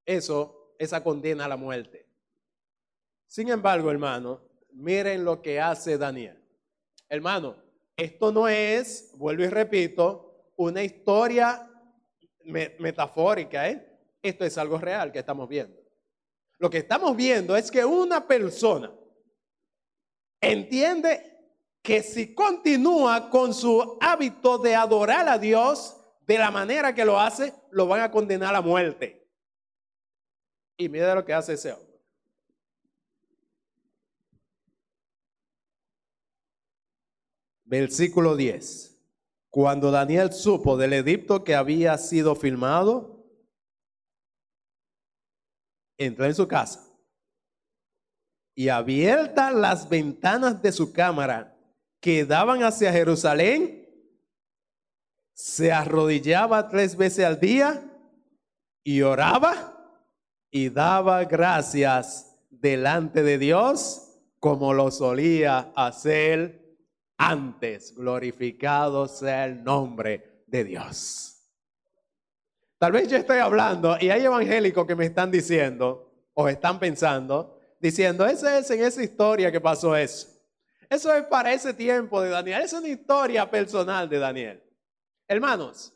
eso, 0.04 0.74
esa 0.78 1.04
condena 1.04 1.44
a 1.44 1.48
la 1.48 1.56
muerte. 1.56 2.05
Sin 3.26 3.48
embargo, 3.48 3.90
hermano, 3.90 4.40
miren 4.72 5.24
lo 5.24 5.42
que 5.42 5.60
hace 5.60 5.98
Daniel. 5.98 6.42
Hermano, 7.08 7.56
esto 7.96 8.32
no 8.32 8.48
es, 8.48 9.12
vuelvo 9.14 9.44
y 9.44 9.48
repito, 9.48 10.52
una 10.56 10.82
historia 10.82 11.70
metafórica, 12.44 13.68
¿eh? 13.68 13.98
Esto 14.22 14.44
es 14.44 14.56
algo 14.58 14.78
real 14.78 15.12
que 15.12 15.20
estamos 15.20 15.48
viendo. 15.48 15.80
Lo 16.58 16.70
que 16.70 16.78
estamos 16.78 17.16
viendo 17.16 17.56
es 17.56 17.70
que 17.70 17.84
una 17.84 18.26
persona 18.26 18.92
entiende 20.40 21.36
que 21.82 22.02
si 22.02 22.34
continúa 22.34 23.30
con 23.30 23.54
su 23.54 23.96
hábito 24.00 24.58
de 24.58 24.74
adorar 24.74 25.28
a 25.28 25.38
Dios, 25.38 25.96
de 26.26 26.38
la 26.38 26.50
manera 26.50 26.94
que 26.94 27.04
lo 27.04 27.20
hace, 27.20 27.54
lo 27.70 27.86
van 27.86 28.00
a 28.00 28.10
condenar 28.10 28.54
a 28.54 28.60
muerte. 28.60 29.30
Y 30.76 30.88
mira 30.88 31.14
lo 31.14 31.24
que 31.24 31.32
hace 31.32 31.52
ese. 31.52 31.85
Versículo 37.66 38.36
10. 38.36 38.96
Cuando 39.50 39.90
Daniel 39.90 40.32
supo 40.32 40.76
del 40.76 40.92
edicto 40.92 41.42
que 41.42 41.56
había 41.56 41.98
sido 41.98 42.36
filmado, 42.36 43.24
entró 45.98 46.26
en 46.26 46.34
su 46.34 46.46
casa 46.46 46.86
y 48.54 48.68
abiertas 48.68 49.52
las 49.52 49.88
ventanas 49.88 50.62
de 50.62 50.72
su 50.72 50.92
cámara 50.92 51.58
que 52.00 52.24
daban 52.24 52.62
hacia 52.62 52.92
Jerusalén, 52.92 53.84
se 55.34 55.72
arrodillaba 55.72 56.68
tres 56.68 56.96
veces 56.96 57.24
al 57.24 57.40
día 57.40 57.82
y 58.84 59.02
oraba 59.02 60.00
y 60.50 60.68
daba 60.68 61.24
gracias 61.24 62.38
delante 62.48 63.22
de 63.22 63.38
Dios 63.38 64.20
como 64.38 64.72
lo 64.72 64.90
solía 64.90 65.72
hacer 65.74 66.65
antes. 67.16 67.94
Glorificado 67.94 69.08
sea 69.08 69.46
el 69.46 69.62
nombre 69.62 70.44
de 70.46 70.64
Dios. 70.64 71.36
Tal 72.78 72.92
vez 72.92 73.08
yo 73.08 73.16
estoy 73.16 73.38
hablando 73.38 73.96
y 74.00 74.10
hay 74.10 74.24
evangélicos 74.24 74.86
que 74.86 74.94
me 74.94 75.06
están 75.06 75.30
diciendo 75.30 76.12
o 76.34 76.48
están 76.48 76.78
pensando, 76.78 77.58
diciendo, 77.80 78.26
esa 78.26 78.58
es 78.58 78.70
en 78.70 78.84
esa 78.84 79.02
historia 79.02 79.50
que 79.50 79.60
pasó 79.60 79.96
eso. 79.96 80.28
Eso 80.88 81.12
es 81.14 81.24
para 81.24 81.52
ese 81.52 81.74
tiempo 81.74 82.20
de 82.20 82.30
Daniel. 82.30 82.62
Es 82.62 82.72
una 82.72 82.88
historia 82.88 83.50
personal 83.50 84.08
de 84.08 84.18
Daniel. 84.18 84.62
Hermanos, 85.26 85.92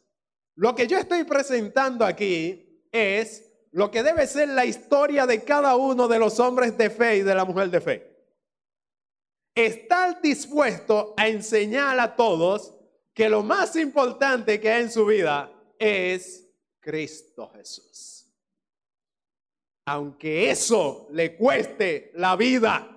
lo 0.57 0.75
que 0.75 0.87
yo 0.87 0.99
estoy 0.99 1.25
presentando 1.25 2.05
aquí 2.05 2.87
es 2.91 3.51
lo 3.73 3.91
que 3.91 4.03
debe 4.03 4.27
ser 4.27 4.49
la 4.49 4.65
historia 4.65 5.27
de 5.27 5.45
cada 5.45 5.77
uno 5.77 6.09
de 6.09 6.19
los 6.19 6.41
hombres 6.41 6.77
de 6.77 6.91
fe 6.91 7.19
y 7.19 7.23
de 7.23 7.35
la 7.35 7.45
mujer 7.45 7.71
de 7.71 7.81
fe. 7.81 8.10
Estar 9.61 10.23
dispuesto 10.23 11.13
a 11.19 11.29
enseñar 11.29 12.01
a 12.01 12.17
todos 12.17 12.75
que 13.13 13.29
lo 13.29 13.43
más 13.43 13.77
importante 13.77 14.59
que 14.59 14.71
hay 14.71 14.85
en 14.85 14.91
su 14.91 15.05
vida 15.05 15.53
es 15.79 16.49
Cristo 16.81 17.51
Jesús. 17.55 18.27
Aunque 19.85 20.51
eso 20.51 21.09
le 21.11 21.37
cueste 21.37 22.11
la 22.15 22.37
vida. 22.37 22.89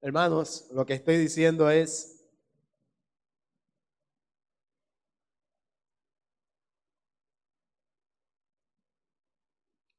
Hermanos, 0.00 0.68
lo 0.70 0.86
que 0.86 0.94
estoy 0.94 1.16
diciendo 1.16 1.68
es, 1.68 2.15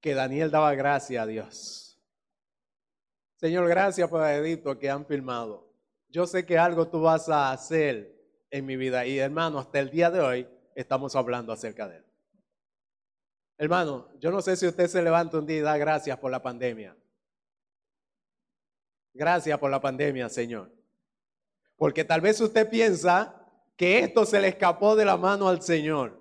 que 0.08 0.16
Daniel 0.16 0.50
daba 0.50 0.74
gracias 0.74 1.22
a 1.22 1.26
Dios. 1.26 2.00
Señor, 3.36 3.68
gracias 3.68 4.10
por 4.10 4.26
el 4.26 4.64
que 4.80 4.90
han 4.90 5.06
filmado. 5.06 5.70
Yo 6.08 6.26
sé 6.26 6.46
que 6.46 6.58
algo 6.58 6.88
tú 6.88 7.02
vas 7.02 7.28
a 7.28 7.52
hacer 7.52 8.18
en 8.50 8.66
mi 8.66 8.78
vida 8.78 9.06
y 9.06 9.20
hermano, 9.20 9.60
hasta 9.60 9.80
el 9.80 9.90
día 9.90 10.10
de 10.10 10.22
hoy 10.22 10.48
estamos 10.76 11.14
hablando 11.18 11.52
acerca 11.52 11.90
de 11.90 11.98
él. 11.98 12.06
Hermano, 13.58 14.08
yo 14.18 14.32
no 14.32 14.42
sé 14.42 14.56
si 14.56 14.66
usted 14.66 14.88
se 14.88 15.02
levanta 15.02 15.40
un 15.40 15.46
día 15.46 15.58
y 15.58 15.62
da 15.62 15.76
gracias 15.76 16.18
por 16.18 16.32
la 16.32 16.42
pandemia. 16.42 16.96
Gracias 19.14 19.60
por 19.60 19.70
la 19.70 19.82
pandemia, 19.82 20.30
Señor. 20.30 20.72
Porque 21.76 22.06
tal 22.06 22.22
vez 22.22 22.40
usted 22.40 22.70
piensa 22.70 23.46
que 23.76 24.00
esto 24.00 24.26
se 24.26 24.40
le 24.40 24.48
escapó 24.48 24.96
de 24.96 25.04
la 25.04 25.18
mano 25.18 25.50
al 25.50 25.62
Señor. 25.62 26.18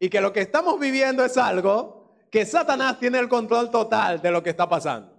Y 0.00 0.10
que 0.10 0.20
lo 0.20 0.32
que 0.32 0.40
estamos 0.40 0.80
viviendo 0.80 1.24
es 1.24 1.36
algo 1.36 1.99
que 2.30 2.46
Satanás 2.46 2.98
tiene 2.98 3.18
el 3.18 3.28
control 3.28 3.70
total 3.70 4.20
de 4.22 4.30
lo 4.30 4.42
que 4.42 4.50
está 4.50 4.68
pasando. 4.68 5.12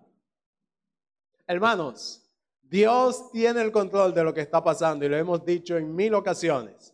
Hermanos, 1.45 2.21
Dios 2.61 3.31
tiene 3.31 3.61
el 3.61 3.71
control 3.71 4.13
de 4.13 4.23
lo 4.23 4.33
que 4.33 4.41
está 4.41 4.63
pasando 4.63 5.05
y 5.05 5.09
lo 5.09 5.17
hemos 5.17 5.43
dicho 5.45 5.77
en 5.77 5.93
mil 5.93 6.13
ocasiones. 6.13 6.93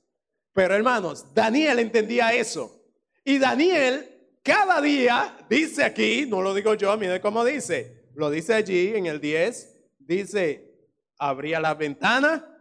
Pero 0.54 0.74
hermanos, 0.74 1.34
Daniel 1.36 1.80
entendía 1.80 2.34
eso. 2.34 2.84
Y 3.24 3.38
Daniel 3.38 4.18
cada 4.48 4.80
día 4.80 5.38
dice 5.50 5.84
aquí, 5.84 6.26
no 6.26 6.42
lo 6.42 6.54
digo 6.54 6.74
yo, 6.74 6.96
mire 6.96 7.20
cómo 7.20 7.44
dice, 7.44 8.08
lo 8.16 8.30
dice 8.30 8.54
allí 8.54 8.96
en 8.96 9.06
el 9.06 9.20
10, 9.20 9.78
dice, 10.00 10.74
abría 11.20 11.60
la 11.60 11.74
ventana, 11.74 12.58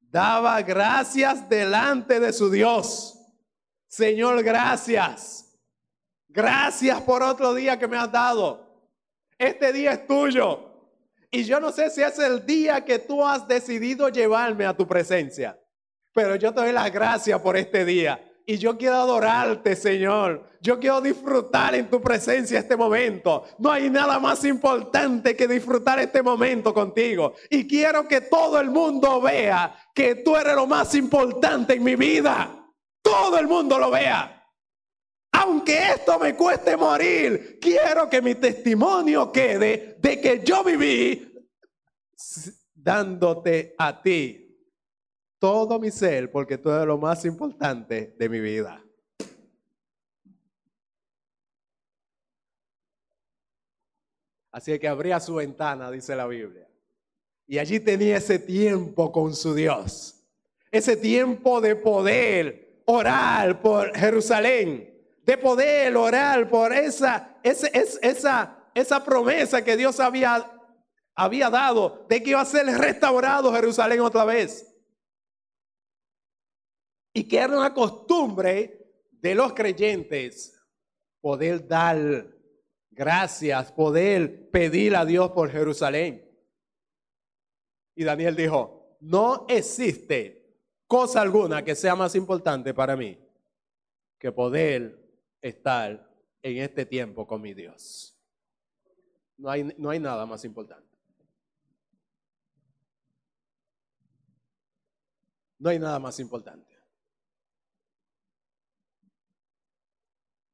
daba 0.00 0.60
gracias 0.62 1.48
delante 1.48 2.18
de 2.18 2.32
su 2.32 2.50
Dios. 2.50 3.20
Señor, 3.86 4.42
gracias. 4.42 5.45
Gracias 6.36 7.00
por 7.00 7.22
otro 7.22 7.54
día 7.54 7.78
que 7.78 7.88
me 7.88 7.96
has 7.96 8.12
dado. 8.12 8.60
Este 9.38 9.72
día 9.72 9.92
es 9.92 10.06
tuyo. 10.06 10.70
Y 11.30 11.44
yo 11.44 11.58
no 11.60 11.72
sé 11.72 11.88
si 11.88 12.02
es 12.02 12.18
el 12.18 12.44
día 12.44 12.84
que 12.84 12.98
tú 12.98 13.24
has 13.24 13.48
decidido 13.48 14.10
llevarme 14.10 14.66
a 14.66 14.76
tu 14.76 14.86
presencia, 14.86 15.58
pero 16.12 16.36
yo 16.36 16.52
te 16.52 16.60
doy 16.60 16.72
las 16.72 16.92
gracias 16.92 17.40
por 17.40 17.56
este 17.56 17.86
día. 17.86 18.22
Y 18.44 18.58
yo 18.58 18.76
quiero 18.76 18.96
adorarte, 18.96 19.74
Señor. 19.74 20.44
Yo 20.60 20.78
quiero 20.78 21.00
disfrutar 21.00 21.74
en 21.74 21.88
tu 21.88 22.02
presencia 22.02 22.58
este 22.58 22.76
momento. 22.76 23.44
No 23.58 23.72
hay 23.72 23.88
nada 23.88 24.18
más 24.18 24.44
importante 24.44 25.34
que 25.34 25.48
disfrutar 25.48 25.98
este 26.00 26.22
momento 26.22 26.74
contigo. 26.74 27.32
Y 27.48 27.66
quiero 27.66 28.06
que 28.06 28.20
todo 28.20 28.60
el 28.60 28.70
mundo 28.70 29.22
vea 29.22 29.74
que 29.94 30.16
tú 30.16 30.36
eres 30.36 30.54
lo 30.54 30.66
más 30.66 30.94
importante 30.94 31.72
en 31.72 31.82
mi 31.82 31.96
vida. 31.96 32.62
Todo 33.00 33.38
el 33.38 33.48
mundo 33.48 33.78
lo 33.78 33.90
vea. 33.90 34.35
Aunque 35.38 35.92
esto 35.92 36.18
me 36.18 36.34
cueste 36.34 36.78
morir, 36.78 37.58
quiero 37.60 38.08
que 38.08 38.22
mi 38.22 38.36
testimonio 38.36 39.30
quede 39.30 39.98
de 40.00 40.18
que 40.18 40.42
yo 40.42 40.64
viví 40.64 41.30
dándote 42.74 43.74
a 43.76 44.00
ti 44.00 44.58
todo 45.38 45.78
mi 45.78 45.90
ser 45.90 46.30
porque 46.30 46.56
tú 46.56 46.70
eres 46.70 46.86
lo 46.86 46.96
más 46.96 47.26
importante 47.26 48.14
de 48.18 48.28
mi 48.30 48.40
vida. 48.40 48.82
Así 54.50 54.78
que 54.78 54.88
abría 54.88 55.20
su 55.20 55.34
ventana, 55.34 55.90
dice 55.90 56.16
la 56.16 56.26
Biblia. 56.26 56.66
Y 57.46 57.58
allí 57.58 57.78
tenía 57.78 58.16
ese 58.16 58.38
tiempo 58.38 59.12
con 59.12 59.34
su 59.34 59.54
Dios. 59.54 60.24
Ese 60.70 60.96
tiempo 60.96 61.60
de 61.60 61.76
poder 61.76 62.80
orar 62.86 63.60
por 63.60 63.94
Jerusalén. 63.94 64.95
De 65.26 65.36
poder 65.36 65.94
orar 65.96 66.48
por 66.48 66.72
esa, 66.72 67.36
esa, 67.42 67.66
esa, 67.68 68.70
esa 68.74 69.04
promesa 69.04 69.62
que 69.62 69.76
Dios 69.76 70.00
había, 70.00 70.50
había 71.14 71.50
dado 71.50 72.06
de 72.08 72.22
que 72.22 72.30
iba 72.30 72.40
a 72.40 72.44
ser 72.44 72.64
restaurado 72.66 73.52
Jerusalén 73.52 74.00
otra 74.00 74.24
vez 74.24 74.72
y 77.12 77.24
que 77.24 77.38
era 77.38 77.58
una 77.58 77.72
costumbre 77.72 78.86
de 79.10 79.34
los 79.34 79.54
creyentes 79.54 80.56
poder 81.20 81.66
dar 81.66 82.28
gracias, 82.90 83.72
poder 83.72 84.50
pedir 84.50 84.94
a 84.94 85.04
Dios 85.04 85.32
por 85.32 85.50
Jerusalén. 85.50 86.30
Y 87.94 88.04
Daniel 88.04 88.36
dijo, 88.36 88.98
no 89.00 89.46
existe 89.48 90.60
cosa 90.86 91.22
alguna 91.22 91.64
que 91.64 91.74
sea 91.74 91.96
más 91.96 92.14
importante 92.14 92.74
para 92.74 92.96
mí 92.96 93.18
que 94.18 94.30
poder 94.30 95.05
estar 95.48 96.10
en 96.42 96.58
este 96.58 96.86
tiempo 96.86 97.26
con 97.26 97.40
mi 97.40 97.54
Dios. 97.54 98.16
No 99.36 99.50
hay, 99.50 99.64
no 99.76 99.90
hay 99.90 99.98
nada 99.98 100.24
más 100.26 100.44
importante. 100.44 100.96
No 105.58 105.70
hay 105.70 105.78
nada 105.78 105.98
más 105.98 106.18
importante. 106.20 106.76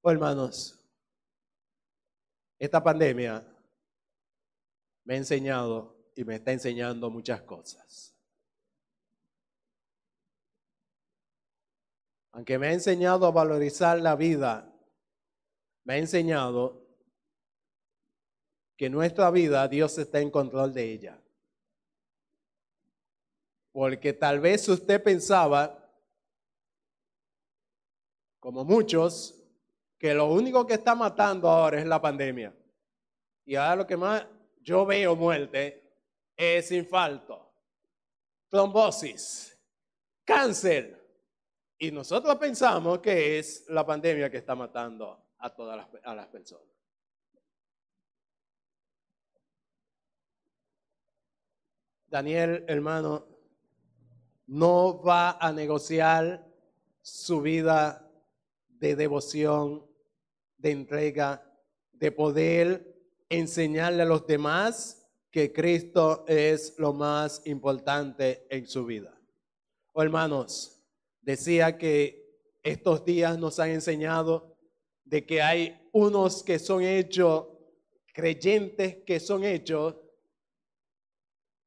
Oh, 0.00 0.10
hermanos, 0.10 0.78
esta 2.58 2.82
pandemia 2.82 3.44
me 5.04 5.14
ha 5.14 5.16
enseñado 5.16 5.96
y 6.14 6.24
me 6.24 6.36
está 6.36 6.52
enseñando 6.52 7.10
muchas 7.10 7.42
cosas. 7.42 8.14
Aunque 12.32 12.58
me 12.58 12.68
ha 12.68 12.72
enseñado 12.72 13.26
a 13.26 13.30
valorizar 13.30 14.00
la 14.00 14.16
vida, 14.16 14.71
me 15.84 15.94
ha 15.94 15.98
enseñado 15.98 16.82
que 18.76 18.88
nuestra 18.88 19.30
vida 19.30 19.66
Dios 19.68 19.96
está 19.98 20.20
en 20.20 20.30
control 20.30 20.72
de 20.72 20.92
ella. 20.92 21.22
Porque 23.72 24.12
tal 24.12 24.40
vez 24.40 24.68
usted 24.68 25.02
pensaba, 25.02 25.88
como 28.38 28.64
muchos, 28.64 29.38
que 29.98 30.14
lo 30.14 30.26
único 30.32 30.66
que 30.66 30.74
está 30.74 30.94
matando 30.94 31.48
ahora 31.48 31.78
es 31.78 31.86
la 31.86 32.00
pandemia. 32.00 32.54
Y 33.44 33.54
ahora 33.54 33.76
lo 33.76 33.86
que 33.86 33.96
más 33.96 34.26
yo 34.60 34.84
veo 34.84 35.16
muerte 35.16 35.96
es 36.36 36.70
infarto, 36.72 37.52
trombosis, 38.48 39.58
cáncer. 40.24 41.00
Y 41.78 41.90
nosotros 41.90 42.36
pensamos 42.36 42.98
que 42.98 43.38
es 43.38 43.64
la 43.68 43.86
pandemia 43.86 44.30
que 44.30 44.38
está 44.38 44.54
matando 44.54 45.21
a 45.42 45.54
todas 45.54 45.76
las, 45.76 46.04
a 46.04 46.14
las 46.14 46.28
personas. 46.28 46.66
Daniel, 52.06 52.64
hermano, 52.68 53.26
no 54.46 55.02
va 55.02 55.38
a 55.40 55.52
negociar 55.52 56.46
su 57.00 57.40
vida 57.40 58.08
de 58.68 58.94
devoción 58.96 59.86
de 60.58 60.70
entrega, 60.70 61.42
de 61.92 62.12
poder 62.12 62.94
enseñarle 63.28 64.02
a 64.02 64.06
los 64.06 64.26
demás 64.26 65.10
que 65.30 65.52
Cristo 65.52 66.24
es 66.28 66.78
lo 66.78 66.92
más 66.92 67.42
importante 67.46 68.46
en 68.50 68.66
su 68.66 68.84
vida. 68.84 69.18
Oh, 69.92 70.02
hermanos, 70.02 70.84
decía 71.22 71.78
que 71.78 72.38
estos 72.62 73.04
días 73.04 73.38
nos 73.38 73.58
han 73.58 73.70
enseñado 73.70 74.51
de 75.12 75.26
que 75.26 75.42
hay 75.42 75.78
unos 75.92 76.42
que 76.42 76.58
son 76.58 76.82
hechos, 76.82 77.46
creyentes 78.14 79.04
que 79.04 79.20
son 79.20 79.44
hechos 79.44 79.94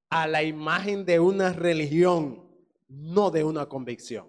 a 0.10 0.26
la 0.26 0.42
imagen 0.42 1.06
de 1.06 1.20
una 1.20 1.54
religión, 1.54 2.44
no 2.88 3.30
de 3.30 3.44
una 3.44 3.68
convicción. 3.68 4.28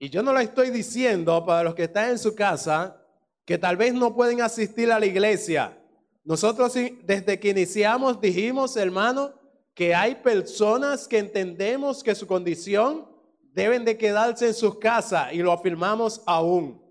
Y 0.00 0.10
yo 0.10 0.24
no 0.24 0.32
le 0.32 0.42
estoy 0.42 0.70
diciendo 0.70 1.46
para 1.46 1.62
los 1.62 1.76
que 1.76 1.84
están 1.84 2.10
en 2.10 2.18
su 2.18 2.34
casa 2.34 3.00
que 3.44 3.56
tal 3.56 3.76
vez 3.76 3.94
no 3.94 4.12
pueden 4.12 4.40
asistir 4.40 4.90
a 4.90 4.98
la 4.98 5.06
iglesia. 5.06 5.80
Nosotros 6.24 6.74
desde 7.04 7.38
que 7.38 7.50
iniciamos 7.50 8.20
dijimos, 8.20 8.76
hermano, 8.76 9.34
que 9.72 9.94
hay 9.94 10.16
personas 10.16 11.06
que 11.06 11.18
entendemos 11.18 12.02
que 12.02 12.16
su 12.16 12.26
condición 12.26 13.13
deben 13.54 13.84
de 13.84 13.96
quedarse 13.96 14.48
en 14.48 14.54
sus 14.54 14.78
casas 14.78 15.32
y 15.32 15.38
lo 15.38 15.52
afirmamos 15.52 16.22
aún. 16.26 16.82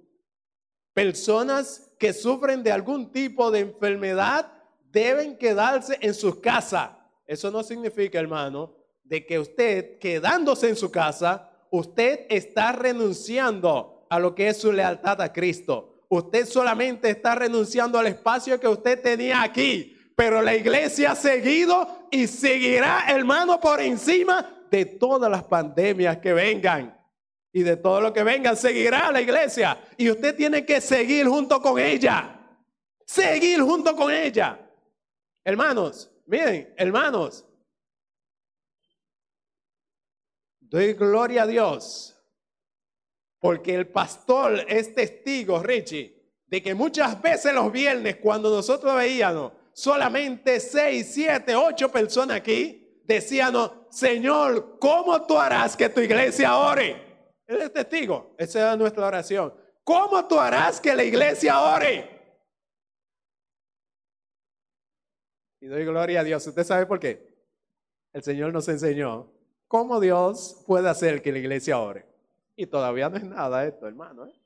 Personas 0.93 1.91
que 1.99 2.13
sufren 2.13 2.63
de 2.63 2.71
algún 2.71 3.11
tipo 3.11 3.51
de 3.51 3.59
enfermedad 3.59 4.51
deben 4.89 5.37
quedarse 5.37 5.97
en 5.99 6.13
sus 6.13 6.39
casas. 6.39 6.91
Eso 7.27 7.51
no 7.51 7.63
significa, 7.63 8.19
hermano, 8.19 8.75
de 9.03 9.25
que 9.25 9.39
usted 9.39 9.99
quedándose 9.99 10.69
en 10.69 10.75
su 10.75 10.89
casa 10.89 11.49
usted 11.69 12.27
está 12.29 12.71
renunciando 12.71 14.05
a 14.09 14.19
lo 14.19 14.33
que 14.33 14.47
es 14.47 14.57
su 14.57 14.71
lealtad 14.71 15.19
a 15.21 15.33
Cristo. 15.33 16.05
Usted 16.07 16.45
solamente 16.45 17.09
está 17.09 17.35
renunciando 17.35 17.97
al 17.97 18.07
espacio 18.07 18.59
que 18.59 18.67
usted 18.67 19.01
tenía 19.01 19.41
aquí. 19.41 19.97
Pero 20.15 20.43
la 20.43 20.55
iglesia 20.55 21.13
ha 21.13 21.15
seguido 21.15 22.07
y 22.11 22.27
seguirá, 22.27 23.05
hermano, 23.07 23.59
por 23.59 23.81
encima 23.81 24.62
de 24.73 24.85
todas 24.85 25.29
las 25.29 25.43
pandemias 25.43 26.17
que 26.17 26.33
vengan. 26.33 26.99
Y 27.51 27.61
de 27.61 27.77
todo 27.77 28.01
lo 28.01 28.11
que 28.11 28.23
venga, 28.23 28.55
seguirá 28.55 29.11
la 29.11 29.21
iglesia. 29.21 29.79
Y 29.97 30.09
usted 30.09 30.35
tiene 30.35 30.65
que 30.65 30.81
seguir 30.81 31.27
junto 31.27 31.61
con 31.61 31.77
ella. 31.77 32.39
Seguir 33.05 33.61
junto 33.61 33.95
con 33.95 34.11
ella. 34.11 34.59
Hermanos, 35.45 36.11
miren, 36.25 36.73
hermanos, 36.75 37.45
Doy 40.59 40.93
gloria 40.93 41.43
a 41.43 41.45
Dios, 41.45 42.19
porque 43.39 43.75
el 43.75 43.87
pastor 43.89 44.65
es 44.67 44.95
testigo, 44.95 45.61
Richie, 45.61 46.19
de 46.47 46.63
que 46.63 46.73
muchas 46.73 47.21
veces 47.21 47.53
los 47.53 47.71
viernes 47.71 48.15
cuando 48.15 48.49
nosotros 48.49 48.95
veíamos 48.95 49.51
solamente 49.71 50.59
seis, 50.59 51.11
siete, 51.13 51.55
ocho 51.55 51.91
personas 51.91 52.37
aquí, 52.37 52.82
decíamos, 53.15 53.71
Señor, 53.89 54.77
¿cómo 54.79 55.25
tú 55.25 55.37
harás 55.37 55.75
que 55.75 55.89
tu 55.89 56.01
iglesia 56.01 56.57
ore? 56.57 57.31
Él 57.47 57.61
es 57.61 57.73
testigo, 57.73 58.35
esa 58.37 58.73
es 58.73 58.77
nuestra 58.79 59.07
oración. 59.07 59.53
¿Cómo 59.83 60.27
tú 60.27 60.39
harás 60.39 60.79
que 60.79 60.95
la 60.95 61.03
iglesia 61.03 61.59
ore? 61.59 62.09
Y 65.59 65.67
doy 65.67 65.85
gloria 65.85 66.21
a 66.21 66.23
Dios. 66.23 66.45
¿Usted 66.45 66.63
sabe 66.63 66.85
por 66.85 66.99
qué? 66.99 67.33
El 68.11 68.23
Señor 68.23 68.53
nos 68.53 68.67
enseñó 68.67 69.33
¿Cómo 69.73 69.99
Dios 69.99 70.63
puede 70.67 70.87
hacer 70.87 71.23
que 71.23 71.31
la 71.31 71.39
iglesia 71.39 71.79
ore? 71.79 72.05
Y 72.55 72.67
todavía 72.67 73.09
no 73.09 73.17
es 73.17 73.23
nada 73.23 73.65
esto, 73.65 73.87
hermano. 73.87 74.27
¿eh? 74.27 74.39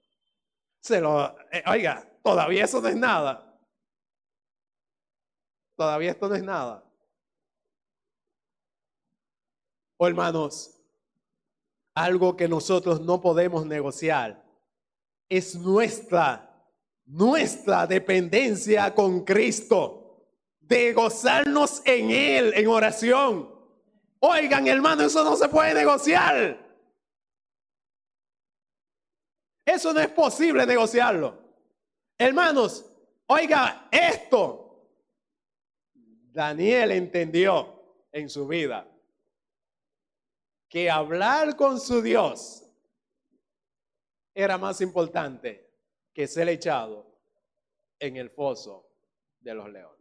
Se 0.79 1.01
lo, 1.01 1.37
eh, 1.51 1.61
oiga, 1.67 2.09
todavía 2.23 2.63
eso 2.63 2.79
no 2.79 2.87
es 2.87 2.95
nada. 2.95 3.59
Todavía 5.75 6.11
esto 6.11 6.29
no 6.29 6.35
es 6.35 6.43
nada. 6.43 6.81
Oh, 9.97 10.07
hermanos, 10.07 10.79
algo 11.95 12.37
que 12.37 12.47
nosotros 12.47 13.01
no 13.01 13.19
podemos 13.19 13.65
negociar 13.65 14.43
es 15.27 15.55
nuestra, 15.55 16.63
nuestra 17.05 17.87
dependencia 17.87 18.93
con 18.93 19.25
Cristo, 19.25 20.27
de 20.59 20.93
gozarnos 20.93 21.81
en 21.85 22.11
Él 22.11 22.53
en 22.55 22.67
oración. 22.67 23.51
Oigan, 24.19 24.67
hermano, 24.67 25.03
eso 25.03 25.23
no 25.23 25.35
se 25.35 25.49
puede 25.49 25.73
negociar. 25.73 26.63
Eso 29.65 29.93
no 29.93 29.99
es 29.99 30.09
posible 30.09 30.65
negociarlo. 30.65 31.35
Hermanos, 32.19 32.85
oiga 33.25 33.87
esto. 33.91 34.63
Daniel 36.31 36.91
entendió 36.91 37.81
en 38.11 38.29
su 38.29 38.47
vida 38.47 38.87
que 40.69 40.89
hablar 40.89 41.55
con 41.55 41.79
su 41.79 42.01
Dios 42.01 42.63
era 44.33 44.57
más 44.57 44.81
importante 44.81 45.67
que 46.13 46.27
ser 46.27 46.49
echado 46.49 47.05
en 47.99 48.17
el 48.17 48.29
foso 48.29 48.89
de 49.39 49.53
los 49.53 49.69
leones. 49.69 49.97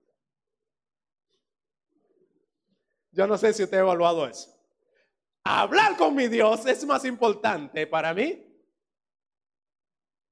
Yo 3.13 3.27
no 3.27 3.39
sé 3.39 3.55
si 3.55 3.63
usted 3.63 3.79
ha 3.79 3.81
evaluado 3.81 4.27
eso. 4.27 4.55
Hablar 5.45 5.97
con 5.97 6.15
mi 6.15 6.29
Dios 6.29 6.67
es 6.67 6.85
más 6.85 7.05
importante 7.05 7.87
para 7.87 8.13
mí. 8.13 8.43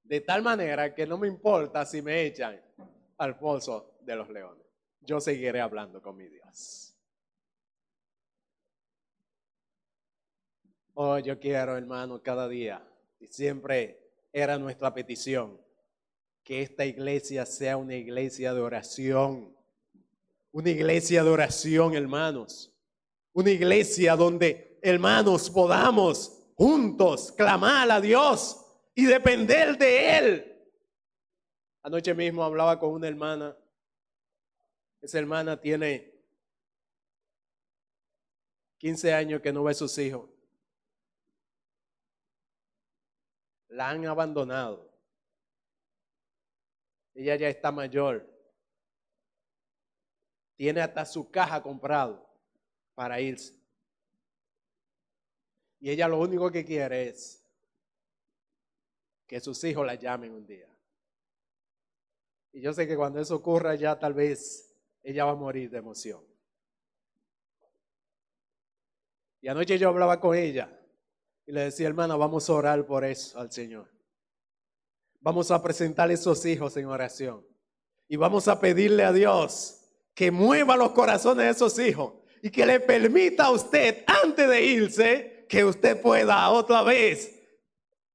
De 0.02 0.20
tal 0.20 0.42
manera 0.42 0.94
que 0.94 1.06
no 1.06 1.16
me 1.16 1.28
importa 1.28 1.86
si 1.86 2.02
me 2.02 2.22
echan 2.22 2.60
al 3.16 3.34
foso 3.36 3.96
de 4.02 4.16
los 4.16 4.28
leones. 4.28 4.66
Yo 5.00 5.20
seguiré 5.20 5.60
hablando 5.60 6.02
con 6.02 6.16
mi 6.16 6.28
Dios. 6.28 6.93
Oh, 10.96 11.18
yo 11.18 11.40
quiero, 11.40 11.76
hermano, 11.76 12.22
cada 12.22 12.48
día, 12.48 12.80
y 13.18 13.26
siempre 13.26 13.98
era 14.32 14.58
nuestra 14.58 14.94
petición, 14.94 15.60
que 16.44 16.62
esta 16.62 16.84
iglesia 16.84 17.44
sea 17.46 17.76
una 17.76 17.96
iglesia 17.96 18.54
de 18.54 18.60
oración. 18.60 19.56
Una 20.52 20.70
iglesia 20.70 21.24
de 21.24 21.30
oración, 21.30 21.94
hermanos. 21.94 22.72
Una 23.32 23.50
iglesia 23.50 24.14
donde, 24.14 24.78
hermanos, 24.82 25.50
podamos 25.50 26.44
juntos 26.54 27.32
clamar 27.32 27.90
a 27.90 28.00
Dios 28.00 28.64
y 28.94 29.06
depender 29.06 29.76
de 29.76 30.18
Él. 30.18 30.70
Anoche 31.82 32.14
mismo 32.14 32.44
hablaba 32.44 32.78
con 32.78 32.90
una 32.92 33.08
hermana. 33.08 33.56
Esa 35.00 35.18
hermana 35.18 35.60
tiene 35.60 36.14
15 38.78 39.12
años 39.12 39.40
que 39.40 39.52
no 39.52 39.64
ve 39.64 39.72
a 39.72 39.74
sus 39.74 39.98
hijos. 39.98 40.33
La 43.74 43.90
han 43.90 44.06
abandonado. 44.06 44.88
Ella 47.12 47.36
ya 47.36 47.48
está 47.48 47.72
mayor. 47.72 48.24
Tiene 50.56 50.80
hasta 50.80 51.04
su 51.04 51.28
caja 51.30 51.60
comprado 51.60 52.24
para 52.94 53.20
irse. 53.20 53.54
Y 55.80 55.90
ella 55.90 56.06
lo 56.06 56.20
único 56.20 56.50
que 56.50 56.64
quiere 56.64 57.08
es 57.08 57.44
que 59.26 59.40
sus 59.40 59.62
hijos 59.64 59.84
la 59.84 59.96
llamen 59.96 60.32
un 60.32 60.46
día. 60.46 60.68
Y 62.52 62.60
yo 62.60 62.72
sé 62.72 62.86
que 62.86 62.96
cuando 62.96 63.20
eso 63.20 63.34
ocurra 63.34 63.74
ya 63.74 63.98
tal 63.98 64.14
vez 64.14 64.72
ella 65.02 65.24
va 65.24 65.32
a 65.32 65.36
morir 65.36 65.68
de 65.70 65.78
emoción. 65.78 66.24
Y 69.40 69.48
anoche 69.48 69.76
yo 69.78 69.88
hablaba 69.88 70.20
con 70.20 70.36
ella 70.36 70.80
y 71.46 71.52
le 71.52 71.62
decía, 71.62 71.86
hermana, 71.86 72.16
vamos 72.16 72.48
a 72.48 72.54
orar 72.54 72.86
por 72.86 73.04
eso 73.04 73.38
al 73.38 73.52
Señor. 73.52 73.90
Vamos 75.20 75.50
a 75.50 75.62
presentar 75.62 76.10
esos 76.10 76.44
hijos 76.46 76.76
en 76.76 76.86
oración. 76.86 77.46
Y 78.08 78.16
vamos 78.16 78.48
a 78.48 78.60
pedirle 78.60 79.04
a 79.04 79.12
Dios 79.12 79.80
que 80.14 80.30
mueva 80.30 80.76
los 80.76 80.92
corazones 80.92 81.44
de 81.44 81.50
esos 81.50 81.78
hijos 81.78 82.14
y 82.42 82.50
que 82.50 82.66
le 82.66 82.80
permita 82.80 83.46
a 83.46 83.50
usted, 83.50 84.04
antes 84.06 84.48
de 84.48 84.62
irse, 84.64 85.46
que 85.48 85.64
usted 85.64 86.00
pueda 86.00 86.50
otra 86.50 86.82
vez 86.82 87.42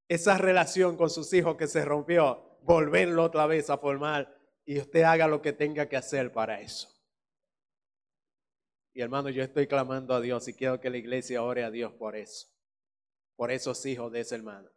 esa 0.08 0.38
relación 0.38 0.98
con 0.98 1.10
sus 1.10 1.32
hijos 1.34 1.56
que 1.56 1.68
se 1.68 1.84
rompió, 1.86 2.58
volverlo 2.64 3.24
otra 3.24 3.46
vez 3.48 3.70
a 3.70 3.78
formar 3.78 4.36
y 4.66 4.80
usted 4.80 5.04
haga 5.04 5.28
lo 5.28 5.42
que 5.42 5.54
tenga 5.54 5.88
que 5.88 5.98
hacer 5.98 6.32
para 6.32 6.62
eso. 6.62 6.88
Y 8.94 9.02
hermano, 9.02 9.30
yo 9.30 9.44
estoy 9.44 9.68
clamando 9.68 10.14
a 10.14 10.22
Dios 10.22 10.48
y 10.48 10.54
quiero 10.54 10.80
que 10.80 10.90
la 10.90 10.98
iglesia 10.98 11.44
ore 11.44 11.64
a 11.64 11.72
Dios 11.72 11.94
por 11.94 12.16
eso 12.16 12.48
por 13.40 13.54
esos 13.54 13.86
hijos 13.86 14.12
de 14.12 14.20
ese 14.20 14.36
hermano. 14.36 14.70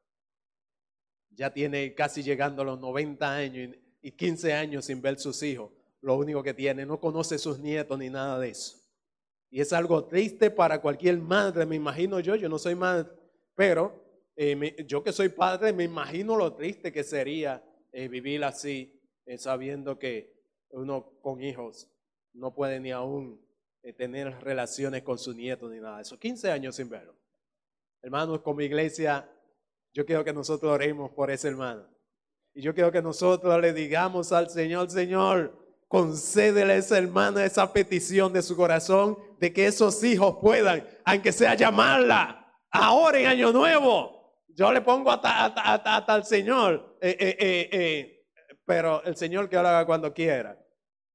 Ya 1.30 1.52
tiene 1.52 1.96
casi 1.96 2.22
llegando 2.22 2.62
a 2.62 2.64
los 2.64 2.78
90 2.78 3.34
años 3.34 3.74
y 4.00 4.12
15 4.12 4.52
años 4.52 4.84
sin 4.84 5.02
ver 5.02 5.18
sus 5.18 5.42
hijos. 5.42 5.72
Lo 6.00 6.14
único 6.14 6.44
que 6.44 6.54
tiene, 6.54 6.86
no 6.86 7.00
conoce 7.00 7.38
sus 7.38 7.58
nietos 7.58 7.98
ni 7.98 8.08
nada 8.08 8.38
de 8.38 8.50
eso. 8.50 8.76
Y 9.50 9.60
es 9.60 9.72
algo 9.72 10.04
triste 10.04 10.48
para 10.48 10.80
cualquier 10.80 11.18
madre, 11.18 11.66
me 11.66 11.74
imagino 11.74 12.20
yo, 12.20 12.36
yo 12.36 12.48
no 12.48 12.56
soy 12.56 12.76
madre, 12.76 13.10
pero 13.56 14.00
eh, 14.36 14.84
yo 14.86 15.02
que 15.02 15.10
soy 15.10 15.30
padre, 15.30 15.72
me 15.72 15.82
imagino 15.82 16.36
lo 16.36 16.54
triste 16.54 16.92
que 16.92 17.02
sería 17.02 17.64
eh, 17.90 18.06
vivir 18.06 18.44
así, 18.44 18.96
eh, 19.26 19.38
sabiendo 19.38 19.98
que 19.98 20.40
uno 20.70 21.18
con 21.20 21.42
hijos 21.42 21.90
no 22.32 22.54
puede 22.54 22.78
ni 22.78 22.92
aún 22.92 23.44
tener 23.96 24.40
relaciones 24.40 25.02
con 25.02 25.18
su 25.18 25.34
nieto 25.34 25.68
ni 25.68 25.80
nada 25.80 25.96
de 25.96 26.02
eso. 26.02 26.16
15 26.16 26.52
años 26.52 26.76
sin 26.76 26.88
verlo. 26.88 27.21
Hermanos, 28.02 28.40
como 28.40 28.60
iglesia, 28.60 29.30
yo 29.92 30.04
quiero 30.04 30.24
que 30.24 30.32
nosotros 30.32 30.72
oremos 30.72 31.12
por 31.12 31.30
ese 31.30 31.48
hermano. 31.48 31.86
Y 32.52 32.60
yo 32.60 32.74
quiero 32.74 32.90
que 32.90 33.00
nosotros 33.00 33.60
le 33.60 33.72
digamos 33.72 34.32
al 34.32 34.50
Señor, 34.50 34.90
Señor, 34.90 35.56
concédele 35.86 36.72
a 36.72 36.76
esa 36.76 36.98
hermana 36.98 37.44
esa 37.44 37.72
petición 37.72 38.32
de 38.32 38.42
su 38.42 38.56
corazón 38.56 39.16
de 39.38 39.52
que 39.52 39.66
esos 39.66 40.02
hijos 40.02 40.38
puedan, 40.40 40.84
aunque 41.04 41.30
sea 41.30 41.54
llamarla 41.54 42.52
ahora 42.72 43.20
en 43.20 43.26
Año 43.26 43.52
Nuevo. 43.52 44.36
Yo 44.48 44.72
le 44.72 44.80
pongo 44.80 45.10
hasta, 45.10 46.04
al 46.04 46.24
Señor, 46.24 46.98
eh, 47.00 47.16
eh, 47.18 47.68
eh, 47.70 48.26
pero 48.66 49.02
el 49.04 49.16
Señor 49.16 49.48
que 49.48 49.56
lo 49.56 49.68
haga 49.68 49.86
cuando 49.86 50.12
quiera. 50.12 50.58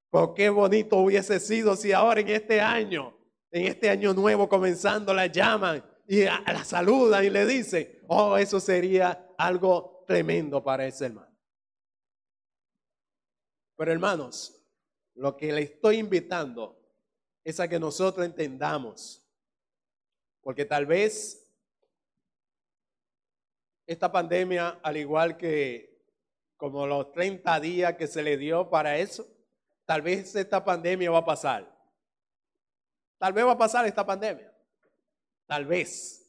Porque 0.09 0.43
qué 0.43 0.49
bonito 0.49 0.95
hubiese 0.97 1.39
sido 1.41 1.75
si 1.75 1.91
ahora 1.91 2.21
en 2.21 2.29
este 2.29 2.61
año, 2.61 3.13
en 3.51 3.65
este 3.65 3.89
año 3.89 4.13
nuevo 4.13 4.47
comenzando, 4.47 5.13
la 5.13 5.27
llaman 5.27 5.83
y 6.07 6.23
la 6.23 6.63
saluda 6.63 7.23
y 7.23 7.29
le 7.29 7.45
dice, 7.45 8.01
oh, 8.07 8.37
eso 8.37 8.61
sería 8.61 9.33
algo 9.37 10.05
tremendo 10.07 10.63
para 10.63 10.85
ese 10.85 11.07
hermano. 11.07 11.37
Pero 13.75 13.91
hermanos, 13.91 14.57
lo 15.15 15.35
que 15.35 15.51
le 15.51 15.63
estoy 15.63 15.97
invitando 15.97 16.81
es 17.43 17.59
a 17.59 17.67
que 17.67 17.77
nosotros 17.77 18.25
entendamos, 18.25 19.21
porque 20.41 20.63
tal 20.63 20.85
vez 20.85 21.43
esta 23.85 24.09
pandemia, 24.09 24.79
al 24.81 24.97
igual 24.97 25.37
que 25.37 25.97
como 26.55 26.87
los 26.87 27.11
30 27.11 27.59
días 27.59 27.95
que 27.95 28.07
se 28.07 28.23
le 28.23 28.37
dio 28.37 28.69
para 28.69 28.97
eso, 28.97 29.27
tal 29.85 30.01
vez 30.01 30.35
esta 30.35 30.63
pandemia 30.63 31.11
va 31.11 31.19
a 31.19 31.25
pasar. 31.25 31.77
Tal 33.19 33.33
vez 33.33 33.45
va 33.45 33.51
a 33.51 33.57
pasar 33.57 33.85
esta 33.85 34.05
pandemia. 34.05 34.46
Tal 35.47 35.65
vez. 35.65 36.25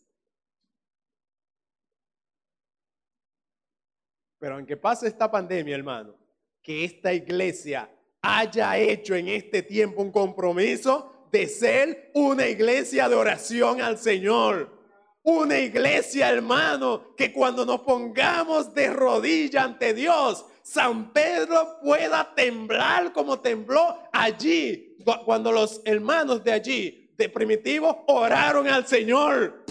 Pero 4.38 4.54
aunque 4.54 4.76
pase 4.76 5.08
esta 5.08 5.28
pandemia, 5.28 5.74
hermano, 5.74 6.14
que 6.62 6.84
esta 6.84 7.12
iglesia 7.12 7.90
haya 8.22 8.78
hecho 8.78 9.16
en 9.16 9.28
este 9.28 9.62
tiempo 9.62 10.00
un 10.00 10.12
compromiso 10.12 11.26
de 11.32 11.48
ser 11.48 12.10
una 12.14 12.46
iglesia 12.46 13.08
de 13.08 13.16
oración 13.16 13.80
al 13.80 13.98
Señor. 13.98 14.78
Una 15.22 15.58
iglesia, 15.58 16.30
hermano, 16.30 17.14
que 17.16 17.32
cuando 17.32 17.66
nos 17.66 17.80
pongamos 17.80 18.72
de 18.72 18.88
rodilla 18.90 19.64
ante 19.64 19.92
Dios, 19.92 20.46
San 20.62 21.12
Pedro 21.12 21.80
pueda 21.82 22.34
temblar 22.34 23.12
como 23.12 23.40
tembló 23.40 23.98
allí, 24.12 24.96
cuando 25.24 25.50
los 25.50 25.82
hermanos 25.84 26.44
de 26.44 26.52
allí 26.52 27.07
de 27.18 27.28
primitivos 27.28 27.96
oraron 28.06 28.68
al 28.68 28.86
Señor. 28.86 29.64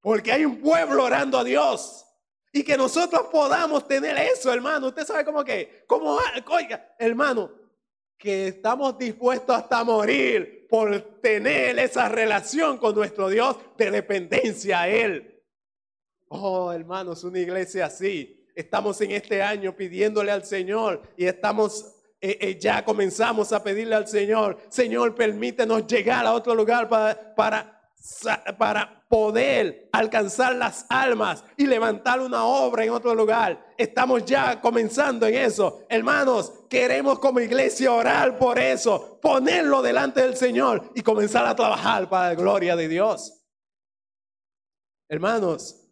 Porque 0.00 0.32
hay 0.32 0.44
un 0.44 0.60
pueblo 0.60 1.04
orando 1.04 1.38
a 1.38 1.44
Dios. 1.44 2.04
Y 2.52 2.64
que 2.64 2.76
nosotros 2.76 3.26
podamos 3.30 3.86
tener 3.86 4.16
eso, 4.16 4.52
hermano. 4.52 4.88
Usted 4.88 5.04
sabe 5.04 5.24
cómo 5.24 5.44
que, 5.44 5.84
cómo, 5.86 6.18
oiga, 6.48 6.94
hermano, 6.98 7.52
que 8.16 8.48
estamos 8.48 8.96
dispuestos 8.96 9.54
hasta 9.54 9.84
morir 9.84 10.66
por 10.70 11.20
tener 11.20 11.78
esa 11.78 12.08
relación 12.08 12.78
con 12.78 12.94
nuestro 12.94 13.28
Dios 13.28 13.56
de 13.76 13.90
dependencia 13.90 14.82
a 14.82 14.88
Él. 14.88 15.44
Oh, 16.28 16.72
hermanos, 16.72 17.22
una 17.24 17.40
iglesia 17.40 17.86
así. 17.86 18.48
Estamos 18.54 18.98
en 19.02 19.10
este 19.10 19.42
año 19.42 19.76
pidiéndole 19.76 20.32
al 20.32 20.46
Señor 20.46 21.02
y 21.16 21.26
estamos 21.26 21.95
eh, 22.20 22.38
eh, 22.40 22.58
ya 22.58 22.84
comenzamos 22.84 23.52
a 23.52 23.62
pedirle 23.62 23.94
al 23.94 24.08
Señor, 24.08 24.58
Señor, 24.68 25.14
permítenos 25.14 25.86
llegar 25.86 26.24
a 26.24 26.32
otro 26.32 26.54
lugar 26.54 26.88
para, 26.88 27.34
para, 27.34 27.90
para 28.56 29.04
poder 29.08 29.90
alcanzar 29.92 30.56
las 30.56 30.86
almas 30.88 31.44
y 31.56 31.66
levantar 31.66 32.20
una 32.20 32.44
obra 32.44 32.84
en 32.84 32.90
otro 32.90 33.14
lugar. 33.14 33.74
Estamos 33.76 34.24
ya 34.24 34.60
comenzando 34.60 35.26
en 35.26 35.34
eso. 35.34 35.84
Hermanos, 35.90 36.52
queremos 36.70 37.18
como 37.18 37.40
iglesia 37.40 37.92
orar 37.92 38.38
por 38.38 38.58
eso, 38.58 39.18
ponerlo 39.20 39.82
delante 39.82 40.22
del 40.22 40.36
Señor 40.36 40.90
y 40.94 41.02
comenzar 41.02 41.44
a 41.46 41.54
trabajar 41.54 42.08
para 42.08 42.28
la 42.28 42.34
gloria 42.34 42.76
de 42.76 42.88
Dios. 42.88 43.44
Hermanos, 45.08 45.86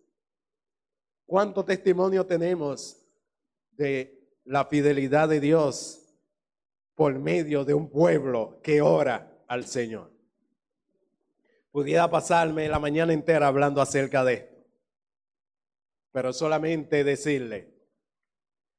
¿cuánto 1.26 1.64
testimonio 1.64 2.24
tenemos 2.26 2.96
de 3.72 4.38
la 4.44 4.64
fidelidad 4.64 5.28
de 5.28 5.40
Dios 5.40 6.03
por 6.94 7.18
medio 7.18 7.64
de 7.64 7.74
un 7.74 7.90
pueblo 7.90 8.60
que 8.62 8.80
ora 8.80 9.44
al 9.48 9.64
Señor? 9.66 10.12
Pudiera 11.70 12.08
pasarme 12.08 12.68
la 12.68 12.78
mañana 12.78 13.12
entera 13.12 13.48
hablando 13.48 13.80
acerca 13.80 14.24
de 14.24 14.34
esto, 14.34 14.54
pero 16.12 16.32
solamente 16.32 17.02
decirle, 17.02 17.74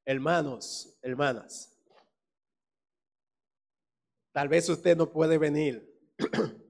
hermanos, 0.05 0.97
hermanas, 1.01 1.77
tal 4.31 4.47
vez 4.47 4.69
usted 4.69 4.95
no 4.95 5.11
puede 5.11 5.37
venir. 5.37 5.93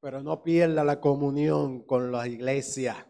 Pero 0.00 0.22
no 0.22 0.44
pierda 0.44 0.84
la 0.84 1.00
comunión 1.00 1.82
con 1.82 2.12
la 2.12 2.28
iglesia. 2.28 3.07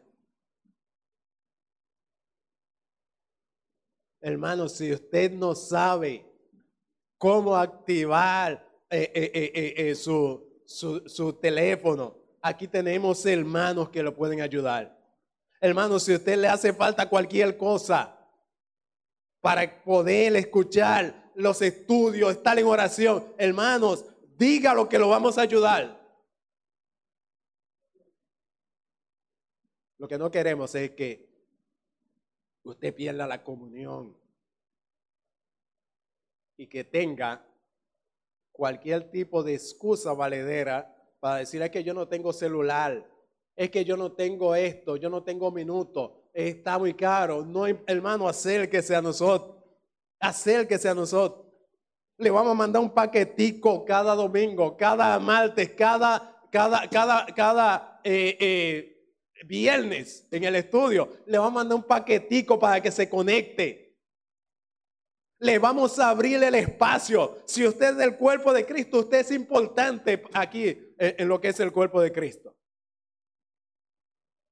Hermanos, 4.21 4.73
si 4.73 4.93
usted 4.93 5.31
no 5.33 5.55
sabe 5.55 6.25
cómo 7.19 7.57
activar 7.57 8.67
eh, 8.91 9.11
eh, 9.15 9.75
eh, 9.77 9.95
su, 9.95 10.63
su, 10.65 11.33
teléfono. 11.35 12.17
Aquí 12.41 12.67
tenemos 12.67 13.27
hermanos 13.27 13.91
que 13.91 14.03
lo 14.03 14.15
pueden 14.15 14.41
ayudar. 14.41 14.97
Hermanos, 15.61 16.05
si 16.05 16.15
usted 16.15 16.39
le 16.39 16.49
hace 16.49 16.73
falta 16.73 17.09
cualquier 17.09 17.57
cosa 17.59 18.17
para 19.41 19.83
poder 19.83 20.37
escuchar 20.37 21.31
los 21.35 21.61
estudios, 21.61 22.33
estar 22.33 22.59
en 22.59 22.67
oración, 22.67 23.35
hermanos, 23.37 24.05
dígalo 24.37 24.89
que 24.89 24.99
lo 24.99 25.09
vamos 25.09 25.37
a 25.37 25.43
ayudar. 25.43 25.99
Lo 29.99 30.07
que 30.07 30.17
no 30.17 30.31
queremos 30.31 30.75
es 30.77 30.93
que 30.93 31.28
usted 32.71 32.95
pierda 32.95 33.27
la 33.27 33.43
comunión 33.43 34.17
y 36.57 36.67
que 36.67 36.85
tenga 36.85 37.45
cualquier 38.53 39.11
tipo 39.11 39.43
de 39.43 39.55
excusa 39.55 40.13
valedera 40.13 40.95
para 41.21 41.37
decir 41.37 41.63
es 41.63 41.71
que 41.71 41.83
yo 41.83 41.95
no 41.95 42.09
tengo 42.09 42.33
celular, 42.33 43.09
es 43.57 43.71
que 43.71 43.85
yo 43.85 43.97
no 43.97 44.13
tengo 44.13 44.55
esto, 44.55 44.97
yo 44.97 45.09
no 45.09 45.23
tengo 45.23 45.51
minutos, 45.51 46.13
está 46.33 46.79
muy 46.79 46.95
caro. 46.95 47.45
No, 47.45 47.67
hermano, 47.67 48.29
acérquese 48.29 48.95
a 48.95 49.03
nosotros, 49.03 49.57
acérquese 50.21 50.89
a 50.89 50.95
nosotros. 50.95 51.47
Le 52.19 52.31
vamos 52.31 52.53
a 52.53 52.55
mandar 52.55 52.83
un 52.83 52.91
paquetico 52.91 53.85
cada 53.85 54.15
domingo, 54.15 54.77
cada 54.77 55.19
martes, 55.19 55.71
cada, 55.71 56.41
cada, 56.51 56.89
cada, 56.89 57.27
cada 57.27 58.01
eh, 58.05 58.37
eh, 58.41 58.98
viernes 59.47 60.27
en 60.31 60.45
el 60.45 60.57
estudio. 60.57 61.17
Le 61.27 61.39
vamos 61.39 61.53
a 61.53 61.55
mandar 61.55 61.77
un 61.77 61.85
paquetico 61.85 62.59
para 62.59 62.81
que 62.81 62.91
se 62.91 63.09
conecte. 63.09 63.97
Le 65.41 65.59
vamos 65.59 65.99
a 65.99 66.11
abrir 66.11 66.43
el 66.43 66.55
espacio. 66.55 67.39
Si 67.47 67.67
usted 67.67 67.91
es 67.91 67.97
del 67.97 68.17
cuerpo 68.17 68.53
de 68.53 68.67
Cristo, 68.67 69.01
usted 69.01 69.21
es 69.21 69.31
importante 69.31 70.23
aquí 70.33 70.95
en 70.99 71.29
lo 71.29 71.41
que 71.41 71.49
es 71.49 71.61
el 71.61 71.73
cuerpo 71.73 72.01
de 72.01 72.13
Cristo. 72.13 72.57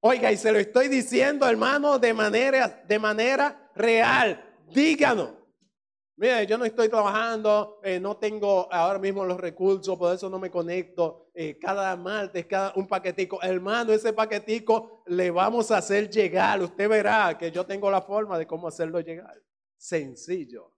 Oiga, 0.01 0.30
y 0.30 0.37
se 0.37 0.53
lo 0.53 0.59
estoy 0.59 0.89
diciendo, 0.89 1.49
hermano, 1.49 1.99
de 1.99 2.14
manera, 2.14 2.84
de 2.87 2.99
manera 2.99 3.70
real. 3.74 4.43
Díganos. 4.72 5.45
Mire, 6.19 6.47
yo 6.47 6.57
no 6.57 6.64
estoy 6.64 6.89
trabajando, 6.89 7.79
eh, 7.83 8.01
no 8.01 8.17
tengo 8.17 8.73
ahora 8.73 8.99
mismo 8.99 9.23
los 9.23 9.39
recursos, 9.39 9.99
por 9.99 10.14
eso 10.14 10.31
no 10.31 10.39
me 10.39 10.51
conecto. 10.51 11.31
Eh, 11.35 11.59
cada 11.59 11.95
martes, 11.95 12.47
cada 12.47 12.73
un 12.75 12.87
paquetico. 12.87 13.39
Hermano, 13.43 13.93
ese 13.93 14.14
paquetico 14.14 15.03
le 15.07 15.31
vamos 15.31 15.71
a 15.71 15.77
hacer 15.79 16.09
llegar. 16.09 16.62
Usted 16.62 16.89
verá 16.89 17.37
que 17.37 17.51
yo 17.51 17.67
tengo 17.67 17.91
la 17.91 18.01
forma 18.01 18.39
de 18.39 18.47
cómo 18.47 18.67
hacerlo 18.67 19.01
llegar. 19.01 19.43
Sencillo. 19.77 20.73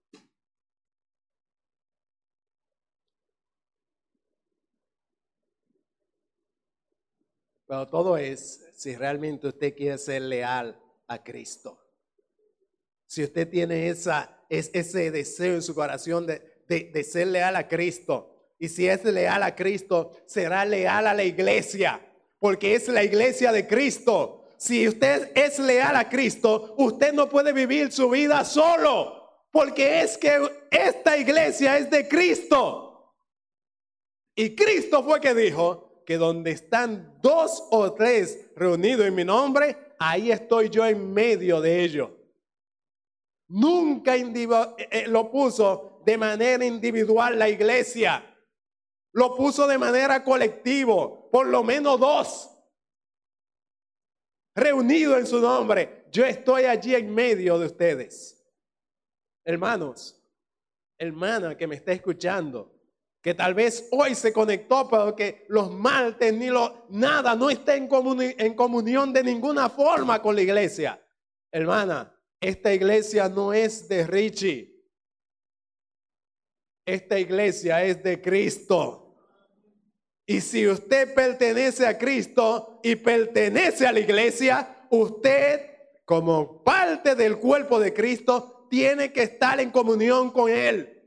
Pero 7.65 7.87
todo 7.87 8.17
es 8.17 8.73
si 8.73 8.93
realmente 8.95 9.47
usted 9.47 9.73
quiere 9.73 9.97
ser 9.97 10.23
leal 10.23 10.77
a 11.07 11.23
Cristo. 11.23 11.79
Si 13.05 13.23
usted 13.23 13.49
tiene 13.49 13.87
esa, 13.87 14.38
es, 14.49 14.69
ese 14.73 15.11
deseo 15.11 15.55
en 15.55 15.61
su 15.61 15.73
corazón 15.73 16.27
de, 16.27 16.41
de 16.67 17.03
ser 17.03 17.27
leal 17.27 17.55
a 17.55 17.67
Cristo. 17.67 18.35
Y 18.59 18.67
si 18.67 18.87
es 18.87 19.03
leal 19.05 19.43
a 19.43 19.55
Cristo, 19.55 20.11
será 20.25 20.65
leal 20.65 21.07
a 21.07 21.13
la 21.13 21.23
iglesia. 21.23 22.01
Porque 22.39 22.75
es 22.75 22.87
la 22.87 23.03
iglesia 23.03 23.51
de 23.51 23.67
Cristo. 23.67 24.43
Si 24.57 24.87
usted 24.87 25.31
es 25.35 25.59
leal 25.59 25.95
a 25.95 26.09
Cristo, 26.09 26.75
usted 26.77 27.13
no 27.13 27.29
puede 27.29 27.53
vivir 27.53 27.91
su 27.91 28.09
vida 28.09 28.43
solo. 28.43 29.45
Porque 29.51 30.01
es 30.01 30.17
que 30.17 30.37
esta 30.69 31.17
iglesia 31.17 31.77
es 31.77 31.89
de 31.89 32.07
Cristo. 32.07 33.15
Y 34.35 34.55
Cristo 34.55 35.03
fue 35.03 35.21
que 35.21 35.33
dijo, 35.33 35.89
que 36.09 36.17
donde 36.17 36.49
están 36.49 37.19
dos 37.21 37.63
o 37.69 37.93
tres 37.93 38.49
reunidos 38.55 39.05
en 39.05 39.13
mi 39.13 39.23
nombre, 39.23 39.77
ahí 39.99 40.31
estoy 40.31 40.67
yo 40.67 40.83
en 40.83 41.13
medio 41.13 41.61
de 41.61 41.83
ellos. 41.83 42.09
Nunca 43.49 44.15
eh, 44.15 44.89
eh, 44.91 45.07
lo 45.07 45.31
puso 45.31 46.01
de 46.05 46.17
manera 46.17 46.63
individual 46.63 47.37
la 47.37 47.49
iglesia. 47.49 48.23
Lo 49.11 49.35
puso 49.35 49.67
de 49.67 49.77
manera 49.77 50.23
colectivo, 50.23 51.29
por 51.31 51.47
lo 51.47 51.63
menos 51.63 51.99
dos. 51.99 52.49
Reunidos 54.55 55.19
en 55.19 55.27
su 55.27 55.39
nombre. 55.39 56.05
Yo 56.11 56.25
estoy 56.25 56.65
allí 56.65 56.93
en 56.93 57.13
medio 57.13 57.57
de 57.57 57.65
ustedes. 57.65 58.35
Hermanos, 59.43 60.21
hermana 60.99 61.57
que 61.57 61.65
me 61.65 61.75
está 61.75 61.91
escuchando, 61.91 62.75
que 63.21 63.33
tal 63.33 63.55
vez 63.55 63.87
hoy 63.91 64.13
se 64.13 64.31
conectó, 64.31 64.87
pero 64.87 65.15
que 65.15 65.45
los 65.49 65.71
martes 65.71 66.33
ni 66.33 66.47
lo, 66.49 66.85
nada, 66.89 67.35
no 67.35 67.49
está 67.49 67.75
en, 67.75 67.89
en 68.37 68.53
comunión 68.53 69.11
de 69.11 69.23
ninguna 69.23 69.69
forma 69.69 70.21
con 70.21 70.35
la 70.35 70.41
iglesia. 70.43 71.03
Hermana, 71.51 72.15
esta 72.41 72.73
iglesia 72.73 73.27
no 73.27 73.53
es 73.53 73.87
de 73.87 74.07
Richie. 74.07 74.79
Esta 76.85 77.19
iglesia 77.19 77.83
es 77.83 78.01
de 78.01 78.21
Cristo. 78.21 79.15
Y 80.25 80.41
si 80.41 80.67
usted 80.67 81.13
pertenece 81.13 81.87
a 81.87 81.97
Cristo 81.97 82.79
y 82.83 82.95
pertenece 82.95 83.87
a 83.87 83.91
la 83.91 83.99
iglesia, 83.99 84.85
usted 84.89 85.69
como 86.05 86.63
parte 86.63 87.15
del 87.15 87.37
cuerpo 87.37 87.79
de 87.79 87.93
Cristo 87.93 88.67
tiene 88.69 89.11
que 89.11 89.23
estar 89.23 89.59
en 89.59 89.71
comunión 89.71 90.31
con 90.31 90.49
Él, 90.49 91.03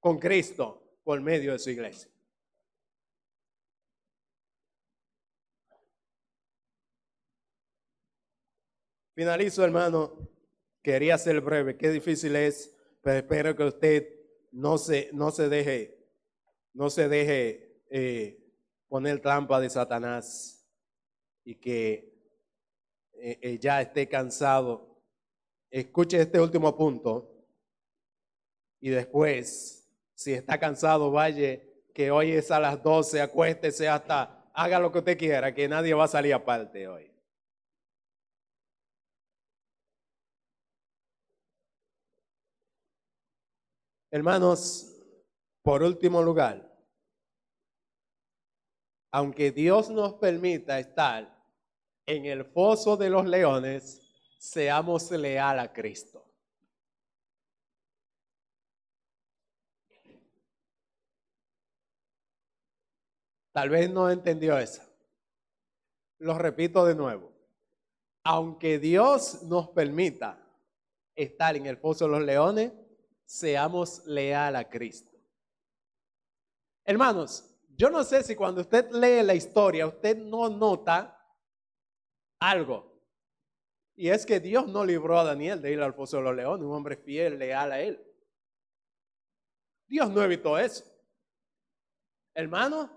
con 0.00 0.18
Cristo 0.18 0.98
por 1.04 1.20
medio 1.20 1.52
de 1.52 1.58
su 1.58 1.70
iglesia. 1.70 2.11
Finalizo, 9.14 9.64
hermano. 9.64 10.28
Quería 10.82 11.18
ser 11.18 11.40
breve. 11.40 11.76
Qué 11.76 11.90
difícil 11.90 12.34
es, 12.34 12.74
pero 13.02 13.18
espero 13.18 13.54
que 13.54 13.64
usted 13.64 14.08
no 14.50 14.78
se, 14.78 15.10
no 15.12 15.30
se 15.30 15.48
deje, 15.48 16.08
no 16.72 16.90
se 16.90 17.08
deje 17.08 17.82
eh, 17.90 18.42
poner 18.88 19.20
trampa 19.20 19.60
de 19.60 19.70
Satanás 19.70 20.66
y 21.44 21.56
que 21.56 22.12
eh, 23.12 23.38
eh, 23.42 23.58
ya 23.58 23.80
esté 23.80 24.08
cansado. 24.08 25.00
Escuche 25.70 26.20
este 26.20 26.40
último 26.40 26.76
punto 26.76 27.46
y 28.80 28.90
después 28.90 29.82
si 30.14 30.32
está 30.32 30.58
cansado, 30.58 31.10
vaya, 31.10 31.60
que 31.94 32.10
hoy 32.10 32.32
es 32.32 32.50
a 32.50 32.60
las 32.60 32.82
12, 32.82 33.20
acuéstese 33.20 33.88
hasta, 33.88 34.50
haga 34.54 34.78
lo 34.78 34.92
que 34.92 34.98
usted 34.98 35.18
quiera, 35.18 35.54
que 35.54 35.68
nadie 35.68 35.94
va 35.94 36.04
a 36.04 36.08
salir 36.08 36.32
aparte 36.32 36.86
hoy. 36.86 37.11
Hermanos, 44.14 44.94
por 45.62 45.82
último 45.82 46.20
lugar, 46.20 46.70
aunque 49.10 49.50
Dios 49.50 49.88
nos 49.88 50.12
permita 50.14 50.78
estar 50.78 51.34
en 52.04 52.26
el 52.26 52.44
foso 52.44 52.98
de 52.98 53.08
los 53.08 53.26
leones, 53.26 54.02
seamos 54.38 55.10
leal 55.10 55.60
a 55.60 55.72
Cristo. 55.72 56.30
Tal 63.52 63.70
vez 63.70 63.90
no 63.90 64.10
entendió 64.10 64.58
eso. 64.58 64.82
Lo 66.18 66.36
repito 66.36 66.84
de 66.84 66.94
nuevo. 66.94 67.32
Aunque 68.24 68.78
Dios 68.78 69.42
nos 69.44 69.68
permita 69.68 70.38
estar 71.14 71.56
en 71.56 71.64
el 71.64 71.78
pozo 71.78 72.04
de 72.04 72.10
los 72.10 72.22
leones, 72.22 72.72
seamos 73.32 74.04
leal 74.04 74.56
a 74.56 74.68
Cristo. 74.68 75.10
Hermanos, 76.84 77.48
yo 77.74 77.88
no 77.88 78.04
sé 78.04 78.22
si 78.22 78.36
cuando 78.36 78.60
usted 78.60 78.90
lee 78.92 79.22
la 79.22 79.34
historia, 79.34 79.86
usted 79.86 80.18
no 80.18 80.50
nota 80.50 81.18
algo. 82.38 82.92
Y 83.96 84.10
es 84.10 84.26
que 84.26 84.38
Dios 84.38 84.68
no 84.68 84.84
libró 84.84 85.18
a 85.18 85.24
Daniel 85.24 85.62
de 85.62 85.72
ir 85.72 85.80
al 85.80 85.94
foso 85.94 86.18
de 86.18 86.24
los 86.24 86.36
leones, 86.36 86.66
un 86.66 86.74
hombre 86.74 86.94
fiel, 86.94 87.38
leal 87.38 87.72
a 87.72 87.80
él. 87.80 88.04
Dios 89.88 90.10
no 90.10 90.22
evitó 90.22 90.58
eso. 90.58 90.84
Hermano, 92.34 92.90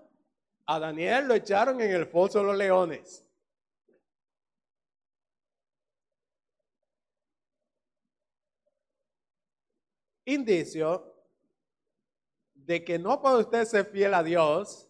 a 0.66 0.78
Daniel 0.78 1.28
lo 1.28 1.34
echaron 1.34 1.80
en 1.80 1.92
el 1.92 2.04
foso 2.04 2.40
de 2.40 2.44
los 2.44 2.56
leones. 2.58 3.25
Indicio 10.26 11.14
de 12.52 12.84
que 12.84 12.98
no 12.98 13.22
puede 13.22 13.38
usted 13.38 13.64
ser 13.64 13.86
fiel 13.86 14.12
a 14.12 14.24
Dios, 14.24 14.88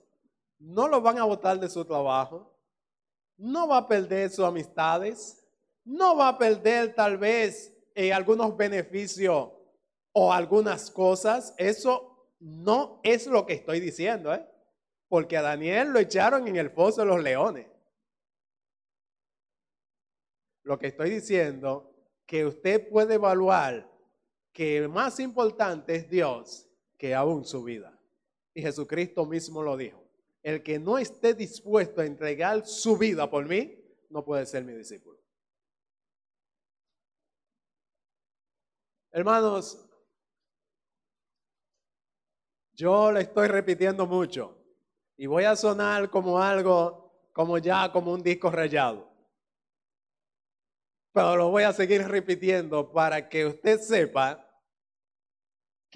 no 0.59 0.89
lo 0.89 1.03
van 1.03 1.19
a 1.19 1.25
botar 1.25 1.61
de 1.61 1.69
su 1.69 1.85
trabajo, 1.85 2.59
no 3.37 3.69
va 3.69 3.77
a 3.79 3.89
perder 3.89 4.31
sus 4.31 4.47
amistades, 4.47 5.47
no 5.85 6.17
va 6.17 6.29
a 6.29 6.39
perder 6.39 6.95
tal 6.95 7.19
vez 7.19 7.77
eh, 7.95 8.15
algunos 8.15 8.57
beneficios 8.57 9.51
o 10.13 10.33
algunas 10.33 10.91
cosas. 10.91 11.55
Eso 11.59 12.35
no 12.41 13.01
es 13.03 13.27
lo 13.27 13.45
que 13.45 13.53
estoy 13.53 13.79
diciendo, 13.79 14.33
¿eh? 14.33 14.43
porque 15.07 15.37
a 15.37 15.43
Daniel 15.43 15.91
lo 15.91 15.99
echaron 15.99 16.49
en 16.49 16.57
el 16.57 16.71
foso 16.71 17.03
de 17.03 17.09
los 17.09 17.23
leones. 17.23 17.67
Lo 20.63 20.79
que 20.79 20.87
estoy 20.87 21.11
diciendo, 21.11 21.93
que 22.25 22.47
usted 22.47 22.89
puede 22.89 23.15
evaluar 23.15 23.96
que 24.57 24.89
más 24.89 25.21
importante 25.21 25.95
es 25.95 26.09
Dios 26.09 26.67
que 26.97 27.15
aún 27.15 27.45
su 27.45 27.63
vida. 27.63 27.93
Y 28.55 28.63
Jesucristo 28.63 29.27
mismo 29.27 29.63
lo 29.63 29.77
dijo. 29.77 30.03
El 30.43 30.63
que 30.63 30.79
no 30.79 30.97
esté 30.97 31.35
dispuesto 31.35 32.01
a 32.01 32.07
entregar 32.07 32.67
su 32.67 32.97
vida 32.97 33.29
por 33.29 33.47
mí, 33.47 33.79
no 34.09 34.25
puede 34.25 34.47
ser 34.47 34.65
mi 34.65 34.73
discípulo. 34.73 35.21
Hermanos, 39.13 39.87
yo 42.73 43.13
le 43.13 43.21
estoy 43.21 43.49
repitiendo 43.49 44.07
mucho 44.07 44.57
y 45.19 45.27
voy 45.27 45.45
a 45.45 45.55
sonar 45.55 46.09
como 46.09 46.41
algo, 46.41 47.29
como 47.35 47.59
ya, 47.59 47.93
como 47.93 48.11
un 48.11 48.23
disco 48.23 48.51
rayado. 48.51 49.07
Pero 51.13 51.37
lo 51.37 51.51
voy 51.51 51.65
a 51.65 51.75
seguir 51.75 52.09
repitiendo 52.09 52.91
para 52.91 53.29
que 53.29 53.45
usted 53.45 53.79
sepa 53.81 54.45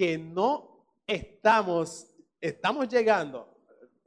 que 0.00 0.16
no 0.16 0.86
estamos, 1.06 2.06
estamos 2.40 2.88
llegando, 2.88 3.54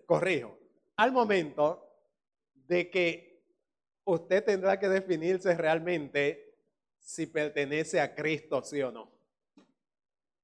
corrijo, 0.08 0.58
al 0.98 1.12
momento 1.12 1.88
de 2.56 2.89
que 2.89 3.44
usted 4.04 4.44
tendrá 4.44 4.80
que 4.80 4.89
definirse 4.89 5.54
realmente 5.54 6.58
si 6.98 7.28
pertenece 7.28 8.02
a 8.02 8.16
Cristo, 8.16 8.64
sí 8.64 8.82
o 8.82 8.91
no. 8.91 9.08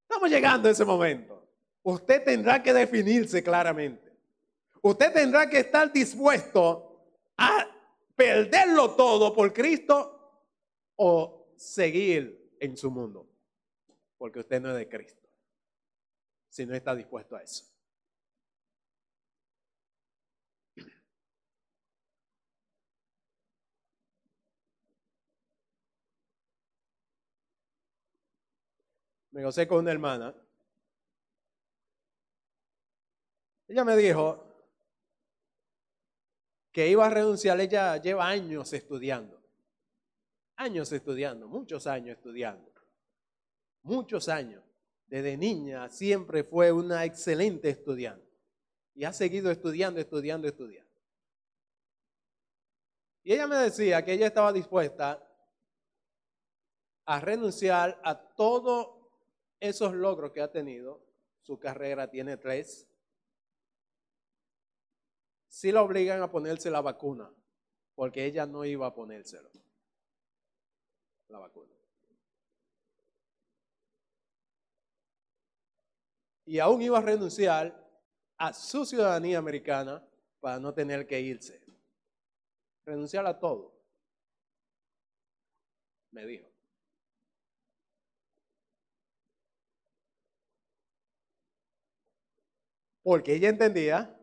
Estamos 0.03 0.29
llegando 0.29 0.69
a 0.69 0.71
ese 0.71 0.85
momento. 0.85 1.49
Usted 1.81 2.23
tendrá 2.23 2.61
que 2.61 2.71
definirse 2.71 3.41
claramente. 3.41 4.15
Usted 4.83 5.11
tendrá 5.11 5.49
que 5.49 5.61
estar 5.61 5.91
dispuesto 5.91 7.07
a 7.37 7.65
perderlo 8.15 8.91
todo 8.91 9.33
por 9.33 9.51
Cristo 9.51 10.45
o 10.95 11.47
seguir 11.55 12.53
en 12.59 12.77
su 12.77 12.91
mundo. 12.91 13.27
Porque 14.15 14.41
usted 14.41 14.61
no 14.61 14.69
es 14.69 14.75
de 14.75 14.87
Cristo. 14.87 15.18
Si 16.49 16.65
no 16.65 16.73
está 16.75 16.95
dispuesto 16.95 17.35
a 17.35 17.43
eso. 17.43 17.69
me 29.39 29.45
gocé 29.45 29.67
con 29.67 29.79
una 29.79 29.91
hermana. 29.91 30.35
Ella 33.69 33.85
me 33.85 33.95
dijo 33.95 34.45
que 36.73 36.89
iba 36.89 37.05
a 37.05 37.09
renunciar. 37.09 37.57
Ella 37.61 37.95
lleva 38.01 38.27
años 38.27 38.73
estudiando. 38.73 39.41
Años 40.57 40.91
estudiando, 40.91 41.47
muchos 41.47 41.87
años 41.87 42.17
estudiando. 42.17 42.69
Muchos 43.83 44.27
años. 44.27 44.68
Desde 45.09 45.35
niña 45.37 45.89
siempre 45.89 46.43
fue 46.43 46.71
una 46.71 47.03
excelente 47.03 47.67
estudiante. 47.69 48.29
Y 48.93 49.05
ha 49.05 49.13
seguido 49.13 49.49
estudiando, 49.49 49.99
estudiando, 49.99 50.47
estudiando. 50.47 50.89
Y 53.23 53.33
ella 53.33 53.47
me 53.47 53.55
decía 53.55 54.05
que 54.05 54.13
ella 54.13 54.27
estaba 54.27 54.53
dispuesta 54.53 55.25
a 57.05 57.19
renunciar 57.19 57.99
a 58.03 58.15
todo 58.15 59.11
esos 59.59 59.95
logros 59.95 60.31
que 60.31 60.41
ha 60.41 60.51
tenido, 60.51 61.03
su 61.41 61.57
carrera 61.57 62.09
tiene 62.09 62.37
tres, 62.37 62.87
si 65.47 65.71
la 65.71 65.81
obligan 65.81 66.21
a 66.21 66.29
ponerse 66.29 66.69
la 66.69 66.81
vacuna, 66.81 67.33
porque 67.95 68.25
ella 68.25 68.45
no 68.45 68.63
iba 68.63 68.85
a 68.85 68.93
ponérselo, 68.93 69.49
la 71.29 71.39
vacuna. 71.39 71.78
Y 76.49 76.57
aún 76.57 76.81
iba 76.81 76.97
a 76.97 77.01
renunciar 77.01 77.79
a 78.35 78.51
su 78.53 78.83
ciudadanía 78.83 79.37
americana 79.37 80.03
para 80.39 80.59
no 80.59 80.73
tener 80.73 81.05
que 81.05 81.21
irse. 81.21 81.61
Renunciar 82.83 83.27
a 83.27 83.37
todo. 83.37 83.71
Me 86.09 86.25
dijo. 86.25 86.49
Porque 93.03 93.35
ella 93.35 93.49
entendía 93.49 94.19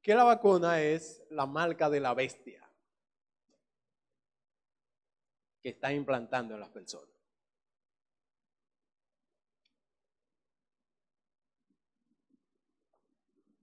que 0.00 0.14
la 0.14 0.22
vacuna 0.22 0.80
es 0.80 1.20
la 1.30 1.46
marca 1.46 1.90
de 1.90 1.98
la 1.98 2.14
bestia 2.14 2.64
que 5.60 5.70
está 5.70 5.92
implantando 5.92 6.54
en 6.54 6.60
las 6.60 6.70
personas. 6.70 7.19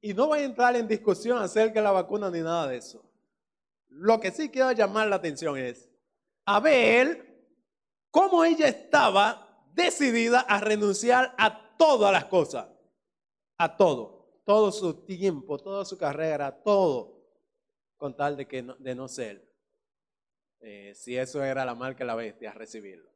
Y 0.07 0.13
no 0.13 0.27
voy 0.27 0.39
a 0.39 0.45
entrar 0.45 0.73
en 0.77 0.87
discusión 0.87 1.37
acerca 1.37 1.81
de 1.81 1.83
la 1.83 1.91
vacuna 1.91 2.31
ni 2.31 2.39
nada 2.39 2.65
de 2.65 2.77
eso. 2.77 3.03
Lo 3.89 4.21
que 4.21 4.31
sí 4.31 4.47
quiero 4.47 4.71
llamar 4.71 5.09
la 5.09 5.17
atención 5.17 5.57
es 5.57 5.89
a 6.45 6.61
ver 6.61 7.45
cómo 8.09 8.45
ella 8.45 8.69
estaba 8.69 9.65
decidida 9.73 10.39
a 10.39 10.61
renunciar 10.61 11.35
a 11.37 11.75
todas 11.75 12.13
las 12.13 12.23
cosas 12.23 12.67
a 13.57 13.75
todo, 13.75 14.41
todo 14.45 14.71
su 14.71 15.03
tiempo, 15.03 15.57
toda 15.57 15.83
su 15.83 15.97
carrera, 15.97 16.63
todo, 16.63 17.21
con 17.97 18.15
tal 18.15 18.37
de, 18.37 18.47
que 18.47 18.61
no, 18.63 18.75
de 18.75 18.95
no 18.95 19.09
ser, 19.09 19.45
eh, 20.61 20.93
si 20.95 21.17
eso 21.17 21.43
era 21.43 21.65
la 21.65 21.75
marca 21.75 22.05
de 22.05 22.05
la 22.05 22.15
bestia, 22.15 22.53
recibirlo. 22.53 23.11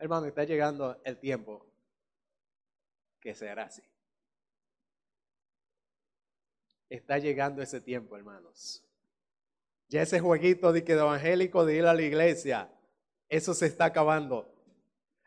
Hermano, 0.00 0.26
está 0.26 0.44
llegando 0.44 0.98
el 1.04 1.18
tiempo 1.18 1.66
que 3.20 3.34
será 3.34 3.64
así. 3.64 3.82
Está 6.88 7.18
llegando 7.18 7.60
ese 7.60 7.82
tiempo, 7.82 8.16
hermanos. 8.16 8.82
Ya 9.88 10.00
ese 10.00 10.18
jueguito 10.18 10.72
de 10.72 10.84
que 10.84 10.94
de 10.94 11.00
evangélico 11.02 11.66
de 11.66 11.76
ir 11.76 11.84
a 11.84 11.92
la 11.92 12.00
iglesia, 12.00 12.72
eso 13.28 13.52
se 13.52 13.66
está 13.66 13.84
acabando. 13.84 14.50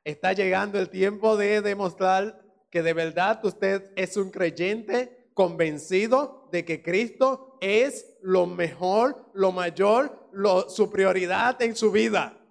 Está 0.03 0.33
llegando 0.33 0.79
el 0.79 0.89
tiempo 0.89 1.37
de 1.37 1.61
demostrar 1.61 2.43
que 2.71 2.81
de 2.81 2.93
verdad 2.93 3.45
usted 3.45 3.91
es 3.95 4.17
un 4.17 4.31
creyente 4.31 5.29
convencido 5.35 6.49
de 6.51 6.65
que 6.65 6.81
Cristo 6.81 7.59
es 7.61 8.17
lo 8.23 8.47
mejor, 8.47 9.29
lo 9.35 9.51
mayor, 9.51 10.29
su 10.67 10.89
prioridad 10.89 11.61
en 11.61 11.75
su 11.75 11.91
vida. 11.91 12.42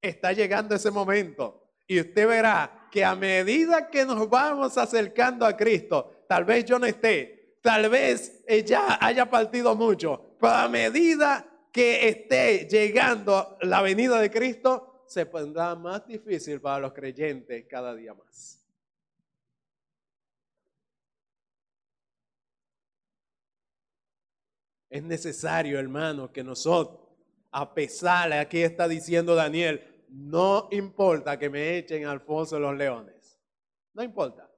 Está 0.00 0.32
llegando 0.32 0.74
ese 0.74 0.90
momento. 0.90 1.60
Y 1.86 2.00
usted 2.00 2.26
verá 2.26 2.88
que 2.90 3.04
a 3.04 3.14
medida 3.14 3.90
que 3.90 4.04
nos 4.04 4.28
vamos 4.28 4.78
acercando 4.78 5.44
a 5.44 5.56
Cristo, 5.56 6.24
tal 6.28 6.44
vez 6.44 6.64
yo 6.64 6.78
no 6.78 6.86
esté, 6.86 7.56
tal 7.62 7.88
vez 7.88 8.42
ella 8.46 8.98
haya 9.00 9.28
partido 9.28 9.74
mucho, 9.74 10.36
pero 10.40 10.52
a 10.52 10.68
medida 10.68 11.46
que 11.72 12.08
esté 12.08 12.66
llegando 12.68 13.58
la 13.62 13.82
venida 13.82 14.20
de 14.20 14.30
Cristo, 14.30 15.04
se 15.06 15.26
pondrá 15.26 15.74
más 15.74 16.06
difícil 16.06 16.60
para 16.60 16.78
los 16.78 16.92
creyentes 16.92 17.66
cada 17.68 17.94
día 17.94 18.14
más. 18.14 18.64
Es 24.88 25.02
necesario, 25.02 25.78
hermano, 25.78 26.32
que 26.32 26.42
nosotros, 26.42 27.00
a 27.52 27.74
pesar 27.74 28.30
de 28.30 28.38
aquí 28.38 28.62
está 28.62 28.86
diciendo 28.86 29.34
Daniel, 29.34 29.89
no 30.10 30.68
importa 30.72 31.38
que 31.38 31.48
me 31.48 31.78
echen 31.78 32.04
al 32.04 32.24
de 32.26 32.60
los 32.60 32.76
leones. 32.76 33.38
No 33.94 34.02
importa. 34.02 34.50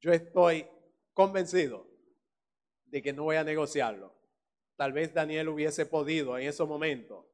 Yo 0.00 0.12
estoy 0.12 0.66
convencido 1.14 1.86
de 2.86 3.02
que 3.02 3.12
no 3.12 3.24
voy 3.24 3.36
a 3.36 3.44
negociarlo. 3.44 4.14
Tal 4.76 4.92
vez 4.92 5.12
Daniel 5.14 5.48
hubiese 5.50 5.86
podido 5.86 6.38
en 6.38 6.48
ese 6.48 6.64
momento 6.64 7.30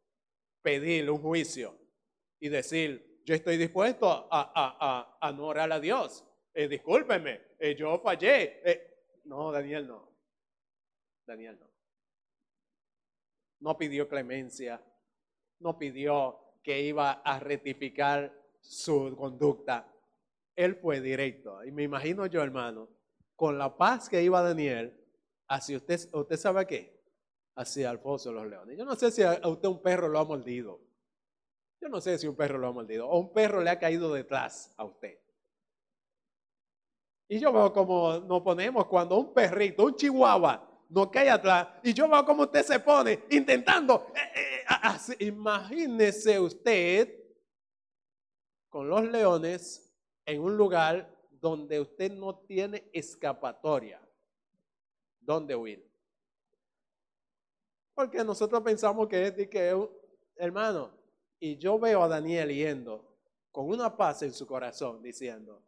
pedirle 0.63 1.11
un 1.11 1.23
juicio 1.23 1.79
y 2.41 2.49
decir, 2.49 3.23
yo 3.25 3.35
estoy 3.35 3.57
dispuesto 3.57 4.09
a, 4.11 4.29
a, 4.31 5.19
a, 5.21 5.33
no 5.33 5.47
orar 5.47 5.73
a 5.73 5.81
Dios. 5.81 6.25
Eh, 6.53 6.69
discúlpeme, 6.69 7.41
eh, 7.59 7.75
yo 7.75 7.99
fallé. 8.01 8.61
Eh, 8.69 9.21
no, 9.25 9.51
Daniel 9.51 9.87
no. 9.87 10.13
Daniel 11.25 11.59
no. 11.59 11.71
No 13.61 13.79
pidió 13.79 14.09
clemencia, 14.09 14.83
no 15.61 15.79
pidió 15.79 16.46
que 16.67 16.83
iba 16.83 17.13
a 17.13 17.39
rectificar 17.39 18.37
su 18.61 19.15
conducta. 19.17 19.87
Él 20.57 20.75
fue 20.75 21.01
directo. 21.01 21.63
Y 21.65 21.71
me 21.71 21.85
imagino 21.85 22.27
yo, 22.27 22.43
hermano, 22.43 22.89
con 23.37 23.57
la 23.57 23.77
paz 23.77 24.09
que 24.09 24.21
iba 24.21 24.43
Daniel, 24.43 25.01
hacia 25.47 25.77
usted, 25.77 26.01
¿usted 26.13 26.37
sabe 26.37 26.67
qué? 26.67 27.01
Hacia 27.55 27.89
el 27.89 28.01
foso 28.01 28.31
de 28.31 28.35
los 28.35 28.49
leones. 28.49 28.77
Yo 28.77 28.85
no 28.85 28.97
sé 28.97 29.13
si 29.13 29.23
a 29.23 29.39
usted 29.47 29.69
un 29.69 29.81
perro 29.81 30.09
lo 30.09 30.19
ha 30.19 30.25
mordido. 30.25 30.81
Yo 31.81 31.89
no 31.89 32.01
sé 32.01 32.19
si 32.19 32.27
un 32.27 32.35
perro 32.35 32.59
lo 32.59 32.67
ha 32.67 32.73
mordido 32.73 33.09
o 33.09 33.17
un 33.21 33.33
perro 33.33 33.61
le 33.61 33.71
ha 33.71 33.79
caído 33.79 34.13
detrás 34.13 34.75
a 34.77 34.85
usted. 34.87 35.21
Y 37.29 37.39
yo 37.39 37.53
veo 37.53 37.73
como 37.73 38.19
nos 38.19 38.43
ponemos 38.43 38.87
cuando 38.87 39.17
un 39.17 39.33
perrito, 39.33 39.85
un 39.85 39.95
chihuahua, 39.95 40.69
no 40.89 41.11
cae 41.13 41.31
atrás. 41.31 41.69
Y 41.85 41.93
yo 41.93 42.09
veo 42.09 42.25
cómo 42.25 42.43
usted 42.43 42.65
se 42.65 42.81
pone 42.81 43.21
intentando. 43.31 44.09
Eh, 44.15 44.21
eh, 44.35 44.46
imagínese 45.21 46.39
usted 46.41 47.23
con 48.69 48.89
los 48.89 49.05
leones 49.05 49.95
en 50.25 50.41
un 50.41 50.57
lugar 50.57 51.15
donde 51.31 51.81
usted 51.81 52.13
no 52.13 52.39
tiene 52.41 52.89
escapatoria. 52.93 54.01
¿Dónde 55.21 55.55
huir? 55.55 55.87
Porque 57.95 58.23
nosotros 58.23 58.63
pensamos 58.63 59.09
que 59.09 59.27
es 59.27 59.37
de 59.37 59.89
hermano, 60.37 60.91
y 61.39 61.57
yo 61.57 61.79
veo 61.79 62.03
a 62.03 62.09
Daniel 62.09 62.51
yendo 62.51 63.17
con 63.51 63.69
una 63.69 63.97
paz 63.97 64.23
en 64.23 64.33
su 64.33 64.47
corazón, 64.47 65.03
diciendo, 65.03 65.63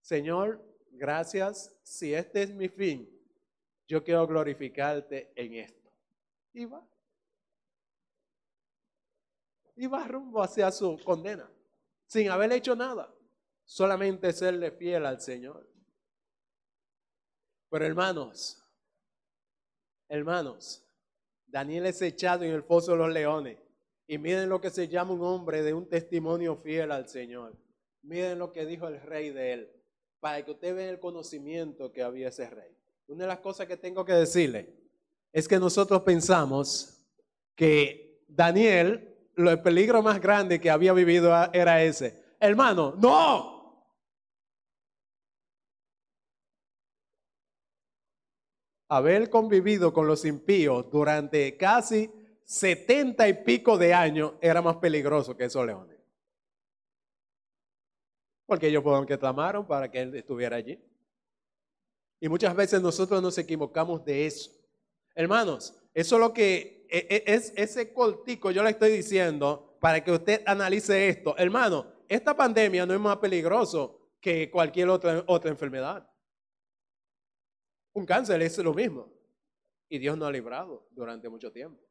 Señor, 0.00 0.64
gracias, 0.92 1.78
si 1.82 2.14
este 2.14 2.44
es 2.44 2.54
mi 2.54 2.68
fin, 2.68 3.08
yo 3.86 4.02
quiero 4.02 4.26
glorificarte 4.26 5.32
en 5.34 5.54
esto. 5.54 5.92
Y 6.54 6.64
va. 6.64 6.89
Va 9.86 10.06
rumbo 10.06 10.42
hacia 10.42 10.70
su 10.70 10.98
condena, 11.04 11.50
sin 12.06 12.30
haber 12.30 12.52
hecho 12.52 12.74
nada. 12.76 13.12
Solamente 13.64 14.32
serle 14.32 14.70
fiel 14.72 15.06
al 15.06 15.20
Señor. 15.20 15.68
Pero 17.70 17.86
hermanos, 17.86 18.64
hermanos, 20.08 20.84
Daniel 21.46 21.86
es 21.86 22.02
echado 22.02 22.44
en 22.44 22.52
el 22.52 22.62
foso 22.62 22.92
de 22.92 22.98
los 22.98 23.12
leones. 23.12 23.58
Y 24.06 24.18
miren 24.18 24.48
lo 24.48 24.60
que 24.60 24.70
se 24.70 24.88
llama 24.88 25.12
un 25.12 25.22
hombre 25.22 25.62
de 25.62 25.72
un 25.72 25.88
testimonio 25.88 26.56
fiel 26.56 26.90
al 26.90 27.08
Señor. 27.08 27.56
Miren 28.02 28.38
lo 28.38 28.50
que 28.50 28.66
dijo 28.66 28.88
el 28.88 29.00
rey 29.00 29.30
de 29.30 29.52
él, 29.52 29.72
para 30.18 30.44
que 30.44 30.50
usted 30.50 30.74
vea 30.74 30.90
el 30.90 30.98
conocimiento 30.98 31.92
que 31.92 32.02
había 32.02 32.28
ese 32.28 32.50
rey. 32.50 32.76
Una 33.06 33.24
de 33.24 33.28
las 33.28 33.38
cosas 33.38 33.66
que 33.66 33.76
tengo 33.76 34.04
que 34.04 34.12
decirle 34.12 34.74
es 35.32 35.46
que 35.46 35.58
nosotros 35.58 36.02
pensamos 36.02 37.04
que 37.54 38.24
Daniel, 38.26 39.09
el 39.48 39.62
peligro 39.62 40.02
más 40.02 40.20
grande 40.20 40.60
que 40.60 40.70
había 40.70 40.92
vivido 40.92 41.32
era 41.52 41.82
ese. 41.82 42.20
Hermano, 42.40 42.94
no. 42.98 43.60
Haber 48.88 49.30
convivido 49.30 49.92
con 49.92 50.08
los 50.08 50.24
impíos 50.24 50.90
durante 50.90 51.56
casi 51.56 52.10
setenta 52.44 53.28
y 53.28 53.44
pico 53.44 53.78
de 53.78 53.94
años 53.94 54.32
era 54.40 54.60
más 54.60 54.76
peligroso 54.78 55.36
que 55.36 55.44
esos 55.44 55.64
leones. 55.64 55.96
Porque 58.46 58.66
ellos 58.66 58.82
fueron 58.82 59.06
que 59.06 59.16
clamaron 59.16 59.64
para 59.64 59.88
que 59.88 60.00
él 60.00 60.12
estuviera 60.16 60.56
allí. 60.56 60.82
Y 62.18 62.28
muchas 62.28 62.54
veces 62.56 62.82
nosotros 62.82 63.22
nos 63.22 63.38
equivocamos 63.38 64.04
de 64.04 64.26
eso. 64.26 64.50
Hermanos, 65.14 65.80
eso 65.94 66.16
es 66.16 66.20
lo 66.20 66.32
que 66.32 66.79
es 66.90 67.52
ese 67.56 67.92
cortico, 67.92 68.50
yo 68.50 68.62
le 68.62 68.70
estoy 68.70 68.90
diciendo 68.90 69.76
para 69.80 70.02
que 70.02 70.12
usted 70.12 70.42
analice 70.46 71.08
esto. 71.08 71.36
Hermano, 71.38 71.92
esta 72.08 72.36
pandemia 72.36 72.84
no 72.84 72.94
es 72.94 73.00
más 73.00 73.16
peligroso 73.18 74.10
que 74.20 74.50
cualquier 74.50 74.88
otra, 74.88 75.24
otra 75.26 75.50
enfermedad. 75.50 76.08
Un 77.92 78.04
cáncer 78.04 78.42
es 78.42 78.58
lo 78.58 78.74
mismo. 78.74 79.12
Y 79.88 79.98
Dios 79.98 80.16
nos 80.16 80.28
ha 80.28 80.32
librado 80.32 80.86
durante 80.90 81.28
mucho 81.28 81.50
tiempo. 81.50 81.82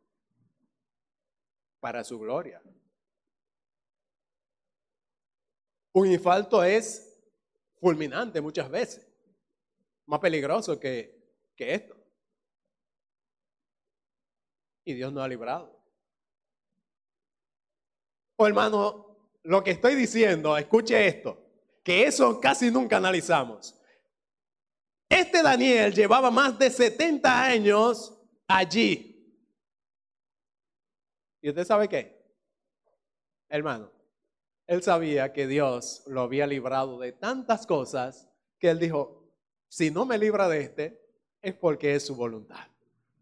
Para 1.79 2.03
su 2.03 2.19
gloria. 2.19 2.61
Un 5.93 6.11
infarto 6.11 6.63
es 6.63 7.17
fulminante 7.79 8.41
muchas 8.41 8.69
veces 8.69 9.09
más 10.09 10.19
peligroso 10.19 10.79
que, 10.79 11.35
que 11.55 11.75
esto. 11.75 11.95
Y 14.89 14.95
Dios 14.95 15.13
nos 15.13 15.23
ha 15.23 15.27
librado. 15.27 15.79
Oh, 18.37 18.47
hermano, 18.47 19.19
lo 19.43 19.63
que 19.63 19.69
estoy 19.69 19.93
diciendo, 19.93 20.57
escuche 20.57 21.05
esto, 21.05 21.37
que 21.83 22.05
eso 22.07 22.41
casi 22.41 22.71
nunca 22.71 22.97
analizamos. 22.97 23.79
Este 25.07 25.43
Daniel 25.43 25.93
llevaba 25.93 26.31
más 26.31 26.57
de 26.57 26.71
70 26.71 27.43
años 27.43 28.19
allí. 28.47 29.31
¿Y 31.39 31.49
usted 31.49 31.65
sabe 31.65 31.87
qué? 31.87 32.25
Hermano, 33.47 33.91
él 34.65 34.81
sabía 34.81 35.31
que 35.33 35.45
Dios 35.45 36.01
lo 36.07 36.21
había 36.21 36.47
librado 36.47 36.97
de 36.97 37.11
tantas 37.11 37.67
cosas 37.67 38.27
que 38.57 38.71
él 38.71 38.79
dijo, 38.79 39.31
si 39.67 39.91
no 39.91 40.07
me 40.07 40.17
libra 40.17 40.47
de 40.47 40.61
este, 40.61 40.99
es 41.43 41.53
porque 41.53 41.93
es 41.93 42.07
su 42.07 42.15
voluntad. 42.15 42.68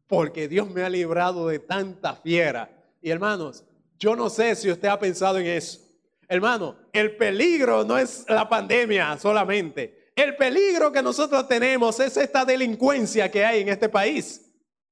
Porque 0.07 0.47
Dios 0.47 0.69
me 0.69 0.83
ha 0.83 0.89
librado 0.89 1.47
de 1.47 1.59
tanta 1.59 2.15
fiera. 2.15 2.69
Y 3.01 3.09
hermanos, 3.09 3.63
yo 3.99 4.15
no 4.15 4.29
sé 4.29 4.55
si 4.55 4.71
usted 4.71 4.87
ha 4.87 4.99
pensado 4.99 5.37
en 5.37 5.47
eso. 5.47 5.79
Hermano, 6.27 6.75
el 6.91 7.15
peligro 7.15 7.83
no 7.83 7.97
es 7.97 8.25
la 8.27 8.47
pandemia 8.47 9.17
solamente. 9.17 10.11
El 10.15 10.35
peligro 10.35 10.91
que 10.91 11.01
nosotros 11.01 11.47
tenemos 11.47 11.99
es 11.99 12.17
esta 12.17 12.43
delincuencia 12.43 13.29
que 13.29 13.45
hay 13.45 13.61
en 13.61 13.69
este 13.69 13.87
país. 13.87 14.41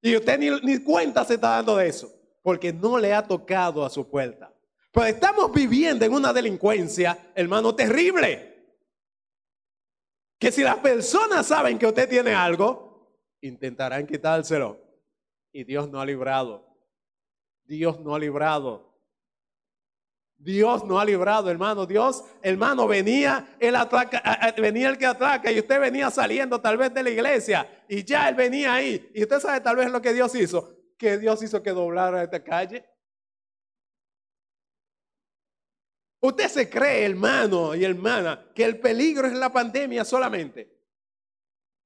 Y 0.01 0.15
usted 0.15 0.37
ni, 0.37 0.49
ni 0.61 0.79
cuenta 0.79 1.25
se 1.25 1.35
está 1.35 1.49
dando 1.49 1.77
de 1.77 1.87
eso, 1.87 2.13
porque 2.43 2.71
no 2.71 2.99
le 2.99 3.13
ha 3.13 3.23
tocado 3.25 3.83
a 3.83 3.89
su 3.89 4.07
puerta. 4.07 4.53
Pero 4.91 5.07
estamos 5.07 5.51
viviendo 5.51 6.05
en 6.05 6.13
una 6.13 6.31
delincuencia, 6.31 7.17
hermano, 7.33 7.73
terrible 7.73 8.55
que 10.39 10.51
si 10.51 10.61
las 10.61 10.77
personas 10.77 11.47
saben 11.47 11.79
que 11.79 11.87
usted 11.87 12.07
tiene 12.07 12.33
algo, 12.33 13.17
intentarán 13.41 14.05
quitárselo. 14.05 14.84
Y 15.55 15.63
Dios 15.63 15.89
no 15.89 16.01
ha 16.01 16.05
librado. 16.05 16.67
Dios 17.63 18.01
no 18.01 18.13
ha 18.13 18.19
librado. 18.19 18.93
Dios 20.35 20.83
no 20.83 20.99
ha 20.99 21.05
librado, 21.05 21.49
hermano. 21.49 21.85
Dios, 21.85 22.25
hermano, 22.41 22.85
venía 22.89 23.55
el, 23.57 23.73
venía 24.57 24.89
el 24.89 24.97
que 24.97 25.05
atraca 25.05 25.49
y 25.49 25.59
usted 25.59 25.79
venía 25.79 26.11
saliendo 26.11 26.59
tal 26.59 26.75
vez 26.75 26.93
de 26.93 27.03
la 27.03 27.09
iglesia 27.09 27.85
y 27.87 28.03
ya 28.03 28.27
él 28.27 28.35
venía 28.35 28.73
ahí. 28.73 29.09
Y 29.15 29.23
usted 29.23 29.39
sabe 29.39 29.61
tal 29.61 29.77
vez 29.77 29.89
lo 29.89 30.01
que 30.01 30.11
Dios 30.11 30.35
hizo, 30.35 30.75
que 30.97 31.17
Dios 31.17 31.41
hizo 31.41 31.63
que 31.63 31.71
doblara 31.71 32.21
esta 32.21 32.43
calle. 32.43 32.85
Usted 36.19 36.49
se 36.49 36.69
cree, 36.69 37.05
hermano 37.05 37.73
y 37.75 37.85
hermana, 37.85 38.51
que 38.53 38.65
el 38.65 38.77
peligro 38.81 39.25
es 39.25 39.33
la 39.35 39.53
pandemia 39.53 40.03
solamente. 40.03 40.74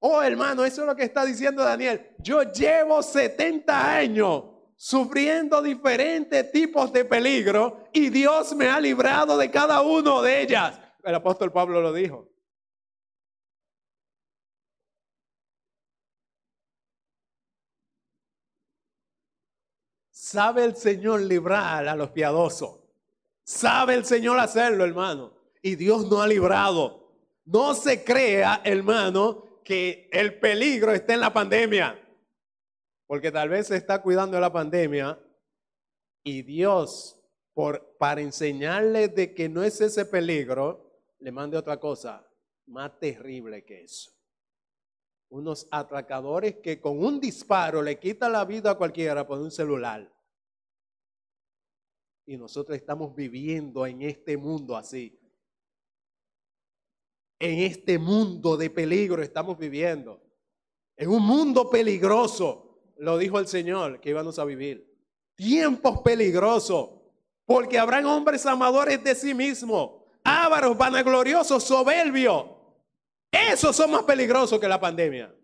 Oh, 0.00 0.22
hermano, 0.22 0.64
eso 0.64 0.80
es 0.80 0.86
lo 0.86 0.96
que 0.96 1.04
está 1.04 1.24
diciendo 1.26 1.62
Daniel. 1.62 2.14
Yo 2.18 2.42
llevo 2.42 3.02
70 3.02 3.96
años 3.96 4.44
sufriendo 4.74 5.60
diferentes 5.60 6.50
tipos 6.50 6.90
de 6.90 7.04
peligro 7.04 7.84
y 7.92 8.08
Dios 8.08 8.54
me 8.54 8.66
ha 8.66 8.80
librado 8.80 9.36
de 9.36 9.50
cada 9.50 9.82
uno 9.82 10.22
de 10.22 10.40
ellas. 10.40 10.80
El 11.04 11.14
apóstol 11.14 11.52
Pablo 11.52 11.82
lo 11.82 11.92
dijo. 11.92 12.30
¿Sabe 20.10 20.64
el 20.64 20.76
Señor 20.76 21.20
librar 21.22 21.86
a 21.88 21.94
los 21.94 22.10
piadosos? 22.10 22.78
Sabe 23.42 23.94
el 23.94 24.06
Señor 24.06 24.38
hacerlo, 24.38 24.84
hermano. 24.84 25.34
Y 25.60 25.74
Dios 25.74 26.08
no 26.08 26.22
ha 26.22 26.26
librado. 26.26 27.12
No 27.44 27.74
se 27.74 28.02
crea, 28.02 28.62
hermano, 28.64 29.49
que 29.70 30.08
el 30.10 30.40
peligro 30.40 30.90
está 30.90 31.14
en 31.14 31.20
la 31.20 31.32
pandemia. 31.32 31.96
Porque 33.06 33.30
tal 33.30 33.50
vez 33.50 33.68
se 33.68 33.76
está 33.76 34.02
cuidando 34.02 34.36
de 34.36 34.40
la 34.40 34.52
pandemia 34.52 35.16
y 36.24 36.42
Dios, 36.42 37.16
por, 37.54 37.96
para 37.96 38.20
enseñarle 38.20 39.06
de 39.06 39.32
que 39.32 39.48
no 39.48 39.62
es 39.62 39.80
ese 39.80 40.06
peligro, 40.06 40.90
le 41.20 41.30
mande 41.30 41.56
otra 41.56 41.78
cosa 41.78 42.28
más 42.66 42.98
terrible 42.98 43.64
que 43.64 43.84
eso. 43.84 44.10
Unos 45.28 45.68
atracadores 45.70 46.56
que 46.56 46.80
con 46.80 46.98
un 46.98 47.20
disparo 47.20 47.80
le 47.80 48.00
quitan 48.00 48.32
la 48.32 48.44
vida 48.44 48.72
a 48.72 48.74
cualquiera 48.76 49.24
por 49.24 49.38
un 49.38 49.52
celular. 49.52 50.12
Y 52.26 52.36
nosotros 52.36 52.76
estamos 52.76 53.14
viviendo 53.14 53.86
en 53.86 54.02
este 54.02 54.36
mundo 54.36 54.76
así. 54.76 55.16
En 57.40 57.58
este 57.60 57.98
mundo 57.98 58.58
de 58.58 58.68
peligro 58.68 59.22
estamos 59.22 59.58
viviendo. 59.58 60.22
En 60.94 61.08
un 61.08 61.22
mundo 61.22 61.70
peligroso, 61.70 62.92
lo 62.98 63.16
dijo 63.16 63.38
el 63.38 63.48
Señor, 63.48 63.98
que 63.98 64.10
íbamos 64.10 64.38
a 64.38 64.44
vivir. 64.44 64.94
Tiempos 65.34 66.02
peligrosos, 66.02 66.90
porque 67.46 67.78
habrán 67.78 68.04
hombres 68.04 68.44
amadores 68.44 69.02
de 69.02 69.14
sí 69.14 69.32
mismos, 69.32 70.02
ávaros, 70.22 70.76
vanagloriosos, 70.76 71.64
soberbios. 71.64 72.44
Esos 73.32 73.74
son 73.74 73.92
más 73.92 74.02
peligrosos 74.02 74.60
que 74.60 74.68
la 74.68 74.78
pandemia, 74.78 75.34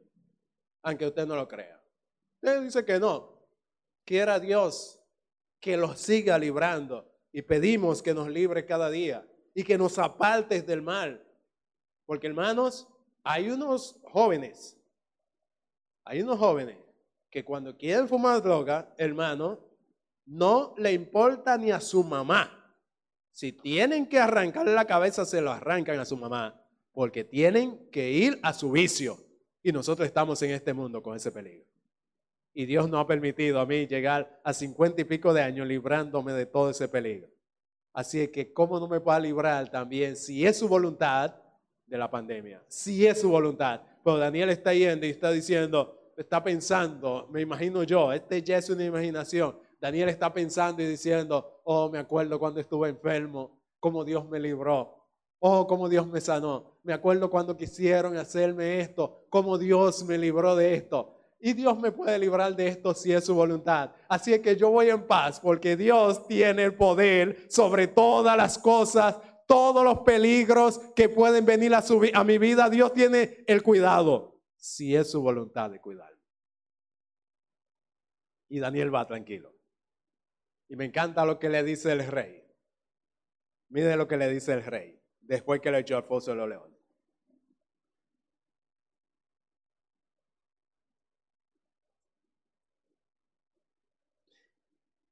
aunque 0.83 1.07
usted 1.07 1.27
no 1.27 1.35
lo 1.35 1.49
crea. 1.49 1.83
Usted 2.43 2.61
dice 2.61 2.85
que 2.85 3.01
no. 3.01 3.49
Quiera 4.05 4.39
Dios 4.39 5.01
que 5.61 5.79
los 5.79 5.99
siga 5.99 6.39
librando. 6.39 7.11
Y 7.33 7.41
pedimos 7.43 8.03
que 8.03 8.13
nos 8.13 8.29
libre 8.29 8.67
cada 8.67 8.91
día 8.91 9.27
y 9.55 9.65
que 9.65 9.79
nos 9.79 9.99
apartes 9.99 10.67
del 10.67 10.83
mal. 10.83 11.26
Porque 12.07 12.29
hermanos, 12.29 12.89
hay 13.23 13.51
unos 13.51 14.01
jóvenes, 14.05 14.79
hay 16.05 16.23
unos 16.23 16.39
jóvenes 16.39 16.79
que 17.29 17.45
cuando 17.45 17.77
quieren 17.77 18.09
fumar 18.09 18.41
droga, 18.41 18.95
hermano, 18.97 19.59
no 20.25 20.75
le 20.79 20.93
importa 20.93 21.59
ni 21.59 21.71
a 21.71 21.81
su 21.81 22.03
mamá. 22.03 22.53
Si 23.31 23.53
tienen 23.53 24.07
que 24.07 24.19
arrancarle 24.19 24.73
la 24.73 24.87
cabeza, 24.87 25.27
se 25.27 25.41
lo 25.41 25.51
arrancan 25.51 25.99
a 25.99 26.05
su 26.05 26.17
mamá, 26.17 26.59
porque 26.93 27.25
tienen 27.25 27.91
que 27.91 28.11
ir 28.11 28.39
a 28.43 28.53
su 28.55 28.71
vicio. 28.71 29.19
Y 29.63 29.73
nosotros 29.73 30.07
estamos 30.07 30.41
en 30.43 30.53
este 30.53 30.73
mundo 30.73 31.03
con 31.03 31.17
ese 31.17 31.33
peligro. 31.33 31.67
Y 32.55 32.65
Dios 32.65 32.89
no 32.89 32.99
ha 32.99 33.07
permitido 33.07 33.61
a 33.61 33.67
mí 33.67 33.87
llegar 33.87 34.41
a 34.43 34.55
cincuenta 34.55 35.03
y 35.03 35.05
pico 35.05 35.35
de 35.35 35.43
años 35.43 35.67
librándome 35.67 36.33
de 36.33 36.47
todo 36.47 36.71
ese 36.71 36.89
peligro. 36.89 37.29
Así 37.93 38.29
que, 38.29 38.53
¿cómo 38.53 38.81
no 38.81 38.89
me 38.89 39.01
pueda 39.01 39.21
librar 39.21 39.69
también, 39.71 40.17
si 40.17 40.47
es 40.47 40.59
su 40.59 40.69
voluntad, 40.69 41.35
de 41.87 41.99
la 41.99 42.11
pandemia? 42.11 42.63
Si 42.69 43.07
es 43.07 43.21
su 43.21 43.31
voluntad. 43.31 43.81
Pero 44.05 44.19
Daniel 44.19 44.51
está 44.51 44.75
yendo 44.75 45.07
y 45.07 45.11
está 45.11 45.31
diciendo, 45.31 46.13
está 46.17 46.43
pensando, 46.43 47.29
me 47.31 47.41
imagino 47.41 47.83
yo, 47.83 48.13
este 48.13 48.43
ya 48.43 48.59
es 48.59 48.71
una 48.71 48.85
imaginación. 48.85 49.57
Daniel 49.81 50.09
está 50.09 50.33
pensando 50.33 50.83
y 50.83 50.87
diciendo, 50.87 51.61
oh, 51.65 51.91
me 51.91 51.99
acuerdo 51.99 52.39
cuando 52.39 52.61
estuve 52.61 52.89
enfermo, 52.89 53.59
cómo 53.81 54.05
Dios 54.05 54.29
me 54.29 54.41
libró. 54.41 54.95
Oh, 55.39 55.67
cómo 55.67 55.89
Dios 55.89 56.07
me 56.07 56.21
sanó. 56.21 56.79
Me 56.83 56.95
acuerdo 56.95 57.31
cuando 57.31 57.57
quisieron 57.57 58.17
hacerme 58.17 58.81
esto, 58.81 59.27
cómo 59.29 59.59
Dios 59.59 60.05
me 60.05 60.17
libró 60.17 60.57
de 60.57 60.75
esto. 60.75 61.13
Y 61.39 61.53
Dios 61.53 61.79
me 61.79 61.93
puede 61.93 62.19
librar 62.19 62.57
de 62.57 62.67
esto 62.67 62.95
si 62.95 63.13
es 63.13 63.25
su 63.25 63.35
voluntad. 63.35 63.91
Así 64.09 64.39
que 64.41 64.57
yo 64.57 64.71
voy 64.71 64.89
en 64.89 65.07
paz 65.07 65.39
porque 65.39 65.77
Dios 65.77 66.27
tiene 66.27 66.65
el 66.65 66.75
poder 66.75 67.47
sobre 67.49 67.87
todas 67.87 68.37
las 68.37 68.59
cosas, 68.59 69.17
todos 69.47 69.85
los 69.85 70.01
peligros 70.01 70.79
que 70.95 71.09
pueden 71.09 71.47
venir 71.47 71.75
a, 71.75 71.83
su, 71.83 72.01
mi 72.01 72.39
vida. 72.39 72.69
Dios 72.69 72.93
tiene 72.93 73.45
el 73.47 73.63
cuidado 73.63 74.41
si 74.57 74.95
es 74.95 75.11
su 75.11 75.23
voluntad 75.23 75.71
de 75.71 75.81
cuidar. 75.81 76.13
Y 78.49 78.59
Daniel 78.59 78.95
va 78.95 79.07
tranquilo. 79.07 79.55
Y 80.69 80.77
me 80.77 80.85
encanta 80.85 81.25
lo 81.25 81.39
que 81.39 81.49
le 81.49 81.63
dice 81.63 81.93
el 81.93 82.07
rey. 82.07 82.45
Mire 83.69 83.97
lo 83.97 84.07
que 84.07 84.17
le 84.17 84.29
dice 84.29 84.53
el 84.53 84.65
rey 84.65 85.01
después 85.21 85.61
que 85.61 85.71
le 85.71 85.81
echó 85.81 85.97
al 85.97 86.05
foso 86.05 86.31
de 86.31 86.37
los 86.37 86.49
leones. 86.49 86.77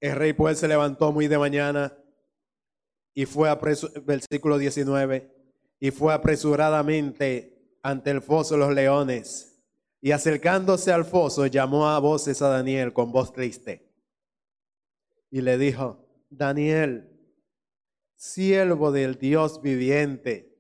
El 0.00 0.16
rey 0.16 0.34
pues 0.34 0.58
se 0.58 0.68
levantó 0.68 1.12
muy 1.12 1.28
de 1.28 1.38
mañana 1.38 1.96
y 3.14 3.26
fue 3.26 3.48
versículo 4.04 4.58
19, 4.58 5.30
y 5.78 5.90
fue 5.92 6.12
apresuradamente 6.12 7.78
ante 7.82 8.10
el 8.10 8.20
foso 8.20 8.54
de 8.54 8.60
los 8.60 8.74
leones. 8.74 9.62
Y 10.00 10.10
acercándose 10.10 10.92
al 10.92 11.04
foso, 11.04 11.46
llamó 11.46 11.88
a 11.88 11.98
voces 11.98 12.42
a 12.42 12.48
Daniel 12.48 12.92
con 12.92 13.12
voz 13.12 13.32
triste. 13.32 13.88
Y 15.30 15.40
le 15.40 15.56
dijo, 15.56 16.04
Daniel, 16.28 17.10
siervo 18.16 18.92
del 18.92 19.16
Dios 19.16 19.62
viviente, 19.62 20.58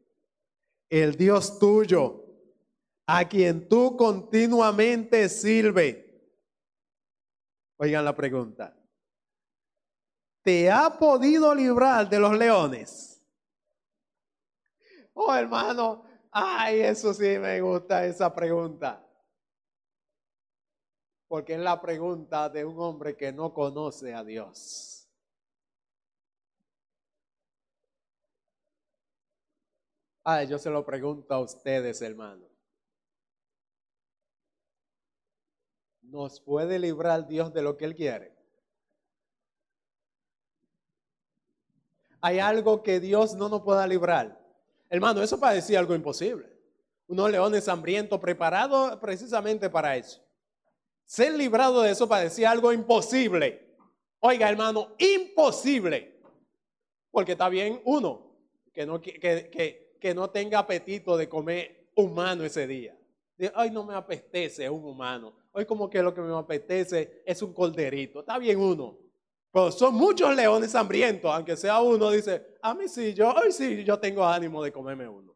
el 0.88 1.16
Dios 1.16 1.58
tuyo, 1.58 2.24
a 3.06 3.28
quien 3.28 3.68
tú 3.68 3.96
continuamente 3.96 5.28
sirve. 5.28 6.02
Oigan 7.76 8.04
la 8.04 8.14
pregunta 8.14 8.83
te 10.44 10.70
ha 10.70 10.90
podido 10.98 11.54
librar 11.54 12.08
de 12.08 12.20
los 12.20 12.36
leones? 12.36 13.20
Oh, 15.14 15.34
hermano, 15.34 16.04
ay, 16.30 16.80
eso 16.80 17.14
sí 17.14 17.38
me 17.38 17.60
gusta 17.60 18.04
esa 18.04 18.32
pregunta. 18.32 19.00
Porque 21.26 21.54
es 21.54 21.60
la 21.60 21.80
pregunta 21.80 22.48
de 22.50 22.64
un 22.64 22.78
hombre 22.78 23.16
que 23.16 23.32
no 23.32 23.54
conoce 23.54 24.12
a 24.12 24.22
Dios. 24.22 25.08
Ay, 30.22 30.46
yo 30.46 30.58
se 30.58 30.70
lo 30.70 30.84
pregunto 30.84 31.34
a 31.34 31.40
ustedes, 31.40 32.02
hermano. 32.02 32.46
¿Nos 36.02 36.40
puede 36.40 36.78
librar 36.78 37.26
Dios 37.26 37.52
de 37.52 37.62
lo 37.62 37.76
que 37.76 37.86
Él 37.86 37.94
quiere? 37.94 38.33
Hay 42.24 42.38
algo 42.38 42.82
que 42.82 43.00
Dios 43.00 43.34
no 43.34 43.50
nos 43.50 43.60
pueda 43.60 43.86
librar. 43.86 44.40
Hermano, 44.88 45.22
eso 45.22 45.38
parecía 45.38 45.78
algo 45.78 45.94
imposible. 45.94 46.50
Unos 47.06 47.30
leones 47.30 47.68
hambrientos 47.68 48.18
preparados 48.18 48.96
precisamente 48.96 49.68
para 49.68 49.94
eso. 49.94 50.24
Ser 51.04 51.34
librado 51.34 51.82
de 51.82 51.90
eso 51.90 52.08
parecía 52.08 52.50
algo 52.50 52.72
imposible. 52.72 53.76
Oiga, 54.20 54.48
hermano, 54.48 54.94
imposible. 54.96 56.18
Porque 57.10 57.32
está 57.32 57.50
bien 57.50 57.82
uno 57.84 58.34
que 58.72 58.86
no, 58.86 59.02
que, 59.02 59.20
que, 60.00 60.14
no 60.14 60.30
tenga 60.30 60.60
apetito 60.60 61.18
de 61.18 61.28
comer 61.28 61.90
humano 61.94 62.42
ese 62.42 62.66
día. 62.66 62.96
Ay, 63.54 63.70
no 63.70 63.84
me 63.84 63.94
apetece 63.94 64.70
un 64.70 64.82
humano. 64.82 65.34
Hoy 65.52 65.66
como 65.66 65.90
que 65.90 66.02
lo 66.02 66.14
que 66.14 66.22
me 66.22 66.34
apetece 66.34 67.22
es 67.26 67.42
un 67.42 67.52
colderito. 67.52 68.20
Está 68.20 68.38
bien 68.38 68.58
uno. 68.58 69.03
Pero 69.54 69.70
son 69.70 69.94
muchos 69.94 70.34
leones 70.34 70.74
hambrientos, 70.74 71.32
aunque 71.32 71.56
sea 71.56 71.80
uno, 71.80 72.10
dice, 72.10 72.56
a 72.60 72.74
mí 72.74 72.88
sí, 72.88 73.14
yo, 73.14 73.32
hoy 73.32 73.52
sí, 73.52 73.84
yo 73.84 74.00
tengo 74.00 74.26
ánimo 74.26 74.60
de 74.64 74.72
comerme 74.72 75.06
uno. 75.06 75.32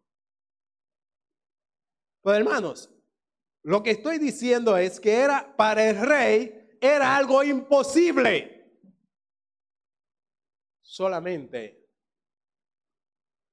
Pues 2.21 2.37
hermanos, 2.37 2.91
lo 3.63 3.81
que 3.81 3.93
estoy 3.93 4.19
diciendo 4.19 4.77
es 4.77 4.99
que 4.99 5.21
era 5.21 5.55
para 5.57 5.89
el 5.89 6.01
rey, 6.01 6.77
era 6.81 7.17
algo 7.17 7.45
imposible. 7.45 8.81
Solamente 10.81 11.89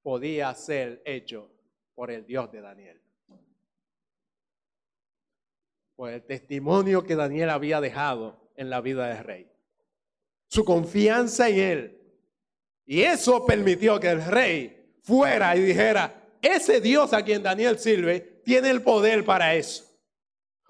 podía 0.02 0.52
ser 0.52 1.00
hecho 1.04 1.48
por 1.94 2.10
el 2.10 2.26
Dios 2.26 2.50
de 2.50 2.60
Daniel. 2.60 3.00
Por 5.94 6.10
el 6.10 6.26
testimonio 6.26 7.04
que 7.04 7.14
Daniel 7.14 7.50
había 7.50 7.80
dejado 7.80 8.50
en 8.56 8.68
la 8.68 8.80
vida 8.80 9.06
del 9.06 9.22
rey 9.22 9.55
su 10.48 10.64
confianza 10.64 11.48
en 11.48 11.58
él. 11.58 12.00
Y 12.84 13.02
eso 13.02 13.44
permitió 13.44 13.98
que 13.98 14.10
el 14.10 14.24
rey 14.24 14.96
fuera 15.02 15.56
y 15.56 15.62
dijera, 15.62 16.22
ese 16.40 16.80
Dios 16.80 17.12
a 17.12 17.22
quien 17.22 17.42
Daniel 17.42 17.78
sirve 17.78 18.20
tiene 18.44 18.70
el 18.70 18.82
poder 18.82 19.24
para 19.24 19.54
eso. 19.54 19.84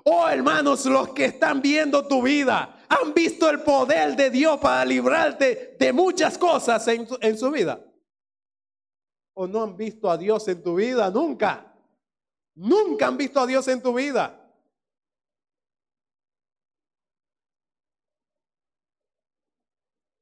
Oh 0.04 0.28
hermanos, 0.28 0.86
los 0.86 1.10
que 1.10 1.26
están 1.26 1.60
viendo 1.60 2.06
tu 2.06 2.22
vida, 2.22 2.84
han 2.88 3.12
visto 3.12 3.50
el 3.50 3.60
poder 3.60 4.16
de 4.16 4.30
Dios 4.30 4.58
para 4.60 4.84
librarte 4.84 5.76
de 5.78 5.92
muchas 5.92 6.38
cosas 6.38 6.86
en, 6.88 7.06
en 7.20 7.36
su 7.36 7.50
vida. 7.50 7.84
O 9.34 9.46
no 9.46 9.64
han 9.64 9.76
visto 9.76 10.08
a 10.08 10.16
Dios 10.16 10.46
en 10.48 10.62
tu 10.62 10.76
vida 10.76 11.10
nunca. 11.10 11.74
Nunca 12.54 13.08
han 13.08 13.16
visto 13.16 13.40
a 13.40 13.46
Dios 13.46 13.66
en 13.68 13.82
tu 13.82 13.92
vida. 13.92 14.45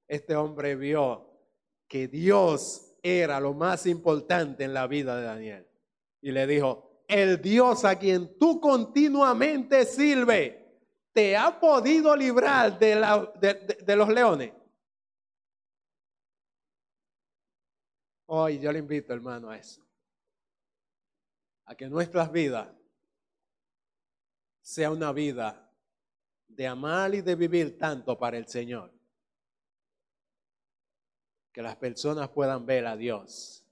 Este 0.09 0.37
hombre 0.37 0.77
vio 0.77 1.31
que 1.89 2.09
Dios 2.09 2.97
era 3.03 3.39
lo 3.41 3.53
más 3.55 3.87
importante 3.87 4.65
en 4.65 4.75
la 4.75 4.87
vida 4.87 5.17
de 5.17 5.25
Daniel. 5.25 5.69
Y 6.21 6.33
le 6.33 6.47
dijo, 6.47 7.03
el 7.07 7.41
Dios 7.41 7.85
a 7.85 7.99
quien 7.99 8.39
tú 8.39 8.61
continuamente 8.61 9.85
sirve, 9.85 10.81
¿te 11.13 11.37
ha 11.37 11.61
podido 11.61 12.17
librar 12.17 12.79
de, 12.79 12.97
de, 13.85 13.97
los 13.97 14.09
leones? 14.09 14.53
Hoy 18.27 18.59
yo 18.59 18.73
le 18.73 18.79
invito, 18.79 19.13
hermano, 19.13 19.51
a 19.51 19.59
eso. 19.59 19.87
A 21.67 21.75
que 21.75 21.89
nuestras 21.89 22.33
vidas 22.33 22.69
sea 24.63 24.91
una 24.91 25.13
vida 25.13 25.71
de 26.49 26.67
amar 26.67 27.15
y 27.15 27.21
de 27.21 27.35
vivir 27.35 27.79
tanto 27.79 28.19
para 28.19 28.39
el 28.39 28.49
Señor. 28.49 28.94
Que 31.55 31.63
las 31.63 31.77
personas 31.77 32.29
puedan 32.29 32.67
ver 32.67 32.85
a 32.85 32.97
Dios 32.97 33.65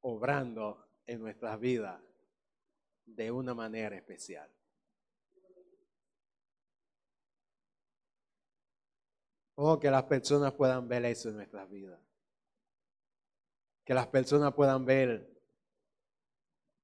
obrando 0.00 0.86
en 1.06 1.20
nuestras 1.20 1.58
vidas 1.60 2.00
de 3.06 3.30
una 3.30 3.54
manera 3.54 3.96
especial. 3.96 4.50
Oh, 9.54 9.78
que 9.78 9.90
las 9.90 10.02
personas 10.04 10.52
puedan 10.52 10.88
ver 10.88 11.04
eso 11.04 11.28
en 11.28 11.36
nuestras 11.36 11.70
vidas. 11.70 12.00
Que 13.84 13.94
las 13.94 14.08
personas 14.08 14.54
puedan 14.54 14.84
ver 14.84 15.30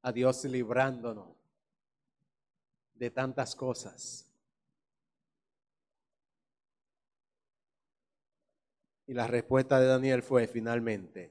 a 0.03 0.13
Dios 0.13 0.45
librándonos 0.45 1.37
de 2.95 3.11
tantas 3.11 3.57
cosas. 3.57 4.24
Y 9.07 9.15
la 9.15 9.27
respuesta 9.27 9.79
de 9.81 9.87
Daniel 9.87 10.23
fue 10.23 10.47
finalmente, 10.47 11.31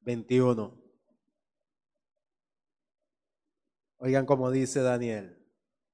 veintiuno. 0.00 0.74
Oigan 3.98 4.24
como 4.24 4.50
dice 4.50 4.80
Daniel, 4.80 5.36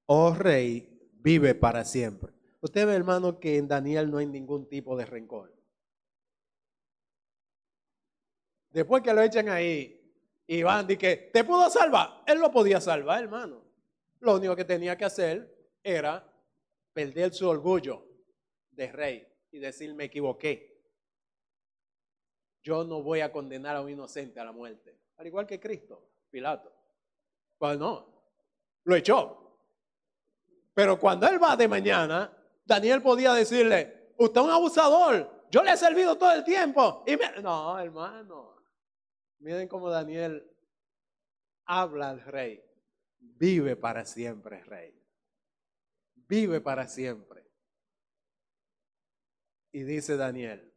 oh 0.07 0.33
rey, 0.35 1.11
vive 1.15 1.55
para 1.55 1.85
siempre. 1.85 2.33
Usted 2.61 2.87
ve, 2.87 2.95
hermano, 2.95 3.41
que 3.41 3.57
en 3.57 3.67
Daniel 3.67 4.11
no 4.11 4.19
hay 4.19 4.27
ningún 4.27 4.69
tipo 4.69 4.97
de 4.97 5.07
rencor. 5.07 5.53
Después 8.71 9.03
que 9.03 9.13
lo 9.13 9.23
echan 9.23 9.49
ahí 9.49 10.01
y 10.47 10.63
van 10.63 10.91
y 10.91 10.97
que 10.97 11.31
te 11.33 11.45
pudo 11.45 11.69
salvar, 11.69 12.23
él 12.27 12.39
lo 12.39 12.51
podía 12.51 12.81
salvar, 12.81 13.23
hermano. 13.23 13.65
Lo 14.25 14.37
único 14.37 14.57
que 14.57 14.65
tenía 14.65 14.97
que 14.97 15.05
hacer 15.05 15.55
era 15.83 16.27
perder 16.95 17.35
su 17.35 17.47
orgullo 17.47 18.07
de 18.71 18.91
rey 18.91 19.29
y 19.51 19.59
decir 19.59 19.95
me 19.95 20.05
equivoqué. 20.05 20.83
Yo 22.63 22.85
no 22.85 23.03
voy 23.03 23.21
a 23.21 23.31
condenar 23.31 23.77
a 23.77 23.83
un 23.83 23.91
inocente 23.91 24.41
a 24.41 24.45
la 24.47 24.53
muerte, 24.53 24.99
al 25.19 25.27
igual 25.27 25.47
que 25.47 25.61
Cristo, 25.61 26.09
Pilato. 26.31 26.73
Pues 27.59 27.79
no, 27.79 28.31
lo 28.85 28.97
echó. 28.97 29.61
Pero 30.73 30.99
cuando 30.99 31.29
él 31.29 31.41
va 31.41 31.55
de 31.55 31.69
mañana, 31.69 32.35
Daniel 32.65 33.03
podía 33.03 33.35
decirle, 33.35 34.15
usted 34.17 34.41
es 34.41 34.47
un 34.47 34.51
abusador, 34.51 35.49
yo 35.51 35.63
le 35.63 35.73
he 35.73 35.77
servido 35.77 36.17
todo 36.17 36.33
el 36.33 36.45
tiempo. 36.45 37.05
Y 37.07 37.43
No, 37.43 37.79
hermano, 37.79 38.57
miren 39.41 39.69
cómo 39.69 39.91
Daniel 39.91 40.51
habla 41.67 42.09
al 42.09 42.23
rey. 42.23 42.65
Vive 43.37 43.77
para 43.77 44.05
siempre, 44.05 44.63
rey. 44.65 44.95
Vive 46.15 46.61
para 46.61 46.87
siempre. 46.87 47.45
Y 49.73 49.83
dice 49.83 50.17
Daniel, 50.17 50.73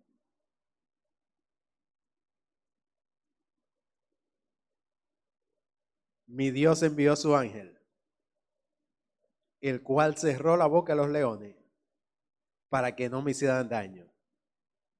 mi 6.25 6.51
Dios 6.51 6.83
envió 6.83 7.15
su 7.15 7.35
ángel, 7.35 7.79
el 9.61 9.81
cual 9.81 10.17
cerró 10.17 10.57
la 10.57 10.65
boca 10.65 10.93
de 10.93 10.97
los 10.97 11.09
leones 11.09 11.55
para 12.69 12.95
que 12.95 13.09
no 13.09 13.21
me 13.21 13.31
hicieran 13.31 13.69
daño, 13.69 14.11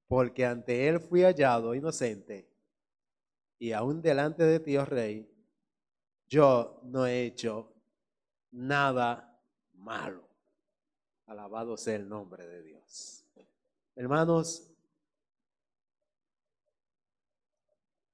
porque 0.08 0.46
ante 0.46 0.88
él 0.88 1.00
fui 1.00 1.24
hallado 1.24 1.76
inocente 1.76 2.50
y 3.60 3.72
aún 3.72 4.02
delante 4.02 4.44
de 4.44 4.60
ti, 4.60 4.78
oh 4.78 4.86
rey, 4.86 5.37
yo 6.28 6.80
no 6.84 7.06
he 7.06 7.26
hecho 7.26 7.74
nada 8.52 9.40
malo. 9.74 10.28
Alabado 11.26 11.78
sea 11.78 11.96
el 11.96 12.08
nombre 12.08 12.48
de 12.48 12.64
Dios. 12.64 13.26
Hermanos, 13.96 14.70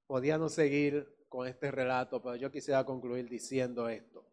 podíamos 0.08 0.54
seguir 0.54 1.26
con 1.30 1.48
este 1.48 1.72
relato, 1.72 2.22
pero 2.22 2.36
yo 2.36 2.52
quisiera 2.52 2.86
concluir 2.86 3.28
diciendo 3.28 3.90
esto. 3.90 4.24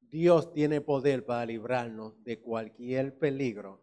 Dios 0.00 0.52
tiene 0.52 0.80
poder 0.80 1.24
para 1.24 1.46
librarnos 1.46 2.22
de 2.22 2.40
cualquier 2.40 3.18
peligro 3.18 3.81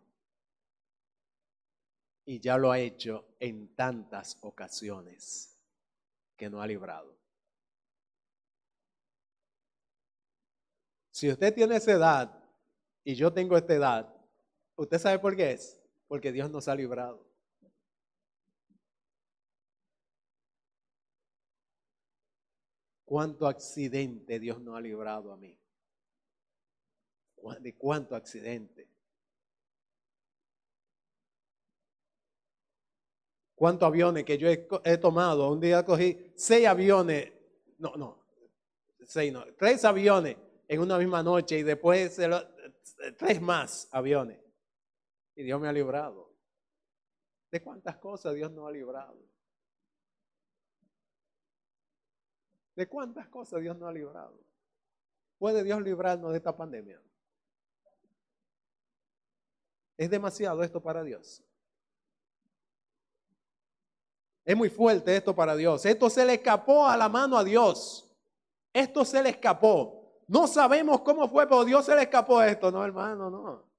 y 2.30 2.40
ya 2.40 2.60
lo 2.60 2.72
ha 2.72 2.78
hecho 2.78 3.26
en 3.40 3.74
tantas 3.74 4.38
ocasiones 4.42 5.58
que 6.38 6.48
no 6.48 6.62
ha 6.62 6.68
librado. 6.68 7.18
Si 11.10 11.28
usted 11.28 11.52
tiene 11.56 11.78
esa 11.78 11.94
edad 11.94 12.44
y 13.04 13.16
yo 13.16 13.34
tengo 13.34 13.58
esta 13.58 13.74
edad, 13.74 14.16
¿usted 14.76 15.00
sabe 15.00 15.18
por 15.18 15.36
qué 15.36 15.54
es? 15.54 15.82
Porque 16.08 16.32
Dios 16.32 16.52
nos 16.52 16.68
ha 16.68 16.76
librado. 16.76 17.26
¿Cuánto 23.06 23.48
accidente 23.48 24.40
Dios 24.40 24.62
no 24.62 24.76
ha 24.76 24.82
librado 24.82 25.34
a 25.34 25.38
mí? 25.38 25.58
¿De 27.60 27.76
cuánto 27.76 28.16
accidente? 28.16 28.89
¿Cuántos 33.60 33.88
aviones 33.88 34.24
que 34.24 34.38
yo 34.38 34.48
he, 34.48 34.98
tomado? 35.00 35.52
Un 35.52 35.60
día 35.60 35.84
cogí 35.84 36.32
seis 36.34 36.66
aviones, 36.66 37.30
no, 37.78 37.94
no, 37.98 38.26
seis 39.04 39.34
no, 39.34 39.44
tres 39.58 39.84
aviones 39.84 40.38
en 40.66 40.80
una 40.80 40.98
misma 40.98 41.22
noche 41.22 41.60
y 41.60 41.64
después 41.64 42.18
tres 43.18 43.42
más 43.42 43.90
aviones. 43.92 44.40
Y 45.36 45.44
Dios 45.44 45.60
me 45.60 45.68
ha 45.68 45.74
librado. 45.74 46.34
¿De 47.52 47.62
cuántas 47.62 47.98
cosas 47.98 48.34
Dios 48.34 48.50
nos 48.50 48.66
ha 48.66 48.72
librado? 48.72 49.22
¿De 52.78 52.88
cuántas 52.88 53.28
cosas 53.28 53.60
Dios 53.60 53.78
nos 53.78 53.90
ha 53.90 53.92
librado? 53.92 54.40
¿Puede 55.38 55.66
Dios 55.66 55.82
librarnos 55.82 56.32
de 56.32 56.38
esta 56.38 56.56
pandemia? 56.56 57.04
¿Es 59.98 60.10
demasiado 60.10 60.64
esto 60.64 60.82
para 60.82 61.04
Dios? 61.04 61.44
Es 64.50 64.58
muy 64.58 64.72
fuerte 64.72 65.16
esto 65.16 65.36
para 65.36 65.56
Dios. 65.56 65.86
Esto 65.86 66.10
se 66.10 66.26
le 66.26 66.34
escapó 66.34 66.88
a 66.88 66.98
la 66.98 67.08
mano 67.08 67.38
a 67.38 67.44
Dios. 67.44 68.12
Esto 68.74 69.06
se 69.06 69.22
le 69.22 69.30
escapó. 69.30 70.24
No 70.28 70.48
sabemos 70.48 71.02
cómo 71.02 71.30
fue, 71.30 71.48
pero 71.48 71.64
Dios 71.64 71.86
se 71.86 71.96
le 71.96 72.02
escapó 72.02 72.42
esto. 72.42 72.72
No, 72.72 72.84
hermano, 72.84 73.30
no. 73.30 73.72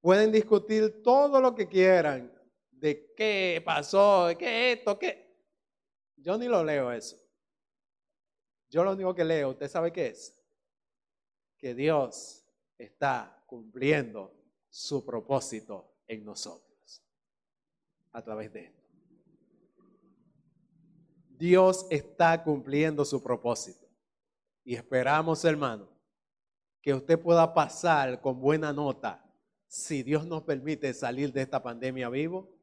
Pueden 0.00 0.32
discutir 0.32 1.02
todo 1.02 1.38
lo 1.38 1.54
que 1.54 1.68
quieran 1.68 2.32
de 2.70 3.12
qué 3.14 3.62
pasó, 3.62 4.28
qué 4.38 4.72
esto, 4.72 4.98
qué. 4.98 5.36
Yo 6.16 6.38
ni 6.38 6.48
lo 6.48 6.64
leo 6.64 6.90
eso. 6.90 7.18
Yo 8.70 8.84
lo 8.84 8.92
único 8.92 9.14
que 9.14 9.24
leo, 9.24 9.50
¿usted 9.50 9.68
sabe 9.68 9.92
qué 9.92 10.06
es? 10.06 10.34
Que 11.58 11.74
Dios 11.74 12.42
está 12.78 13.44
cumpliendo 13.44 14.32
su 14.70 15.04
propósito 15.04 15.98
en 16.06 16.24
nosotros 16.24 17.04
a 18.12 18.22
través 18.22 18.50
de 18.50 18.60
esto. 18.64 18.85
Dios 21.38 21.86
está 21.90 22.42
cumpliendo 22.42 23.04
su 23.04 23.22
propósito. 23.22 23.86
Y 24.64 24.74
esperamos, 24.74 25.44
hermano, 25.44 25.88
que 26.82 26.94
usted 26.94 27.20
pueda 27.20 27.52
pasar 27.52 28.20
con 28.20 28.40
buena 28.40 28.72
nota 28.72 29.22
si 29.66 30.02
Dios 30.02 30.26
nos 30.26 30.42
permite 30.42 30.92
salir 30.94 31.32
de 31.32 31.42
esta 31.42 31.62
pandemia 31.62 32.08
vivo 32.08 32.56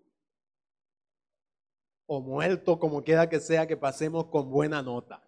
o 2.06 2.22
muerto, 2.22 2.80
como 2.80 3.04
quiera 3.04 3.30
que 3.30 3.40
sea, 3.40 3.68
que 3.68 3.78
pasemos 3.78 4.26
con 4.26 4.50
buena 4.50 4.82
nota. 4.82 5.22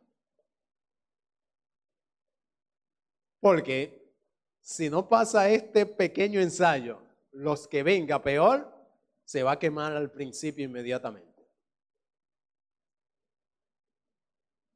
Porque 3.40 4.14
si 4.60 4.90
no 4.90 5.08
pasa 5.08 5.50
este 5.50 5.86
pequeño 5.86 6.40
ensayo, 6.40 7.02
los 7.32 7.68
que 7.68 7.84
venga 7.84 8.22
peor, 8.22 8.74
se 9.24 9.44
va 9.44 9.54
a 9.54 9.60
quemar 9.60 9.94
al 9.94 10.12
principio 10.12 10.66
inmediatamente. 10.66 11.35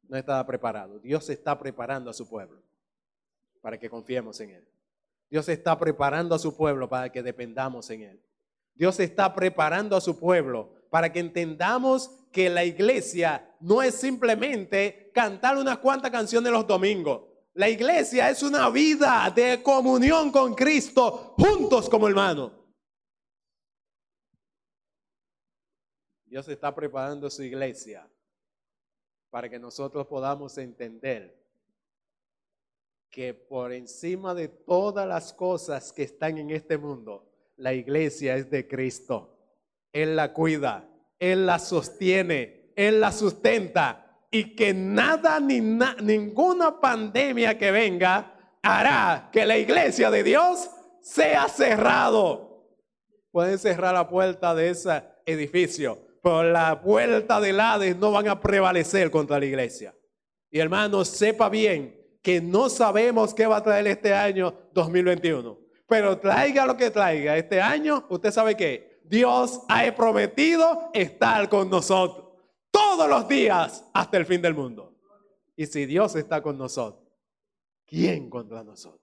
No 0.10 0.18
estaba 0.18 0.46
preparado. 0.46 1.00
Dios 1.00 1.30
está 1.30 1.58
preparando 1.58 2.10
a 2.10 2.14
su 2.14 2.28
pueblo 2.28 2.62
para 3.62 3.80
que 3.80 3.90
confiemos 3.90 4.40
en 4.42 4.50
Él. 4.50 4.68
Dios 5.30 5.48
está 5.48 5.78
preparando 5.78 6.34
a 6.34 6.40
su 6.40 6.58
pueblo 6.58 6.90
para 6.90 7.12
que 7.12 7.22
dependamos 7.22 7.90
en 7.92 8.02
Él. 8.02 8.24
Dios 8.74 9.00
está 9.00 9.34
preparando 9.34 9.96
a 9.96 10.02
su 10.02 10.18
pueblo 10.18 10.74
para 10.90 11.14
que 11.14 11.20
entendamos 11.20 12.10
que 12.32 12.50
la 12.50 12.66
iglesia 12.66 13.56
no 13.60 13.84
es 13.84 13.96
simplemente 13.96 15.12
cantar 15.14 15.58
unas 15.58 15.78
cuantas 15.78 16.10
canciones 16.10 16.52
los 16.52 16.66
domingos. 16.66 17.26
La 17.54 17.70
iglesia 17.70 18.30
es 18.32 18.42
una 18.42 18.70
vida 18.70 19.32
de 19.36 19.62
comunión 19.62 20.32
con 20.32 20.56
Cristo 20.56 21.36
juntos 21.38 21.88
como 21.88 22.08
hermanos. 22.08 22.52
Dios 26.26 26.48
está 26.48 26.74
preparando 26.74 27.30
su 27.30 27.44
iglesia 27.44 28.08
para 29.30 29.50
que 29.50 29.60
nosotros 29.60 30.08
podamos 30.08 30.58
entender 30.58 31.38
que 33.10 33.34
por 33.34 33.74
encima 33.74 34.34
de 34.34 34.48
todas 34.48 35.08
las 35.08 35.34
cosas 35.34 35.92
que 35.92 36.04
están 36.04 36.38
en 36.38 36.52
este 36.52 36.78
mundo, 36.78 37.28
la 37.58 37.74
iglesia 37.74 38.36
es 38.36 38.50
de 38.50 38.68
Cristo. 38.68 39.38
Él 39.92 40.16
la 40.16 40.34
cuida, 40.34 40.88
Él 41.18 41.46
la 41.46 41.60
sostiene, 41.60 42.72
Él 42.76 43.00
la 43.02 43.12
sustenta 43.12 44.10
y 44.32 44.56
que 44.56 44.74
nada 44.74 45.40
ni 45.40 45.60
ninguna 45.60 46.80
pandemia 46.80 47.58
que 47.58 47.72
venga 47.72 48.36
hará 48.62 49.30
que 49.32 49.46
la 49.46 49.58
iglesia 49.58 50.12
de 50.12 50.24
Dios 50.24 50.70
sea 51.02 51.48
cerrado. 51.48 52.68
Pueden 53.32 53.58
cerrar 53.58 53.94
la 53.94 54.08
puerta 54.08 54.54
de 54.54 54.70
ese 54.70 55.04
edificio, 55.26 56.00
pero 56.22 56.44
la 56.44 56.82
puerta 56.82 57.40
del 57.40 57.60
Hades 57.60 57.96
no 57.98 58.12
van 58.12 58.28
a 58.28 58.40
prevalecer 58.40 59.10
contra 59.12 59.40
la 59.40 59.46
iglesia. 59.46 59.96
Y 60.52 60.60
hermanos, 60.60 61.08
sepa 61.08 61.50
bien 61.50 62.00
que 62.22 62.42
no 62.42 62.70
sabemos 62.70 63.34
qué 63.34 63.46
va 63.48 63.58
a 63.58 63.64
traer 63.64 63.88
este 63.88 64.14
año 64.14 64.54
2021. 64.74 65.58
Pero 65.88 66.18
traiga 66.20 66.66
lo 66.66 66.78
que 66.78 66.92
traiga 66.92 67.38
este 67.38 67.62
año, 67.62 68.06
usted 68.10 68.32
sabe 68.32 68.56
que 68.56 69.02
Dios 69.04 69.62
ha 69.68 69.94
prometido 69.96 70.92
estar 70.94 71.50
con 71.50 71.70
nosotros 71.70 72.28
todos 72.70 73.10
los 73.10 73.28
días 73.28 73.84
hasta 73.94 74.18
el 74.18 74.26
fin 74.26 74.42
del 74.42 74.54
mundo. 74.54 74.96
Y 75.56 75.66
si 75.66 75.86
Dios 75.86 76.16
está 76.16 76.42
con 76.42 76.58
nosotros, 76.58 77.04
¿quién 77.88 78.30
contra 78.30 78.64
nosotros? 78.64 79.02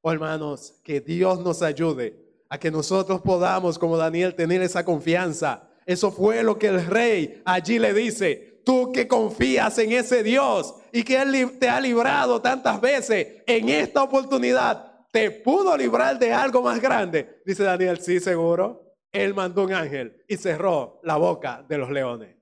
Oh, 0.00 0.10
hermanos, 0.10 0.80
que 0.82 1.00
Dios 1.00 1.40
nos 1.40 1.60
ayude 1.60 2.44
a 2.48 2.58
que 2.58 2.70
nosotros 2.70 3.20
podamos, 3.20 3.78
como 3.78 3.96
Daniel, 3.96 4.34
tener 4.34 4.62
esa 4.62 4.84
confianza. 4.84 5.67
Eso 5.88 6.12
fue 6.12 6.42
lo 6.42 6.58
que 6.58 6.66
el 6.66 6.84
rey 6.84 7.40
allí 7.46 7.78
le 7.78 7.94
dice. 7.94 8.60
Tú 8.62 8.92
que 8.92 9.08
confías 9.08 9.78
en 9.78 9.92
ese 9.92 10.22
Dios 10.22 10.74
y 10.92 11.02
que 11.02 11.16
Él 11.16 11.58
te 11.58 11.70
ha 11.70 11.80
librado 11.80 12.42
tantas 12.42 12.78
veces, 12.78 13.42
en 13.46 13.70
esta 13.70 14.02
oportunidad 14.02 15.06
te 15.10 15.30
pudo 15.30 15.74
librar 15.78 16.18
de 16.18 16.30
algo 16.30 16.60
más 16.60 16.78
grande. 16.78 17.40
Dice 17.46 17.62
Daniel, 17.62 17.98
sí, 18.00 18.20
seguro. 18.20 18.96
Él 19.10 19.32
mandó 19.32 19.64
un 19.64 19.72
ángel 19.72 20.22
y 20.28 20.36
cerró 20.36 21.00
la 21.04 21.16
boca 21.16 21.64
de 21.66 21.78
los 21.78 21.90
leones. 21.90 22.36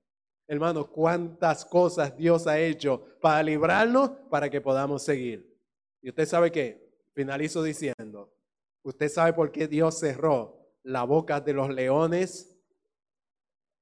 Hermanos, 0.49 0.89
cuántas 0.89 1.65
cosas 1.65 2.17
Dios 2.17 2.49
ha 2.49 2.59
hecho 2.59 3.05
para 3.21 3.45
librarnos, 3.45 4.11
para 4.29 4.51
que 4.51 4.61
podamos 4.61 5.05
seguir. 5.05 5.57
Y 6.03 6.09
usted 6.09 6.27
sabe 6.27 6.51
que, 6.51 6.85
finalizo 7.15 7.63
diciendo, 7.63 8.35
usted 8.83 9.09
sabe 9.09 9.35
por 9.35 9.53
qué 9.53 9.69
Dios 9.69 10.01
cerró 10.01 10.67
la 10.83 11.05
boca 11.05 11.41
de 11.41 11.53
los 11.53 11.73
leones, 11.73 12.56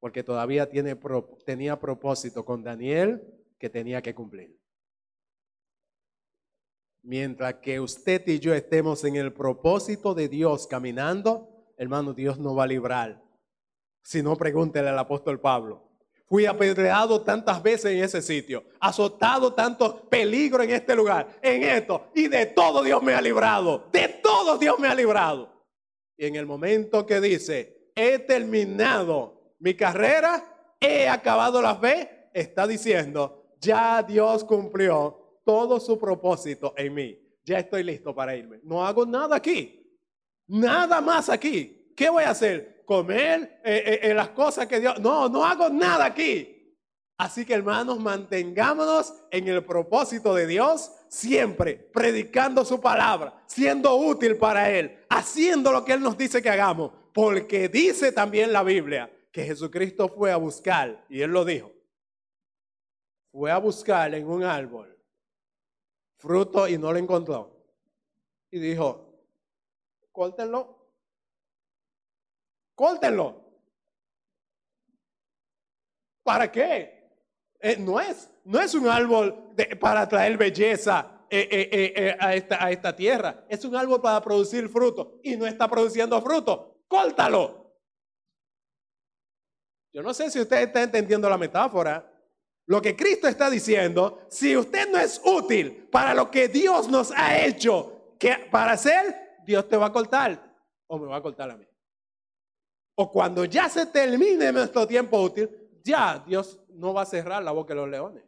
porque 0.05 0.23
todavía 0.23 0.69
tenía 1.47 1.81
propósito 1.81 2.45
con 2.45 2.63
Daniel 2.63 3.23
que 3.59 3.71
tenía 3.71 4.03
que 4.03 4.15
cumplir. 4.15 4.55
Mientras 7.03 7.55
que 7.55 7.81
usted 7.81 8.23
y 8.29 8.39
yo 8.39 8.53
estemos 8.53 9.03
en 9.05 9.17
el 9.17 9.33
propósito 9.33 10.13
de 10.13 10.29
Dios 10.29 10.67
caminando, 10.67 11.73
hermano, 11.79 12.13
Dios 12.13 12.39
no 12.39 12.55
va 12.55 12.65
a 12.65 12.67
librar. 12.67 13.25
Si 14.03 14.23
no, 14.23 14.37
pregúntele 14.37 14.91
al 14.91 14.99
apóstol 14.99 15.41
Pablo. 15.41 15.89
Fui 16.27 16.45
apedreado 16.45 17.23
tantas 17.23 17.63
veces 17.63 17.93
en 17.93 18.05
ese 18.05 18.21
sitio, 18.21 18.63
azotado 18.81 19.55
tanto 19.55 20.07
peligro 20.11 20.63
en 20.63 20.73
este 20.73 20.95
lugar, 20.95 21.39
en 21.41 21.63
esto, 21.63 22.11
y 22.15 22.29
de 22.29 22.45
todo 22.45 22.83
Dios 22.83 23.03
me 23.03 23.15
ha 23.15 23.23
librado, 23.23 23.89
de 23.91 24.21
todo 24.23 24.59
Dios 24.59 24.79
me 24.79 24.89
ha 24.89 24.95
librado. 24.95 25.65
Y 26.19 26.27
en 26.27 26.37
el 26.37 26.45
momento 26.45 27.07
que 27.07 27.23
dice, 27.23 27.91
he 27.97 28.19
terminado 28.19 29.44
mi 29.59 29.75
carrera, 29.75 30.43
he 30.81 31.09
acabado 31.09 31.61
la 31.63 31.77
fe, 31.77 32.29
está 32.33 32.67
diciendo, 32.67 33.57
ya 33.61 34.03
Dios 34.03 34.45
cumplió 34.45 35.41
todo 35.45 35.81
su 35.81 35.99
propósito 35.99 36.75
en 36.77 36.95
mí. 36.95 37.19
Ya 37.45 37.59
estoy 37.59 37.83
listo 37.83 38.15
para 38.15 38.35
irme. 38.35 38.61
No 38.63 38.85
hago 38.85 39.05
nada 39.05 39.37
aquí. 39.37 39.81
Nada 40.47 41.01
más 41.01 41.29
aquí. 41.29 41.93
¿Qué 41.95 42.09
voy 42.09 42.25
a 42.25 42.31
hacer? 42.31 42.75
comer 42.85 43.61
eh, 43.65 43.83
eh, 43.87 44.11
eh, 44.11 44.15
las 44.15 44.31
cosas 44.31 44.67
que 44.67 44.81
Dios... 44.81 44.99
No, 45.01 45.29
no 45.29 45.45
hago 45.45 45.69
nada 45.69 46.07
aquí. 46.07 46.51
Así 47.17 47.45
que 47.45 47.55
hermanos, 47.55 48.01
mantengámonos 48.01 49.15
en 49.31 49.47
el 49.47 49.65
propósito 49.65 50.35
de 50.35 50.47
Dios, 50.47 50.91
siempre 51.09 51.75
predicando 51.77 52.65
su 52.65 52.81
palabra, 52.81 53.43
siendo 53.47 53.95
útil 53.95 54.37
para 54.37 54.71
Él, 54.71 54.99
haciendo 55.09 55.71
lo 55.71 55.85
que 55.85 55.93
Él 55.93 56.01
nos 56.01 56.19
dice 56.19 56.43
que 56.43 56.51
hagamos, 56.51 56.91
porque 57.13 57.69
dice 57.69 58.11
también 58.11 58.53
la 58.53 58.65
Biblia 58.65 59.11
que 59.35 59.43
Jesucristo 59.43 60.09
fue 60.09 60.31
a 60.31 60.37
buscar, 60.37 61.05
y 61.09 61.21
Él 61.21 61.33
lo 61.33 61.45
dijo, 61.45 61.73
fue 63.33 63.51
a 63.51 63.59
buscar 63.59 64.15
en 64.15 64.29
un 64.29 64.45
árbol 64.45 64.97
fruto 66.19 66.69
y 66.69 66.79
no 66.79 66.93
lo 66.93 66.99
encontró. 66.99 67.51
Y 68.53 68.61
dijo, 68.61 69.13
córtenlo 70.13 70.89
Córtenlo. 72.77 73.43
¿Para 76.23 76.51
qué? 76.51 77.11
Eh, 77.59 77.77
no, 77.77 78.01
es, 78.01 78.31
no 78.45 78.61
es 78.61 78.73
un 78.75 78.87
árbol 78.87 79.53
para 79.81 80.09
traer 80.09 80.37
belleza 80.37 81.27
eh, 81.29 81.49
eh, 81.51 82.17
a, 82.21 82.35
esta, 82.35 82.65
a 82.65 82.71
esta 82.71 82.95
tierra. 82.95 83.45
Es 83.49 83.65
un 83.65 83.75
árbol 83.75 84.01
para 84.01 84.21
producir 84.21 84.69
fruto 84.69 85.19
y 85.25 85.37
no 85.37 85.45
está 85.45 85.69
produciendo 85.69 86.23
fruto. 86.23 86.85
Córtalo. 86.87 87.64
Yo 89.95 90.03
no 90.03 90.13
sé 90.13 90.31
si 90.31 90.39
usted 90.39 90.63
está 90.63 90.83
entendiendo 90.83 91.31
la 91.31 91.39
metáfora. 91.39 92.11
Lo 92.67 92.83
que 92.83 92.95
Cristo 92.95 93.29
está 93.29 93.49
diciendo, 93.49 94.27
si 94.29 94.57
usted 94.57 94.91
no 94.91 94.99
es 94.99 95.21
útil 95.25 95.89
para 95.91 96.13
lo 96.13 96.31
que 96.31 96.49
Dios 96.49 96.89
nos 96.89 97.11
ha 97.13 97.39
hecho 97.43 98.17
que 98.19 98.49
para 98.51 98.73
hacer, 98.73 99.39
Dios 99.47 99.67
te 99.69 99.79
va 99.79 99.87
a 99.87 99.93
cortar 99.93 100.55
o 100.87 100.99
me 100.99 101.07
va 101.07 101.17
a 101.17 101.23
cortar 101.23 101.51
a 101.51 101.57
mí 101.57 101.67
o 102.97 103.11
cuando 103.11 103.45
ya 103.45 103.69
se 103.69 103.87
termine 103.87 104.53
nuestro 104.53 104.87
tiempo 104.87 105.21
útil, 105.21 105.51
ya 105.83 106.23
Dios 106.27 106.61
no 106.71 106.95
va 106.95 107.03
a 107.03 107.07
cerrar 107.07 107.43
la 107.43 107.53
boca 107.53 107.75
de 107.75 107.81
los 107.81 107.89
leones. 107.89 108.25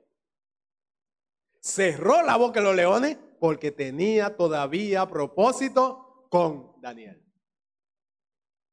Cerró 1.61 2.23
la 2.23 2.37
boca 2.37 2.61
de 2.61 2.67
los 2.67 2.77
leones 2.77 3.19
porque 3.39 3.71
tenía 3.71 4.37
todavía 4.37 5.07
propósito 5.09 6.27
con 6.31 6.81
Daniel. 6.81 7.23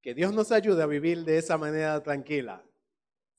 Que 0.01 0.13
Dios 0.13 0.33
nos 0.33 0.51
ayude 0.51 0.83
a 0.83 0.87
vivir 0.87 1.23
de 1.23 1.37
esa 1.37 1.57
manera 1.57 2.01
tranquila, 2.03 2.63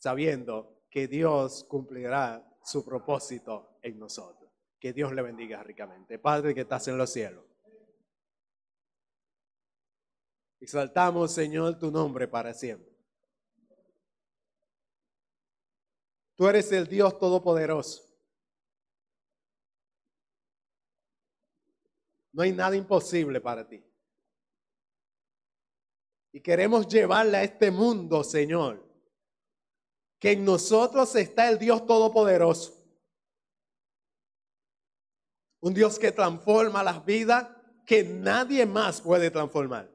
sabiendo 0.04 0.84
que 0.90 1.08
Dios 1.08 1.64
cumplirá 1.64 2.46
su 2.62 2.84
propósito 2.84 3.78
en 3.80 3.98
nosotros. 3.98 4.52
Que 4.78 4.92
Dios 4.92 5.14
le 5.14 5.22
bendiga 5.22 5.62
ricamente. 5.62 6.18
Padre 6.18 6.54
que 6.54 6.60
estás 6.60 6.86
en 6.88 6.98
los 6.98 7.10
cielos. 7.10 7.42
Exaltamos, 10.60 11.32
Señor, 11.32 11.78
tu 11.78 11.90
nombre 11.90 12.28
para 12.28 12.52
siempre. 12.52 12.94
Tú 16.34 16.48
eres 16.48 16.70
el 16.72 16.86
Dios 16.86 17.18
Todopoderoso. 17.18 18.02
No 22.32 22.42
hay 22.42 22.52
nada 22.52 22.76
imposible 22.76 23.40
para 23.40 23.66
ti. 23.66 23.82
Y 26.30 26.42
queremos 26.42 26.86
llevarle 26.88 27.38
a 27.38 27.42
este 27.42 27.70
mundo, 27.70 28.22
Señor, 28.22 28.93
que 30.24 30.32
en 30.32 30.42
nosotros 30.42 31.14
está 31.16 31.50
el 31.50 31.58
Dios 31.58 31.86
Todopoderoso. 31.86 32.82
Un 35.60 35.74
Dios 35.74 35.98
que 35.98 36.12
transforma 36.12 36.82
las 36.82 37.04
vidas 37.04 37.46
que 37.84 38.04
nadie 38.04 38.64
más 38.64 39.02
puede 39.02 39.30
transformar. 39.30 39.86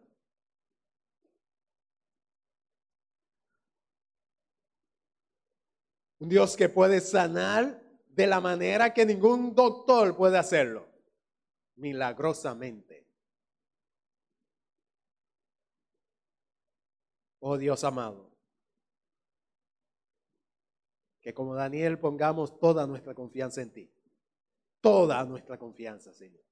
Un 6.19 6.29
Dios 6.29 6.55
que 6.55 6.69
puede 6.69 7.01
sanar 7.01 7.81
de 8.09 8.27
la 8.27 8.39
manera 8.39 8.93
que 8.93 9.07
ningún 9.07 9.55
doctor 9.55 10.15
puede 10.15 10.37
hacerlo. 10.37 10.87
Milagrosamente. 11.77 13.07
Oh 17.39 17.57
Dios 17.57 17.83
amado. 17.83 18.28
Que 21.21 21.33
como 21.33 21.55
Daniel 21.55 21.99
pongamos 21.99 22.59
toda 22.59 22.87
nuestra 22.87 23.13
confianza 23.13 23.61
en 23.61 23.71
ti. 23.71 23.91
Toda 24.81 25.23
nuestra 25.25 25.57
confianza, 25.57 26.13
Señor. 26.13 26.43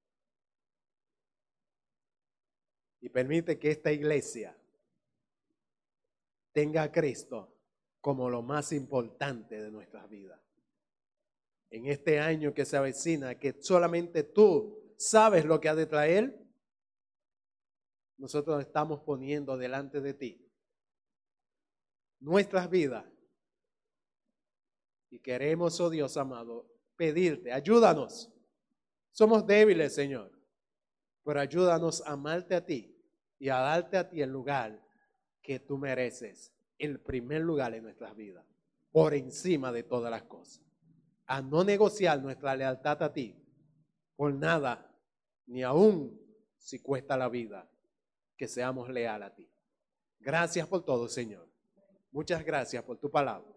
Y 2.99 3.09
permite 3.09 3.57
que 3.57 3.71
esta 3.71 3.91
iglesia 3.91 4.57
tenga 6.51 6.83
a 6.83 6.91
Cristo 6.91 7.55
como 8.01 8.29
lo 8.29 8.41
más 8.41 8.71
importante 8.71 9.61
de 9.61 9.71
nuestras 9.71 10.09
vidas. 10.09 10.41
En 11.69 11.85
este 11.85 12.19
año 12.19 12.53
que 12.53 12.65
se 12.65 12.77
avecina, 12.77 13.35
que 13.35 13.61
solamente 13.61 14.23
tú 14.23 14.93
sabes 14.97 15.45
lo 15.45 15.59
que 15.59 15.69
ha 15.69 15.75
de 15.75 15.85
traer, 15.85 16.47
nosotros 18.17 18.59
estamos 18.61 19.01
poniendo 19.01 19.57
delante 19.57 20.01
de 20.01 20.13
ti 20.13 20.43
nuestras 22.19 22.69
vidas. 22.69 23.05
Y 25.09 25.19
queremos, 25.19 25.79
oh 25.79 25.89
Dios 25.89 26.17
amado, 26.17 26.67
pedirte, 26.95 27.51
ayúdanos. 27.51 28.31
Somos 29.11 29.45
débiles, 29.47 29.95
Señor, 29.95 30.31
pero 31.23 31.39
ayúdanos 31.39 32.01
a 32.05 32.11
amarte 32.11 32.55
a 32.55 32.65
ti 32.65 32.95
y 33.39 33.49
a 33.49 33.57
darte 33.57 33.97
a 33.97 34.09
ti 34.09 34.21
el 34.21 34.29
lugar 34.29 34.83
que 35.41 35.59
tú 35.59 35.77
mereces, 35.77 36.53
el 36.77 36.99
primer 36.99 37.41
lugar 37.41 37.73
en 37.73 37.83
nuestras 37.83 38.15
vidas, 38.15 38.45
por 38.91 39.13
encima 39.13 39.71
de 39.71 39.83
todas 39.83 40.11
las 40.11 40.23
cosas. 40.23 40.63
A 41.25 41.41
no 41.41 41.63
negociar 41.63 42.21
nuestra 42.21 42.55
lealtad 42.55 43.01
a 43.03 43.13
ti 43.13 43.35
por 44.15 44.33
nada, 44.33 44.93
ni 45.45 45.63
aún 45.63 46.19
si 46.57 46.79
cuesta 46.79 47.15
la 47.15 47.29
vida, 47.29 47.69
que 48.35 48.47
seamos 48.47 48.89
leales 48.89 49.29
a 49.29 49.35
ti. 49.35 49.49
Gracias 50.19 50.67
por 50.67 50.83
todo, 50.83 51.07
Señor. 51.07 51.47
Muchas 52.11 52.43
gracias 52.43 52.83
por 52.83 52.97
tu 52.97 53.09
palabra. 53.09 53.56